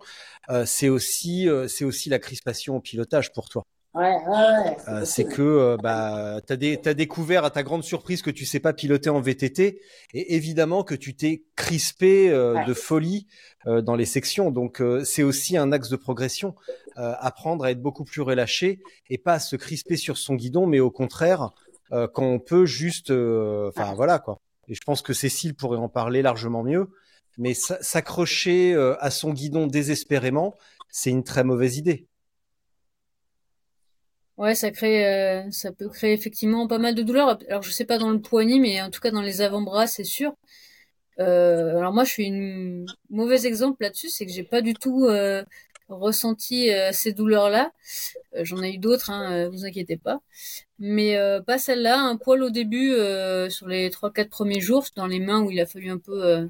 [0.50, 3.64] euh, c'est aussi, euh, c'est aussi la crispation au pilotage pour toi.
[3.96, 4.76] Ouais, ouais.
[4.88, 8.60] Euh, c'est que euh, bah, tu as, découvert à ta grande surprise que tu sais
[8.60, 9.80] pas piloter en VTT
[10.12, 12.64] et évidemment que tu t'es crispé euh, Ouais.
[12.66, 13.26] de folie
[13.66, 14.50] euh, dans les sections.
[14.50, 16.54] Donc euh, c'est aussi un axe de progression,
[16.98, 20.66] euh, apprendre à être beaucoup plus relâché et pas à se crisper sur son guidon,
[20.66, 21.52] mais au contraire
[21.92, 24.40] euh, quand on peut juste, euh, enfin voilà quoi.
[24.68, 26.90] Et je pense que Cécile pourrait en parler largement mieux.
[27.38, 30.54] Mais s'accrocher euh, à son guidon désespérément,
[30.90, 32.06] c'est une très mauvaise idée.
[34.36, 37.38] Ouais, ça crée, euh, ça peut créer effectivement pas mal de douleurs.
[37.48, 40.04] Alors je sais pas dans le poignet, mais en tout cas dans les avant-bras, c'est
[40.04, 40.34] sûr.
[41.20, 45.06] Euh, alors moi, je suis une mauvais exemple là-dessus, c'est que j'ai pas du tout
[45.06, 45.44] euh,
[45.88, 47.72] ressenti ces douleurs-là.
[48.42, 50.20] J'en ai eu d'autres, hein, vous inquiétez pas.
[50.78, 54.84] Mais euh, pas celle-là, un poil au début euh, sur les trois quatre premiers jours
[54.94, 56.46] dans les mains où il a fallu un peu euh,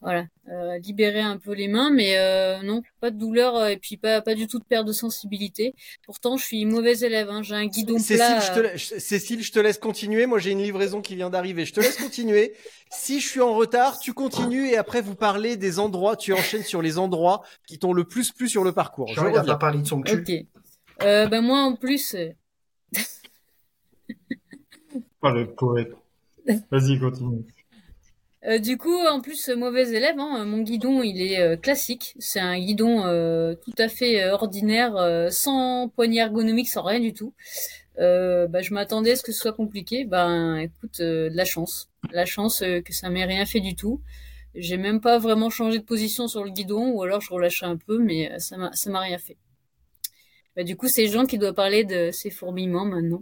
[0.00, 3.76] voilà, euh, libérer un peu les mains mais euh, non, pas de douleur euh, et
[3.76, 5.74] puis pas pas du tout de perte de sensibilité.
[6.06, 8.40] Pourtant, je suis mauvaise élève hein, j'ai un guidon Cécile, plat.
[8.40, 10.24] je te, la- je- Cécile, je te laisse continuer.
[10.24, 11.66] Moi, j'ai une livraison qui vient d'arriver.
[11.66, 12.54] Je te laisse continuer.
[12.90, 16.16] Si je suis en retard, tu continues et après vous parlez des endroits.
[16.16, 19.08] Tu enchaînes sur les endroits qui t'ont le plus plu sur le parcours.
[19.08, 20.24] Je Genre, il a pas parlé de son cul.
[20.26, 21.04] OK.
[21.04, 22.30] Euh, ben moi en plus euh,
[25.20, 25.92] Pas le poète.
[26.70, 27.44] Vas-y, continue.
[28.44, 32.14] Euh, du coup, en plus, mauvaise élève, hein, mon guidon, il est euh, classique.
[32.18, 37.00] C'est un guidon euh, tout à fait euh, ordinaire, euh, sans poignée ergonomique, sans rien
[37.00, 37.34] du tout.
[37.98, 40.04] Euh, bah, je m'attendais à ce que ce soit compliqué.
[40.04, 41.90] Ben, écoute, euh, de la chance.
[42.12, 44.00] La chance que ça m'ait rien fait du tout.
[44.54, 47.76] J'ai même pas vraiment changé de position sur le guidon, ou alors je relâchais un
[47.76, 49.36] peu, mais ça m'a ça m'a rien fait.
[50.56, 53.20] Bah, du coup, c'est Jean qui doit parler de ses fourmillements maintenant.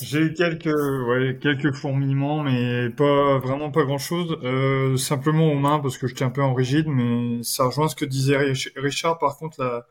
[0.00, 4.38] J'ai eu quelques, ouais, quelques fourmillements, mais pas vraiment pas grand-chose.
[4.44, 7.96] Euh, simplement aux mains parce que j'étais un peu en rigide, mais ça rejoint ce
[7.96, 9.18] que disait Rich- Richard.
[9.18, 9.86] Par contre, la,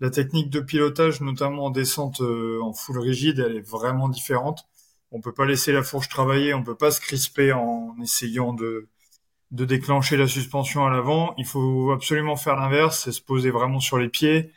[0.00, 4.66] la technique de pilotage, notamment en descente euh, en full rigide, elle est vraiment différente.
[5.12, 8.88] On peut pas laisser la fourche travailler, on peut pas se crisper en essayant de
[9.52, 11.34] de déclencher la suspension à l'avant.
[11.38, 14.52] Il faut absolument faire l'inverse, c'est se poser vraiment sur les pieds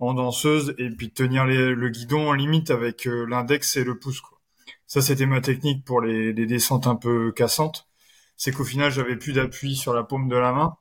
[0.00, 3.98] en danseuse et puis tenir les- le guidon en limite avec euh, l'index et le
[3.98, 4.20] pouce.
[4.20, 4.38] Quoi.
[4.86, 7.88] Ça, c'était ma technique pour les, les descentes un peu cassantes.
[8.36, 10.76] C'est qu'au final, j'avais plus d'appui sur la paume de la main.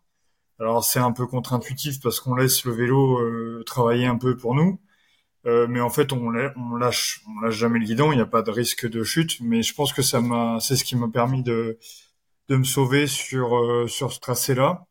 [0.59, 4.55] Alors c'est un peu contre-intuitif parce qu'on laisse le vélo euh, travailler un peu pour
[4.55, 4.81] nous.
[5.45, 8.11] Euh, mais en fait, on, lâche, on lâche jamais le guidon.
[8.11, 9.39] Il n'y a pas de risque de chute.
[9.41, 11.79] Mais je pense que ça m'a, c'est ce qui m'a permis de
[12.49, 14.86] de me sauver sur euh, sur ce tracé-là.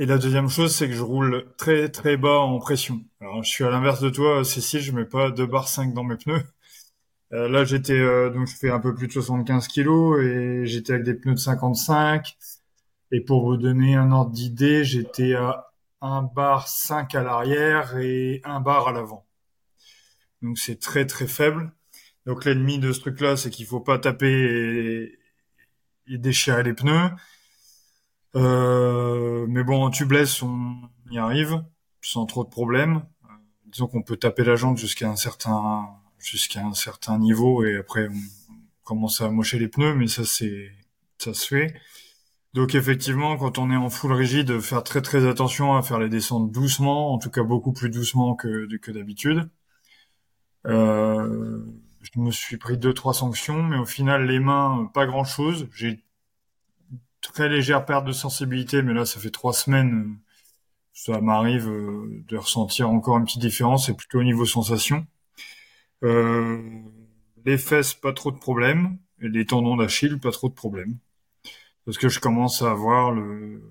[0.00, 3.04] Et la deuxième chose, c'est que je roule très très bas en pression.
[3.20, 6.04] Alors, je suis à l'inverse de toi, Cécile, je mets pas 2 barres 5 dans
[6.04, 6.42] mes pneus.
[7.32, 10.94] Euh, là, j'étais euh, donc je fais un peu plus de 75 kilos et j'étais
[10.94, 12.36] avec des pneus de 55.
[13.10, 18.40] Et pour vous donner un ordre d'idée, j'étais à 1 bar 5 à l'arrière et
[18.44, 19.26] 1 bar à l'avant.
[20.42, 21.72] Donc c'est très très faible.
[22.24, 25.18] Donc l'ennemi de ce truc-là, c'est qu'il faut pas taper et,
[26.06, 27.10] et déchirer les pneus.
[28.36, 30.76] Euh, mais bon, en tubeless, on
[31.10, 31.62] y arrive
[32.02, 33.02] sans trop de problèmes.
[33.24, 33.28] Euh,
[33.66, 35.88] disons qu'on peut taper la jante jusqu'à un certain
[36.18, 40.70] jusqu'à un certain niveau et après on commence à mocher les pneus, mais ça c'est
[41.18, 41.74] ça se fait.
[42.54, 46.08] Donc effectivement, quand on est en full rigide, faire très très attention à faire les
[46.08, 49.48] descentes doucement, en tout cas beaucoup plus doucement que que d'habitude.
[50.66, 51.64] Euh,
[52.00, 55.68] je me suis pris deux trois sanctions, mais au final les mains pas grand chose.
[55.72, 56.04] J'ai
[57.20, 60.14] très légère perte de sensibilité, mais là, ça fait trois semaines, euh,
[60.92, 65.06] ça m'arrive euh, de ressentir encore une petite différence, et plutôt au niveau sensation.
[66.04, 66.62] Euh,
[67.44, 70.98] les fesses, pas trop de problèmes, et les tendons d'Achille, pas trop de problèmes.
[71.84, 73.62] Parce que je commence à avoir le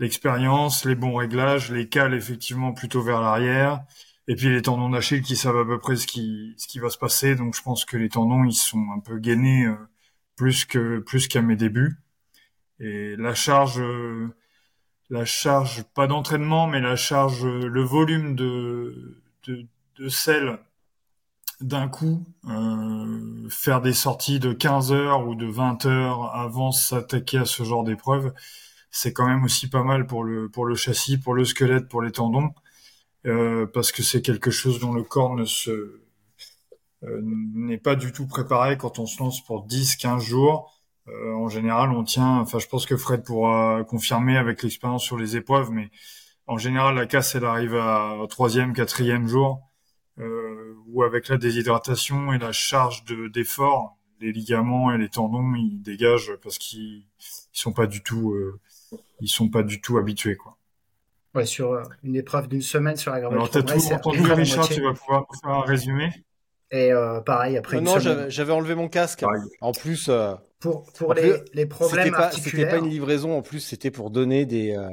[0.00, 3.84] l'expérience, les bons réglages, les cales effectivement plutôt vers l'arrière,
[4.28, 6.90] et puis les tendons d'Achille qui savent à peu près ce qui ce qui va
[6.90, 7.36] se passer.
[7.36, 9.76] Donc je pense que les tendons ils sont un peu gainés euh,
[10.36, 11.98] plus que plus qu'à mes débuts.
[12.80, 14.28] Et la charge, euh,
[15.10, 20.58] la charge, pas d'entraînement, mais la charge, euh, le volume de, de, sel
[21.60, 27.38] d'un coup, euh, faire des sorties de 15 heures ou de 20 heures avant s'attaquer
[27.38, 28.32] à ce genre d'épreuve,
[28.90, 32.02] c'est quand même aussi pas mal pour le, pour le châssis, pour le squelette, pour
[32.02, 32.50] les tendons,
[33.72, 36.02] parce que c'est quelque chose dont le corps ne se,
[37.02, 40.81] n'est pas du tout préparé quand on se lance pour 10, 15 jours.
[41.08, 42.38] Euh, en général, on tient.
[42.38, 45.90] Enfin, je pense que Fred pourra confirmer avec l'expérience sur les épreuves, mais
[46.46, 49.60] en général, la casse, elle arrive à au troisième, quatrième jour,
[50.18, 55.54] euh, ou avec la déshydratation et la charge de d'effort, les ligaments et les tendons,
[55.54, 58.60] ils dégagent parce qu'ils ils sont pas du tout, euh,
[59.20, 60.56] ils sont pas du tout habitués, quoi.
[61.34, 64.68] Ouais, sur euh, une épreuve d'une semaine sur la gravel Alors, t'as tout entendu, Richard,
[64.68, 66.10] tu vas pouvoir faire un résumé?
[66.72, 68.28] Et euh, pareil, après Non, non, semaine.
[68.28, 69.24] j'avais enlevé mon casque.
[69.24, 69.42] Pareil.
[69.60, 72.88] En plus, euh, Pour, pour en les, plus, les c'était problèmes pas, c'était pas une
[72.88, 73.36] livraison.
[73.38, 74.72] En plus, c'était pour donner des.
[74.76, 74.88] euh,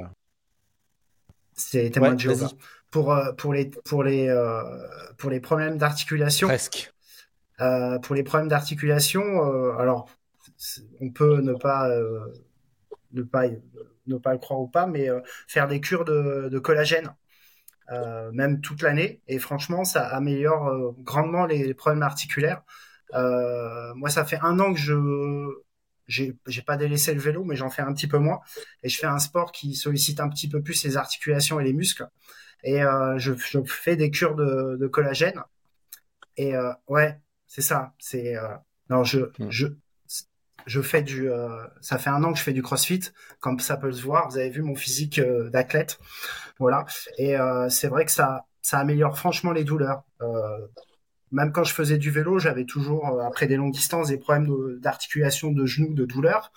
[1.53, 2.51] c'est témoin Ouais, de Jéhovah.
[2.51, 2.57] vas-y.
[2.91, 4.63] Pour, euh, pour, les, pour, les, euh,
[5.17, 6.91] pour les problèmes d'articulation, Presque.
[7.61, 10.09] euh, pour les problèmes d'articulation, euh, alors
[11.01, 12.19] on peut ne pas, euh,
[13.13, 13.45] ne pas,
[14.07, 17.15] ne pas le croire ou pas, mais euh, faire des cures de, de collagène,
[17.91, 22.61] euh, même toute l'année, et franchement, ça améliore euh, grandement les, les problèmes articulaires.
[23.15, 24.93] Euh, moi, ça fait un an que je
[26.07, 28.39] j'ai pas délaissé le vélo, mais j'en fais un petit peu moins.
[28.83, 31.73] Et je fais un sport qui sollicite un petit peu plus les articulations et les
[31.73, 32.07] muscles.
[32.63, 32.79] Et
[33.17, 35.39] je, je fais des cures de, de collagène.
[36.35, 36.53] Et
[36.87, 37.93] ouais, c'est ça.
[37.99, 38.35] C'est
[38.89, 39.49] non, je Hmm.
[39.49, 39.67] je
[40.69, 41.29] je fais du.
[41.31, 41.49] euh,
[41.81, 43.01] ça fait un an que je fais du CrossFit,
[43.41, 44.29] comme ça peut se voir.
[44.29, 45.99] Vous avez vu mon physique euh, d'athlète,
[46.59, 46.85] voilà.
[47.17, 50.03] Et euh, c'est vrai que ça ça améliore franchement les douleurs.
[51.31, 54.79] Même quand je faisais du vélo, j'avais toujours, après des longues distances, des problèmes de-
[54.81, 56.51] d'articulation, de, genoux, de douleurs.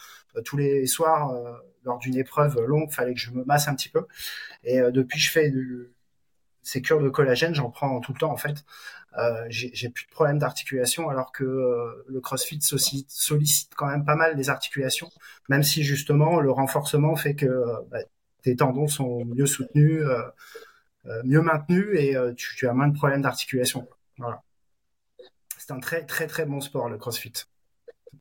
[0.46, 1.34] Tous les soirs,
[1.84, 4.06] lors d'une épreuve longue, fallait que je me masse un petit peu.
[4.64, 5.90] Et depuis je fais du-
[6.62, 8.64] ces cures de collagène, j'en prends tout le temps en fait.
[9.18, 14.16] Euh, j'ai plus de problèmes d'articulation, alors que euh, le CrossFit sollicite, quand même pas
[14.16, 15.10] mal les articulations,
[15.48, 17.98] même si justement le renforcement fait que euh, bah,
[18.42, 20.02] tes tendons sont mieux soutenus,
[21.24, 23.88] mieux maintenus et tu, tu as moins de problèmes d'articulation.
[24.18, 24.42] Voilà.
[25.58, 27.32] C'est un très très très bon sport le CrossFit,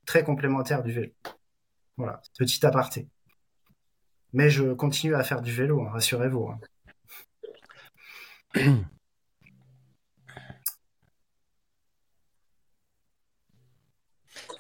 [0.06, 1.12] très complémentaire du vélo.
[1.98, 3.08] Voilà, petit aparté.
[4.34, 6.50] Mais je continue à faire du vélo, hein, rassurez-vous.
[6.50, 6.60] hein.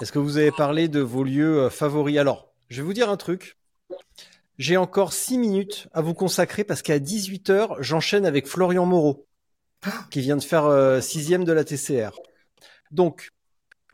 [0.01, 2.17] Est-ce que vous avez parlé de vos lieux euh, favoris?
[2.17, 3.57] Alors, je vais vous dire un truc.
[4.57, 9.27] J'ai encore 6 minutes à vous consacrer parce qu'à 18h, j'enchaîne avec Florian Moreau,
[10.09, 12.11] qui vient de faire euh, sixième de la TCR.
[12.91, 13.31] Donc,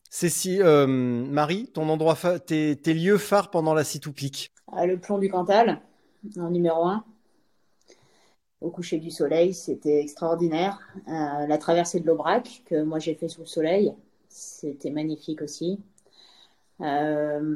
[0.09, 4.53] Cécile, euh, Marie, ton endroit, tes, lieux phares pendant la Citoupique.
[4.71, 5.81] Ah, le plomb du Cantal,
[6.37, 7.03] en numéro un.
[8.59, 10.79] Au coucher du soleil, c'était extraordinaire.
[11.07, 13.93] Euh, la traversée de l'Aubrac, que moi j'ai fait sous le soleil,
[14.29, 15.79] c'était magnifique aussi.
[16.81, 17.55] Euh,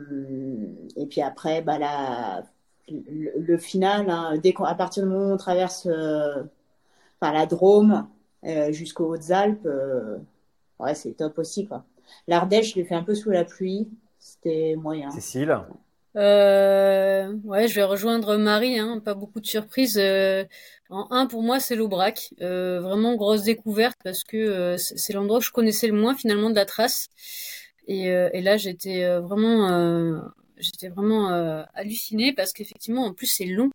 [0.96, 2.44] et puis après, bah, la,
[2.90, 6.44] le, le final, hein, dès qu'on, à partir du moment où on traverse euh,
[7.20, 8.08] enfin, la Drôme
[8.46, 10.18] euh, jusqu'aux Hautes-Alpes, euh,
[10.80, 11.84] ouais, c'est top aussi, quoi.
[12.28, 13.88] L'Ardèche, je l'ai fait un peu sous la pluie,
[14.20, 15.10] c'était moyen.
[15.12, 15.58] Cécile?
[16.18, 19.98] Euh, ouais, je vais rejoindre Marie, hein, pas beaucoup de surprises.
[19.98, 20.44] Euh,
[20.92, 22.34] en un, pour moi, c'est l'Aubrac.
[22.42, 26.50] Euh, vraiment grosse découverte parce que euh, c'est l'endroit que je connaissais le moins finalement
[26.50, 27.08] de la trace.
[27.88, 30.22] Et, euh, et là, j'étais vraiment,
[30.58, 31.30] j'étais vraiment
[31.74, 33.72] hallucinée parce qu'effectivement, en plus, c'est long.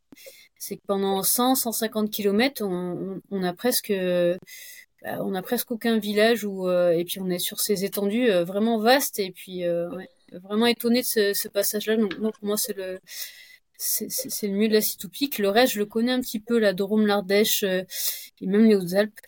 [0.59, 3.93] C'est que pendant 100, 150 kilomètres, on, on, on a presque,
[5.03, 8.79] bah, on a presque aucun village où, et puis on est sur ces étendues vraiment
[8.79, 11.97] vastes et puis ouais, vraiment étonnée de ce, ce passage-là.
[11.97, 13.01] Donc, pour moi, c'est le,
[13.79, 15.39] c'est le mieux de la Citoupique.
[15.39, 17.83] Le reste, je le connais un petit peu, la Drôme, l'Ardèche euh,
[18.41, 19.19] et même les Hautes-Alpes.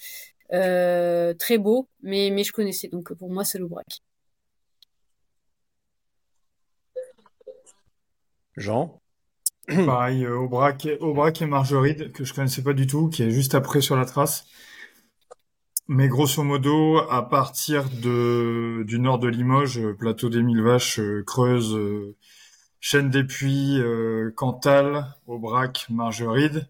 [0.53, 2.89] Euh, très beau, mais, mais je connaissais.
[2.89, 4.03] Donc pour moi, c'est l'Aubrac.
[8.57, 9.01] Jean?
[9.67, 13.31] Pareil, euh, Aubrac, et- Aubrac et Margeride, que je connaissais pas du tout, qui est
[13.31, 14.47] juste après sur la trace.
[15.89, 21.01] Mais grosso modo, à partir de, du nord de Limoges, euh, plateau des Mille Vaches,
[21.01, 22.17] euh, Creuse, euh,
[22.81, 26.69] Chaîne des Puys, euh, Cantal, Aubrac, Margeride.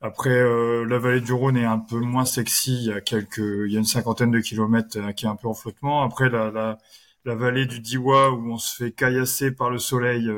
[0.00, 2.76] Après, euh, la vallée du Rhône est un peu moins sexy.
[2.76, 5.36] Il y a quelques, il y a une cinquantaine de kilomètres euh, qui est un
[5.36, 6.02] peu en flottement.
[6.02, 6.78] Après, la, la,
[7.24, 10.30] la vallée du Diwa où on se fait caillasser par le soleil.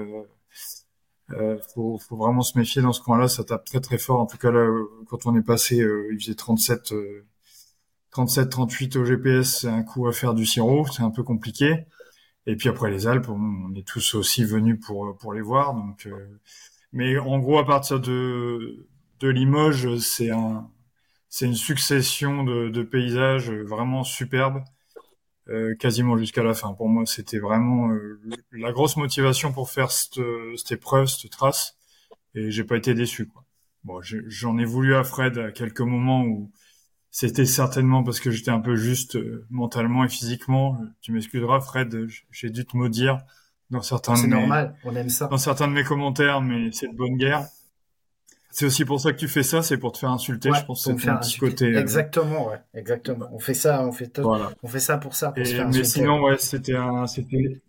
[1.32, 3.28] Euh, faut, vraiment se méfier dans ce coin-là.
[3.28, 4.20] Ça tape très très fort.
[4.20, 4.66] En tout cas là,
[5.08, 7.26] quand on est passé, il faisait 37, euh,
[8.10, 9.60] 37, 38 au GPS.
[9.60, 10.86] C'est un coup à faire du sirop.
[10.86, 11.86] C'est un peu compliqué.
[12.48, 15.74] Et puis après les Alpes, on, est tous aussi venus pour pour les voir.
[15.74, 16.40] Donc, euh,
[16.92, 18.86] mais en gros, à partir de
[19.20, 20.70] de Limoges, c'est un
[21.28, 24.62] c'est une succession de, de paysages vraiment superbes,
[25.50, 26.72] euh, quasiment jusqu'à la fin.
[26.72, 28.18] Pour moi, c'était vraiment euh,
[28.52, 30.20] la grosse motivation pour faire cette,
[30.56, 31.76] cette épreuve, cette trace,
[32.34, 33.26] et j'ai pas été déçu.
[33.26, 33.44] Quoi.
[33.84, 36.50] Bon, j'en ai voulu à Fred à quelques moments où
[37.10, 40.78] c'était certainement parce que j'étais un peu juste euh, mentalement et physiquement.
[41.00, 43.18] Tu m'excuseras, Fred, j'ai dû te maudire
[43.70, 45.26] dans certains C'est normal, on aime ça.
[45.26, 47.46] dans certains de mes commentaires, mais c'est de bonne guerre.
[48.50, 50.50] C'est aussi pour ça que tu fais ça, c'est pour te faire insulter.
[50.50, 51.66] Ouais, je pense que c'est un petit côté.
[51.66, 53.28] euh, Exactement, ouais, exactement.
[53.32, 54.50] On fait ça, on fait, Voilà.
[54.62, 57.60] on fait ça pour ça, pour se Et- faire mais sinon, ouais, c'était un, c'était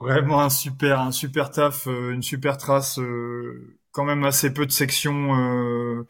[0.00, 4.66] vraiment un super, un super taf, euh, une super trace, euh, quand même assez peu
[4.66, 6.06] de sections euh,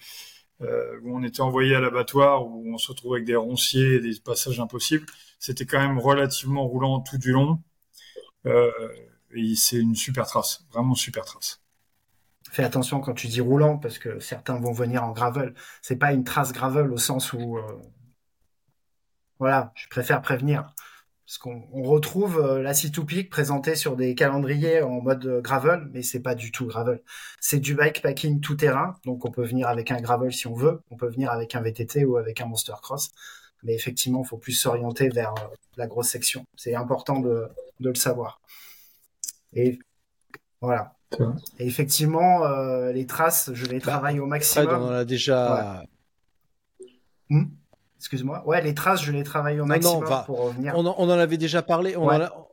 [0.62, 4.00] euh, où on était envoyé à l'abattoir, où on se retrouvait avec des ronciers et
[4.00, 5.06] des passages impossibles.
[5.38, 7.60] C'était quand même relativement roulant tout du long.
[8.46, 8.70] Euh,
[9.34, 11.60] et c'est une super trace, vraiment super trace.
[12.50, 15.54] Fais attention quand tu dis roulant, parce que certains vont venir en gravel.
[15.80, 17.62] C'est pas une trace gravel au sens où, euh,
[19.38, 20.74] voilà, je préfère prévenir.
[21.32, 25.88] Parce qu'on on retrouve euh, la Citoupique présentée sur des calendriers en mode euh, gravel,
[25.90, 27.00] mais c'est pas du tout gravel.
[27.40, 30.82] C'est du bikepacking tout terrain, donc on peut venir avec un gravel si on veut,
[30.90, 33.12] on peut venir avec un VTT ou avec un Monster Cross.
[33.62, 36.44] Mais effectivement, il faut plus s'orienter vers euh, la grosse section.
[36.54, 37.48] C'est important de,
[37.80, 38.42] de le savoir.
[39.54, 39.78] Et
[40.60, 40.96] voilà.
[41.58, 44.68] Et effectivement, euh, les traces, je les travaille au maximum.
[44.68, 45.82] Fred, on en a déjà.
[47.30, 47.44] Hmm?
[48.02, 48.42] Excuse-moi.
[48.46, 50.74] Ouais, les traces, je les travaille au Non, maximum non, va- pour revenir.
[50.76, 51.96] On en, on en avait déjà parlé.
[51.96, 52.16] On Ouais.
[52.16, 52.48] en a-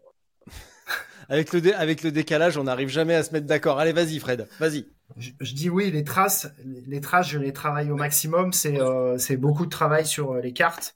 [1.29, 3.79] avec, le dé- avec le décalage, on n'arrive jamais à se mettre d'accord.
[3.79, 4.47] Allez, vas-y, Fred.
[4.59, 4.85] Vas-y.
[5.17, 6.51] Je, je dis oui, les traces,
[6.87, 8.53] les traces, je les travaille au maximum.
[8.53, 10.93] C'est euh, c'est beaucoup de travail sur euh, les cartes.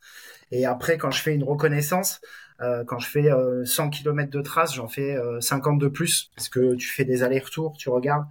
[0.51, 2.21] Et après, quand je fais une reconnaissance,
[2.61, 6.30] euh, quand je fais euh, 100 km de traces, j'en fais euh, 50 de plus
[6.35, 8.25] parce que tu fais des allers-retours, tu regardes.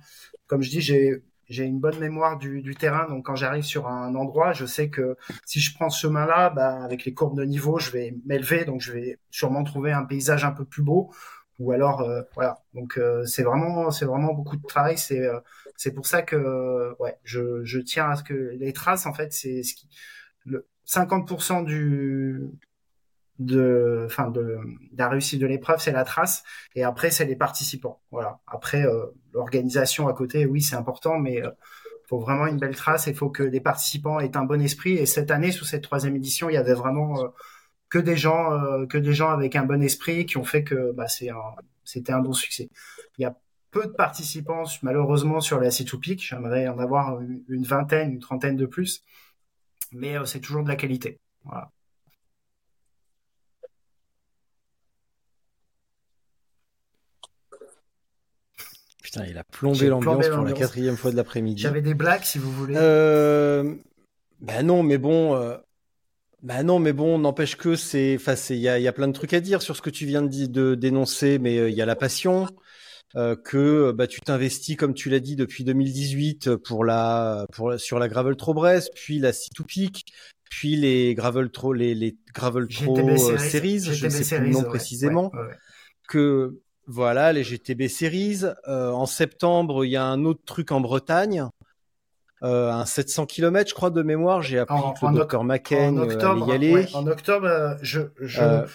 [0.46, 3.88] Comme je dis, j'ai j'ai une bonne mémoire du, du terrain, donc quand j'arrive sur
[3.88, 5.16] un endroit, je sais que
[5.46, 8.80] si je prends ce chemin-là, bah, avec les courbes de niveau, je vais m'élever, donc
[8.80, 11.10] je vais sûrement trouver un paysage un peu plus beau,
[11.58, 12.62] ou alors euh, voilà.
[12.74, 14.98] Donc euh, c'est vraiment c'est vraiment beaucoup de travail.
[14.98, 15.40] C'est euh,
[15.76, 19.32] c'est pour ça que ouais, je, je tiens à ce que les traces en fait
[19.32, 19.88] c'est ce qui
[20.44, 22.40] le 50% du
[23.44, 24.58] de enfin de,
[24.96, 26.42] la réussite de l'épreuve c'est la trace.
[26.74, 28.00] Et après c'est les participants.
[28.10, 28.40] Voilà.
[28.46, 31.50] Après euh, l'organisation à côté oui c'est important mais euh,
[32.08, 34.94] faut vraiment une belle trace et il faut que les participants aient un bon esprit.
[34.94, 37.28] Et cette année sous cette troisième édition il y avait vraiment euh,
[37.88, 40.92] que des gens euh, que des gens avec un bon esprit qui ont fait que
[40.92, 42.70] bah, c'était un bon succès.
[43.18, 43.36] Il y a
[43.70, 48.56] peu de participants malheureusement sur la C2 Peak j'aimerais en avoir une vingtaine une trentaine
[48.56, 49.02] de plus.
[49.92, 51.20] Mais c'est toujours de la qualité
[59.12, 61.62] Putain, il a plombé l'ambiance pour la quatrième fois de l'après-midi.
[61.62, 63.74] j'avais des blagues si vous voulez Euh,
[64.40, 65.56] bah non, mais bon, euh,
[66.42, 69.08] bah non, mais bon, n'empêche que c'est, enfin, il y a, il y a plein
[69.08, 71.82] de trucs à dire sur ce que tu viens de, dénoncer, mais euh, il y
[71.82, 72.48] a la passion,
[73.16, 77.76] euh, que bah tu t'investis comme tu l'as dit depuis 2018 pour la, pour la-
[77.76, 80.06] sur la gravel Tro Brest, puis la C2 Peak,
[80.48, 84.52] puis les gravel Tro, les, les gravel Tro GTB Series, je ne sais plus le
[84.52, 85.56] nom ouais, précisément ouais, ouais, ouais.
[86.08, 88.44] que voilà les GTB Series.
[88.68, 91.46] Euh, en septembre, il y a un autre truc en Bretagne,
[92.42, 94.42] euh, un 700 km, je crois de mémoire.
[94.42, 96.72] J'ai appris En- que le oc- docteur Macken en euh, octobre, allait y aller.
[96.74, 98.66] ouais, en octobre, euh, je, je, Euh,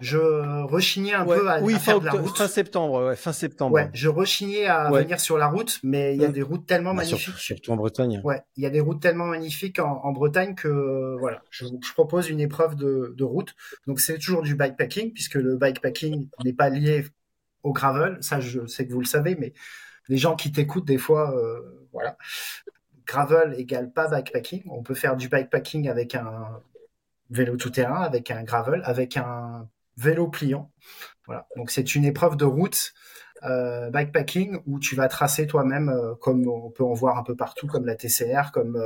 [0.00, 0.18] je
[0.64, 2.36] rechignais un Ouais, peu à, oui, à fin, faire de la route.
[2.36, 3.74] fin septembre, ouais, fin septembre.
[3.76, 6.32] Ouais, je rechignais à venir sur la route, mais il y a Mm.
[6.32, 7.34] des routes tellement Bah, magnifiques.
[7.38, 8.20] surtout, en Bretagne.
[8.24, 11.92] Ouais, il y a des routes tellement magnifiques en, en Bretagne que voilà, je, je
[11.94, 13.54] propose une épreuve de, de route.
[13.86, 17.06] Donc c'est toujours du bikepacking puisque le bikepacking n'est pas lié
[17.64, 18.18] au gravel.
[18.20, 19.52] Ça, je sais que vous le savez, mais
[20.08, 22.16] les gens qui t'écoutent des fois, euh, voilà,
[23.06, 24.62] gravel égale pas bikepacking.
[24.70, 26.60] On peut faire du bikepacking avec un
[27.30, 30.70] vélo tout terrain, avec un gravel, avec un vélo pliant.
[31.26, 31.48] Voilà.
[31.56, 32.92] Donc c'est une épreuve de route
[33.44, 37.34] euh, bikepacking où tu vas tracer toi-même, euh, comme on peut en voir un peu
[37.34, 38.78] partout, comme la TCR, comme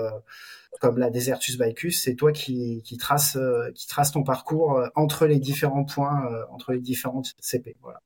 [0.81, 2.05] comme la Desertus Bicus.
[2.05, 3.37] C'est toi qui qui trace
[3.75, 7.77] qui trace ton parcours entre les différents points, entre les différentes CP.
[7.83, 8.01] Voilà.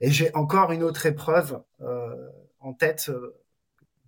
[0.00, 2.28] Et j'ai encore une autre épreuve euh,
[2.60, 3.08] en tête.
[3.10, 3.34] euh,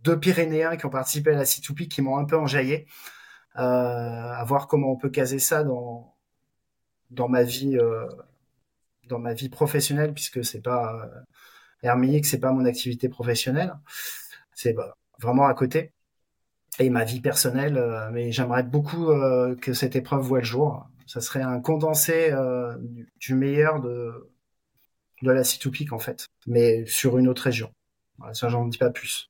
[0.04, 2.86] deux Pyrénéens qui ont participé à la C2P qui m'ont un peu enjaillé.
[3.58, 6.14] Euh, à voir comment on peut caser ça dans
[7.10, 8.06] dans ma vie euh,
[9.08, 11.20] dans ma vie professionnelle puisque c'est pas euh,
[11.82, 13.74] Herménique, c'est pas mon activité professionnelle,
[14.54, 15.92] c'est bah, vraiment à côté
[16.78, 17.78] et ma vie personnelle.
[17.78, 20.88] euh, mais j'aimerais beaucoup euh, que cette épreuve voit le jour.
[21.06, 24.29] Ça serait un condensé euh, du, du meilleur de
[25.22, 27.72] de la C2Peak en fait, mais sur une autre région.
[28.18, 29.28] Voilà, ça, j'en dis pas plus.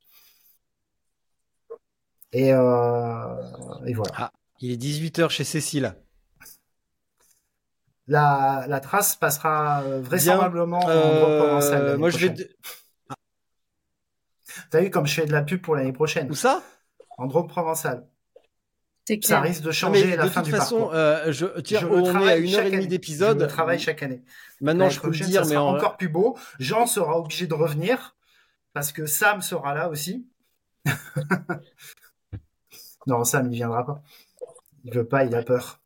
[2.33, 4.13] Et, euh, et voilà.
[4.17, 5.95] Ah, il est 18h chez Cécile.
[8.07, 10.03] La, la trace passera euh, Bien.
[10.03, 12.29] vraisemblablement en Euh, Europe provençale l'année moi, je vais.
[12.29, 12.35] prochaine.
[12.35, 12.57] de-
[14.71, 16.31] T'as vu comme je fais de la pub pour l'année prochaine?
[16.31, 16.63] Où ça?
[17.19, 18.09] En Drôme provençal.
[19.21, 19.43] Ça clair.
[19.43, 20.95] risque de changer mais la de fin toute du façon, parcours.
[20.95, 22.87] euh, je, tiens, Je on est à travaille une chaque heure et demie année.
[22.87, 23.39] d'épisode.
[23.39, 24.23] Je le travaille chaque année.
[24.61, 25.77] Maintenant, je peux le dire, ça mais sera en...
[25.77, 26.37] encore plus beau.
[26.59, 28.17] Jean sera obligé de revenir
[28.73, 30.27] parce que Sam sera là aussi.
[33.07, 34.03] non, Sam, il viendra pas.
[34.85, 35.81] Il veut pas, il a peur.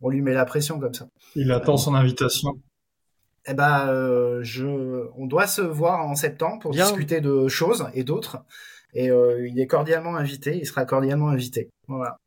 [0.00, 1.08] On lui met la pression comme ça.
[1.34, 2.52] Il attend son invitation.
[3.46, 6.84] Eh ben, euh, je, on doit se voir en septembre pour Bien.
[6.86, 8.38] discuter de choses et d'autres.
[8.94, 10.56] Et euh, il est cordialement invité.
[10.56, 11.70] Il sera cordialement invité.
[11.88, 12.18] Voilà.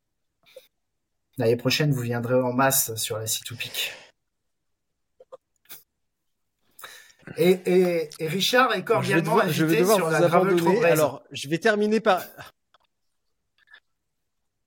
[1.38, 3.92] L'année prochaine, vous viendrez en masse sur la C2Peak.
[7.36, 10.12] Et, et, et Richard est je vais cordialement devoir, je vais invité devoir sur vous
[10.12, 10.84] la abandonner.
[10.84, 12.22] Alors, je vais terminer par.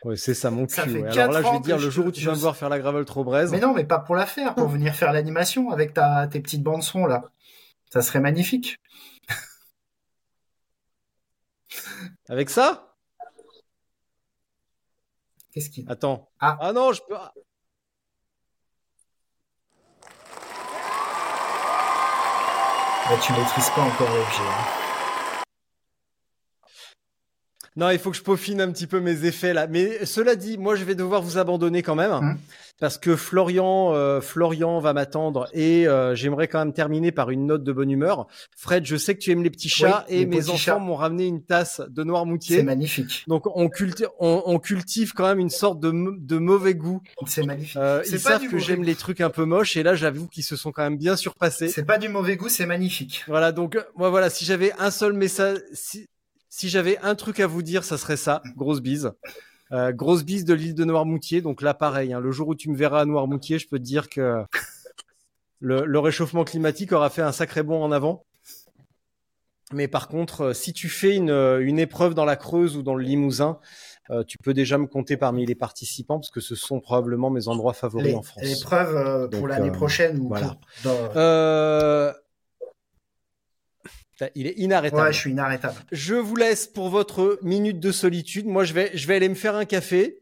[0.04, 0.80] Ouais, c'est ça mon cul.
[0.80, 1.10] ouais.
[1.10, 3.06] Alors là, je vais dire, le jour où tu vas me voir faire la gravel
[3.06, 3.52] trop braise.
[3.52, 6.64] Mais non, mais pas pour la faire, pour venir faire l'animation avec ta, tes petites
[6.64, 7.26] bandes son là.
[7.92, 8.78] Ça serait magnifique.
[12.30, 12.91] Avec ça?
[15.54, 16.30] Qu'est-ce qui Attends.
[16.40, 16.72] Ah.
[16.74, 17.16] non, je peux.
[17.16, 17.34] ah.
[23.10, 24.42] Bah, tu maîtrises pas encore l'objet.
[24.48, 25.44] hein.
[27.78, 29.68] Non, il faut que je peaufine un petit peu mes effets là.
[29.68, 32.38] Mais cela dit, moi je vais devoir vous abandonner quand même Hum.
[32.82, 37.46] Parce que Florian, euh, Florian va m'attendre et euh, j'aimerais quand même terminer par une
[37.46, 38.26] note de bonne humeur.
[38.58, 41.28] Fred, je sais que tu aimes les petits chats Oui, et mes enfants m'ont ramené
[41.28, 42.64] une tasse de C'est Noirmoutier.
[42.64, 43.24] magnifique.
[43.28, 47.04] Donc on cultive, on, on cultive quand même une sorte de, de mauvais goût.
[47.28, 47.78] C'est magnifique.
[47.78, 49.94] Euh, C'est ils pas savent du que j'aime les trucs un peu moches et là
[49.94, 51.68] j'avoue qu'ils se sont quand même bien surpassés.
[51.68, 53.24] C'est pas du mauvais goût, c'est magnifique.
[53.28, 56.08] Voilà, donc euh, moi voilà, si j'avais un seul message, si,
[56.50, 59.12] si j'avais un truc à vous dire, ça serait ça, grosse bise.
[59.74, 61.42] Euh, grosse bise de l'île de Noirmoutier.
[61.42, 63.84] Donc là, pareil, hein, le jour où tu me verras à Noirmoutier, je peux te
[63.84, 64.44] dire que
[65.60, 68.26] le, le réchauffement climatique aura fait un sacré bond en avant.
[69.74, 72.84] Mais par contre, euh, si tu fais une, euh, une épreuve dans la Creuse ou
[72.84, 73.60] dans le Limousin,
[74.10, 77.48] euh, tu peux déjà me compter parmi les participants parce que ce sont probablement mes
[77.48, 78.44] endroits favoris Les, en France.
[78.44, 80.58] l'épreuve euh, pour l'année euh, prochaine ou voilà.
[80.84, 82.12] dans- Euh...
[84.36, 85.02] Il est inarrêtable.
[85.04, 85.76] Ouais, je suis inarrêtable.
[85.92, 88.46] Je vous laisse pour votre minute de solitude.
[88.46, 90.20] Moi, je vais, je vais aller me faire un café.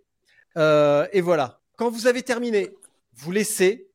[0.57, 1.61] Euh, et voilà.
[1.77, 2.69] Quand vous avez terminé,
[3.15, 3.88] vous laissez,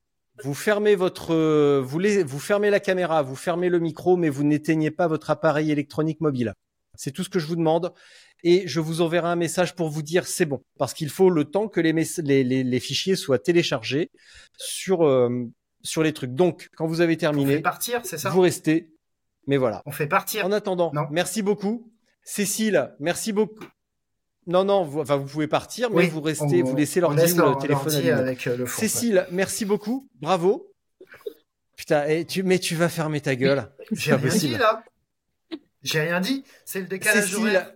[0.43, 4.44] vous fermez votre, euh, vous, vous fermez la caméra, vous fermez le micro, mais vous
[4.44, 6.55] n'éteignez pas votre appareil électronique mobile.
[6.97, 7.93] C'est tout ce que je vous demande.
[8.47, 10.62] Et je vous enverrai un message pour vous dire c'est bon.
[10.78, 14.10] Parce qu'il faut le temps que les, mess- les, les, les fichiers soient téléchargés
[14.59, 15.47] sur, euh,
[15.82, 16.35] sur les trucs.
[16.35, 18.28] Donc, quand vous avez terminé, partir, ça?
[18.28, 18.90] vous restez.
[19.46, 19.82] Mais voilà.
[19.86, 20.44] On fait partir.
[20.46, 21.06] En attendant, Non.
[21.10, 21.90] merci beaucoup.
[22.22, 23.64] Cécile, merci beaucoup.
[24.46, 27.16] Non, non, vous, enfin, vous pouvez partir, mais Oui, vous restez, on- vous laissez l'ordi
[27.20, 28.80] laisse ou le l'or- téléphone avec euh, le fond.
[28.80, 30.08] Cécile, merci beaucoup.
[30.20, 30.70] Bravo.
[31.76, 33.68] Putain, et tu, mais tu vas fermer ta gueule.
[33.92, 34.52] J'ai rien possible.
[34.54, 34.84] dit là.
[35.82, 36.44] J'ai rien dit.
[36.64, 37.72] C'est le décalage Cécile, horaire.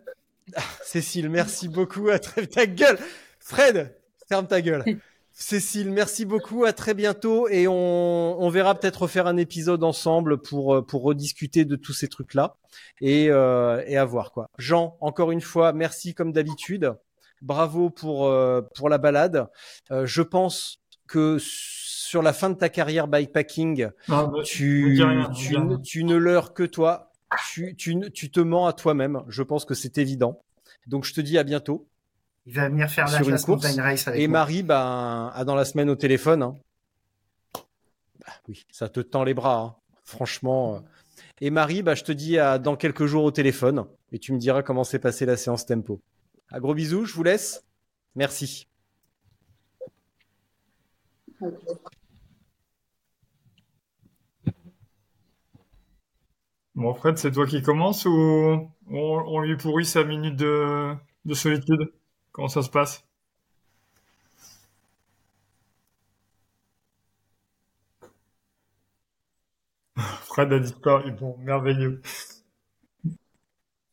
[0.56, 2.08] Ah, Cécile, merci beaucoup.
[2.08, 2.98] À ta gueule.
[3.38, 3.94] Fred,
[4.28, 4.84] ferme ta gueule.
[5.40, 6.64] Cécile, merci beaucoup.
[6.64, 11.04] À très bientôt et on, on verra peut-être refaire un épisode ensemble pour euh, pour
[11.04, 12.56] rediscuter de tous ces trucs-là
[13.00, 14.50] et euh, et à voir quoi.
[14.58, 16.92] Jean, encore une fois, merci comme d'habitude.
[17.40, 19.46] Bravo pour euh, pour la balade.
[19.92, 25.30] Euh, je pense que sur la fin de ta carrière bikepacking, Non, bah, tu, rien,
[25.30, 27.12] tu, tu ne leurres que toi.
[27.52, 29.22] Tu, tu, tu te mens à toi-même.
[29.28, 30.42] Je pense que c'est évident.
[30.88, 31.86] Donc je te dis à bientôt.
[32.46, 33.64] Il va venir faire la classe course.
[33.64, 34.38] montagne race avec Et moi.
[34.40, 36.42] Marie, ben, a dans la semaine au téléphone.
[36.42, 36.56] hein.
[38.20, 39.60] Bah oui, ça te tend les bras.
[39.60, 39.76] hein.
[40.04, 40.76] Franchement.
[40.76, 40.80] euh.
[41.40, 43.86] Et Marie, bah, je te dis à dans quelques jours au téléphone.
[44.12, 46.00] Et tu me diras comment s'est passée la séance tempo.
[46.50, 47.64] Un gros bisou, je vous laisse.
[48.14, 48.66] Merci.
[56.74, 60.94] Bon, Fred, c'est toi qui commence ou on, on lui pourrit sa minute de,
[61.24, 61.92] de solitude?
[62.38, 63.04] Comment ça se passe?
[69.96, 71.10] Fred a disparu.
[71.10, 72.00] Bon, merveilleux.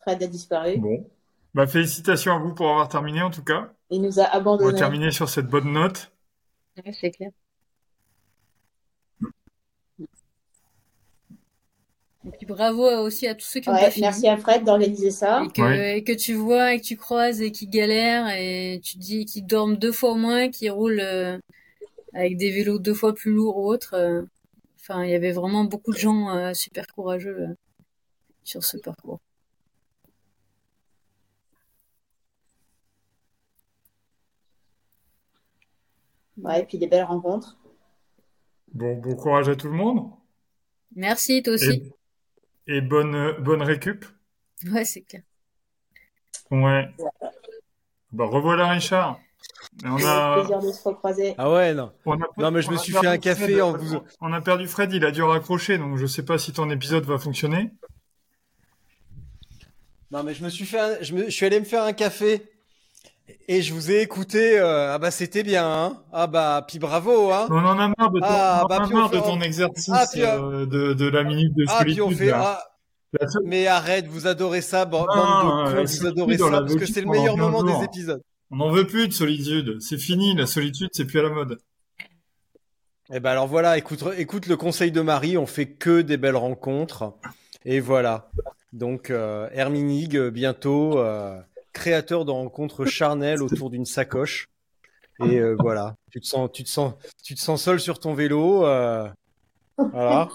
[0.01, 0.77] Fred a disparu.
[0.77, 1.09] Bon.
[1.55, 3.73] Bah, félicitations à vous pour avoir terminé, en tout cas.
[3.89, 6.11] Il nous a On va terminer sur cette bonne note.
[6.77, 7.31] Ouais, c'est clair.
[12.25, 14.05] Et puis bravo aussi à tous ceux qui ont Ouais, pas fini.
[14.07, 15.43] merci à Fred d'organiser ça.
[15.43, 15.97] Et que, Ouais.
[15.99, 19.45] et que tu vois et que tu croises et qui galèrent et tu dis qu'ils
[19.45, 21.37] dorment deux fois moins, qui roulent euh,
[22.13, 23.93] avec des vélos deux fois plus lourds ou autres.
[23.93, 24.23] euh.
[24.79, 27.55] Enfin, il y avait vraiment beaucoup de gens euh, super courageux euh,
[28.43, 29.19] sur ce parcours.
[36.37, 37.57] Ouais, et puis des belles rencontres.
[38.73, 40.11] Bon, bon courage à tout le monde.
[40.95, 41.71] Merci, toi aussi.
[41.71, 41.91] Et,
[42.67, 44.05] et bonne, euh, bonne récup.
[44.71, 45.21] Ouais, c'est clair.
[46.51, 46.89] Ouais.
[48.11, 49.19] Bah, revoilà Richard.
[49.83, 51.35] Et on a, plaisir de se recroiser.
[51.37, 51.91] Ah ouais, non.
[52.05, 53.61] on a- Non, mais je on me suis fait un café Fred.
[53.61, 56.53] en vous- On a perdu Fred, il a dû raccrocher, donc je sais pas si
[56.53, 57.71] ton épisode va fonctionner.
[60.11, 61.93] Non, mais je me suis fait, un- je, me, je suis allé me faire un
[61.93, 62.47] café
[63.47, 64.59] et je vous ai écouté.
[64.59, 66.03] euh, ah bah c'était bien, hein.
[66.13, 67.47] Ah bah puis bravo, hein.
[67.49, 70.65] On en a marre de ton, Ah, bah, marre de exercice Ah, puis, euh, euh,
[70.65, 72.25] de, de la minute de Ah puis on solitude.
[72.25, 72.31] fait.
[72.31, 72.59] là.
[73.19, 76.49] Ah, mais arrête, vous adorez ça, Ah, bande de la cons, vous solitude, adorez ça
[76.49, 78.21] parce que c'est le meilleur 15 moment des épisodes.
[78.51, 79.77] On n'en veut plus de solitude.
[79.79, 81.57] C'est fini, la solitude, c'est plus à la mode.
[83.13, 86.35] Eh ben alors voilà, écoute, écoute le conseil de Marie, on fait que des belles
[86.35, 87.13] rencontres
[87.63, 88.29] et voilà.
[88.73, 91.39] Donc euh, Herminig euh, bientôt euh,
[91.75, 94.47] créateur de rencontres charnelles autour d'une sacoche
[95.21, 96.93] et euh, voilà, tu te sens, tu te sens,
[97.23, 99.07] tu te sens seul sur ton vélo, euh,
[99.77, 100.29] voilà.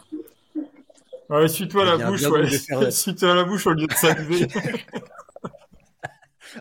[1.29, 2.49] Ouais, suis-toi la bouche, ouais.
[2.49, 4.49] faire- Suis-toi la bouche au lieu de s'amuser.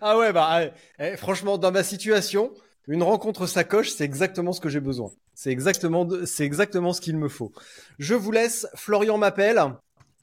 [0.01, 0.69] Ah ouais bah eh,
[0.99, 2.53] eh, franchement dans ma situation,
[2.87, 5.09] une rencontre sacoche, c'est exactement ce que j'ai besoin.
[5.33, 7.51] C'est exactement, de- c'est exactement ce qu'il me faut.
[7.97, 8.67] Je vous laisse.
[8.75, 9.59] Florian m'appelle.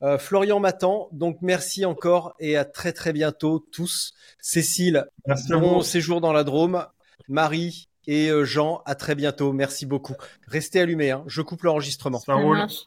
[0.03, 4.13] Euh, Florian Matan, donc merci encore et à très très bientôt tous.
[4.41, 6.87] Cécile, Merci bon séjour dans la Drôme.
[7.29, 9.53] Marie et euh, Jean, à très bientôt.
[9.53, 10.15] Merci beaucoup.
[10.47, 11.25] Restez allumés, hein.
[11.27, 12.19] je coupe l'enregistrement.
[12.19, 12.59] Ça Ça roule.
[12.59, 12.87] marche.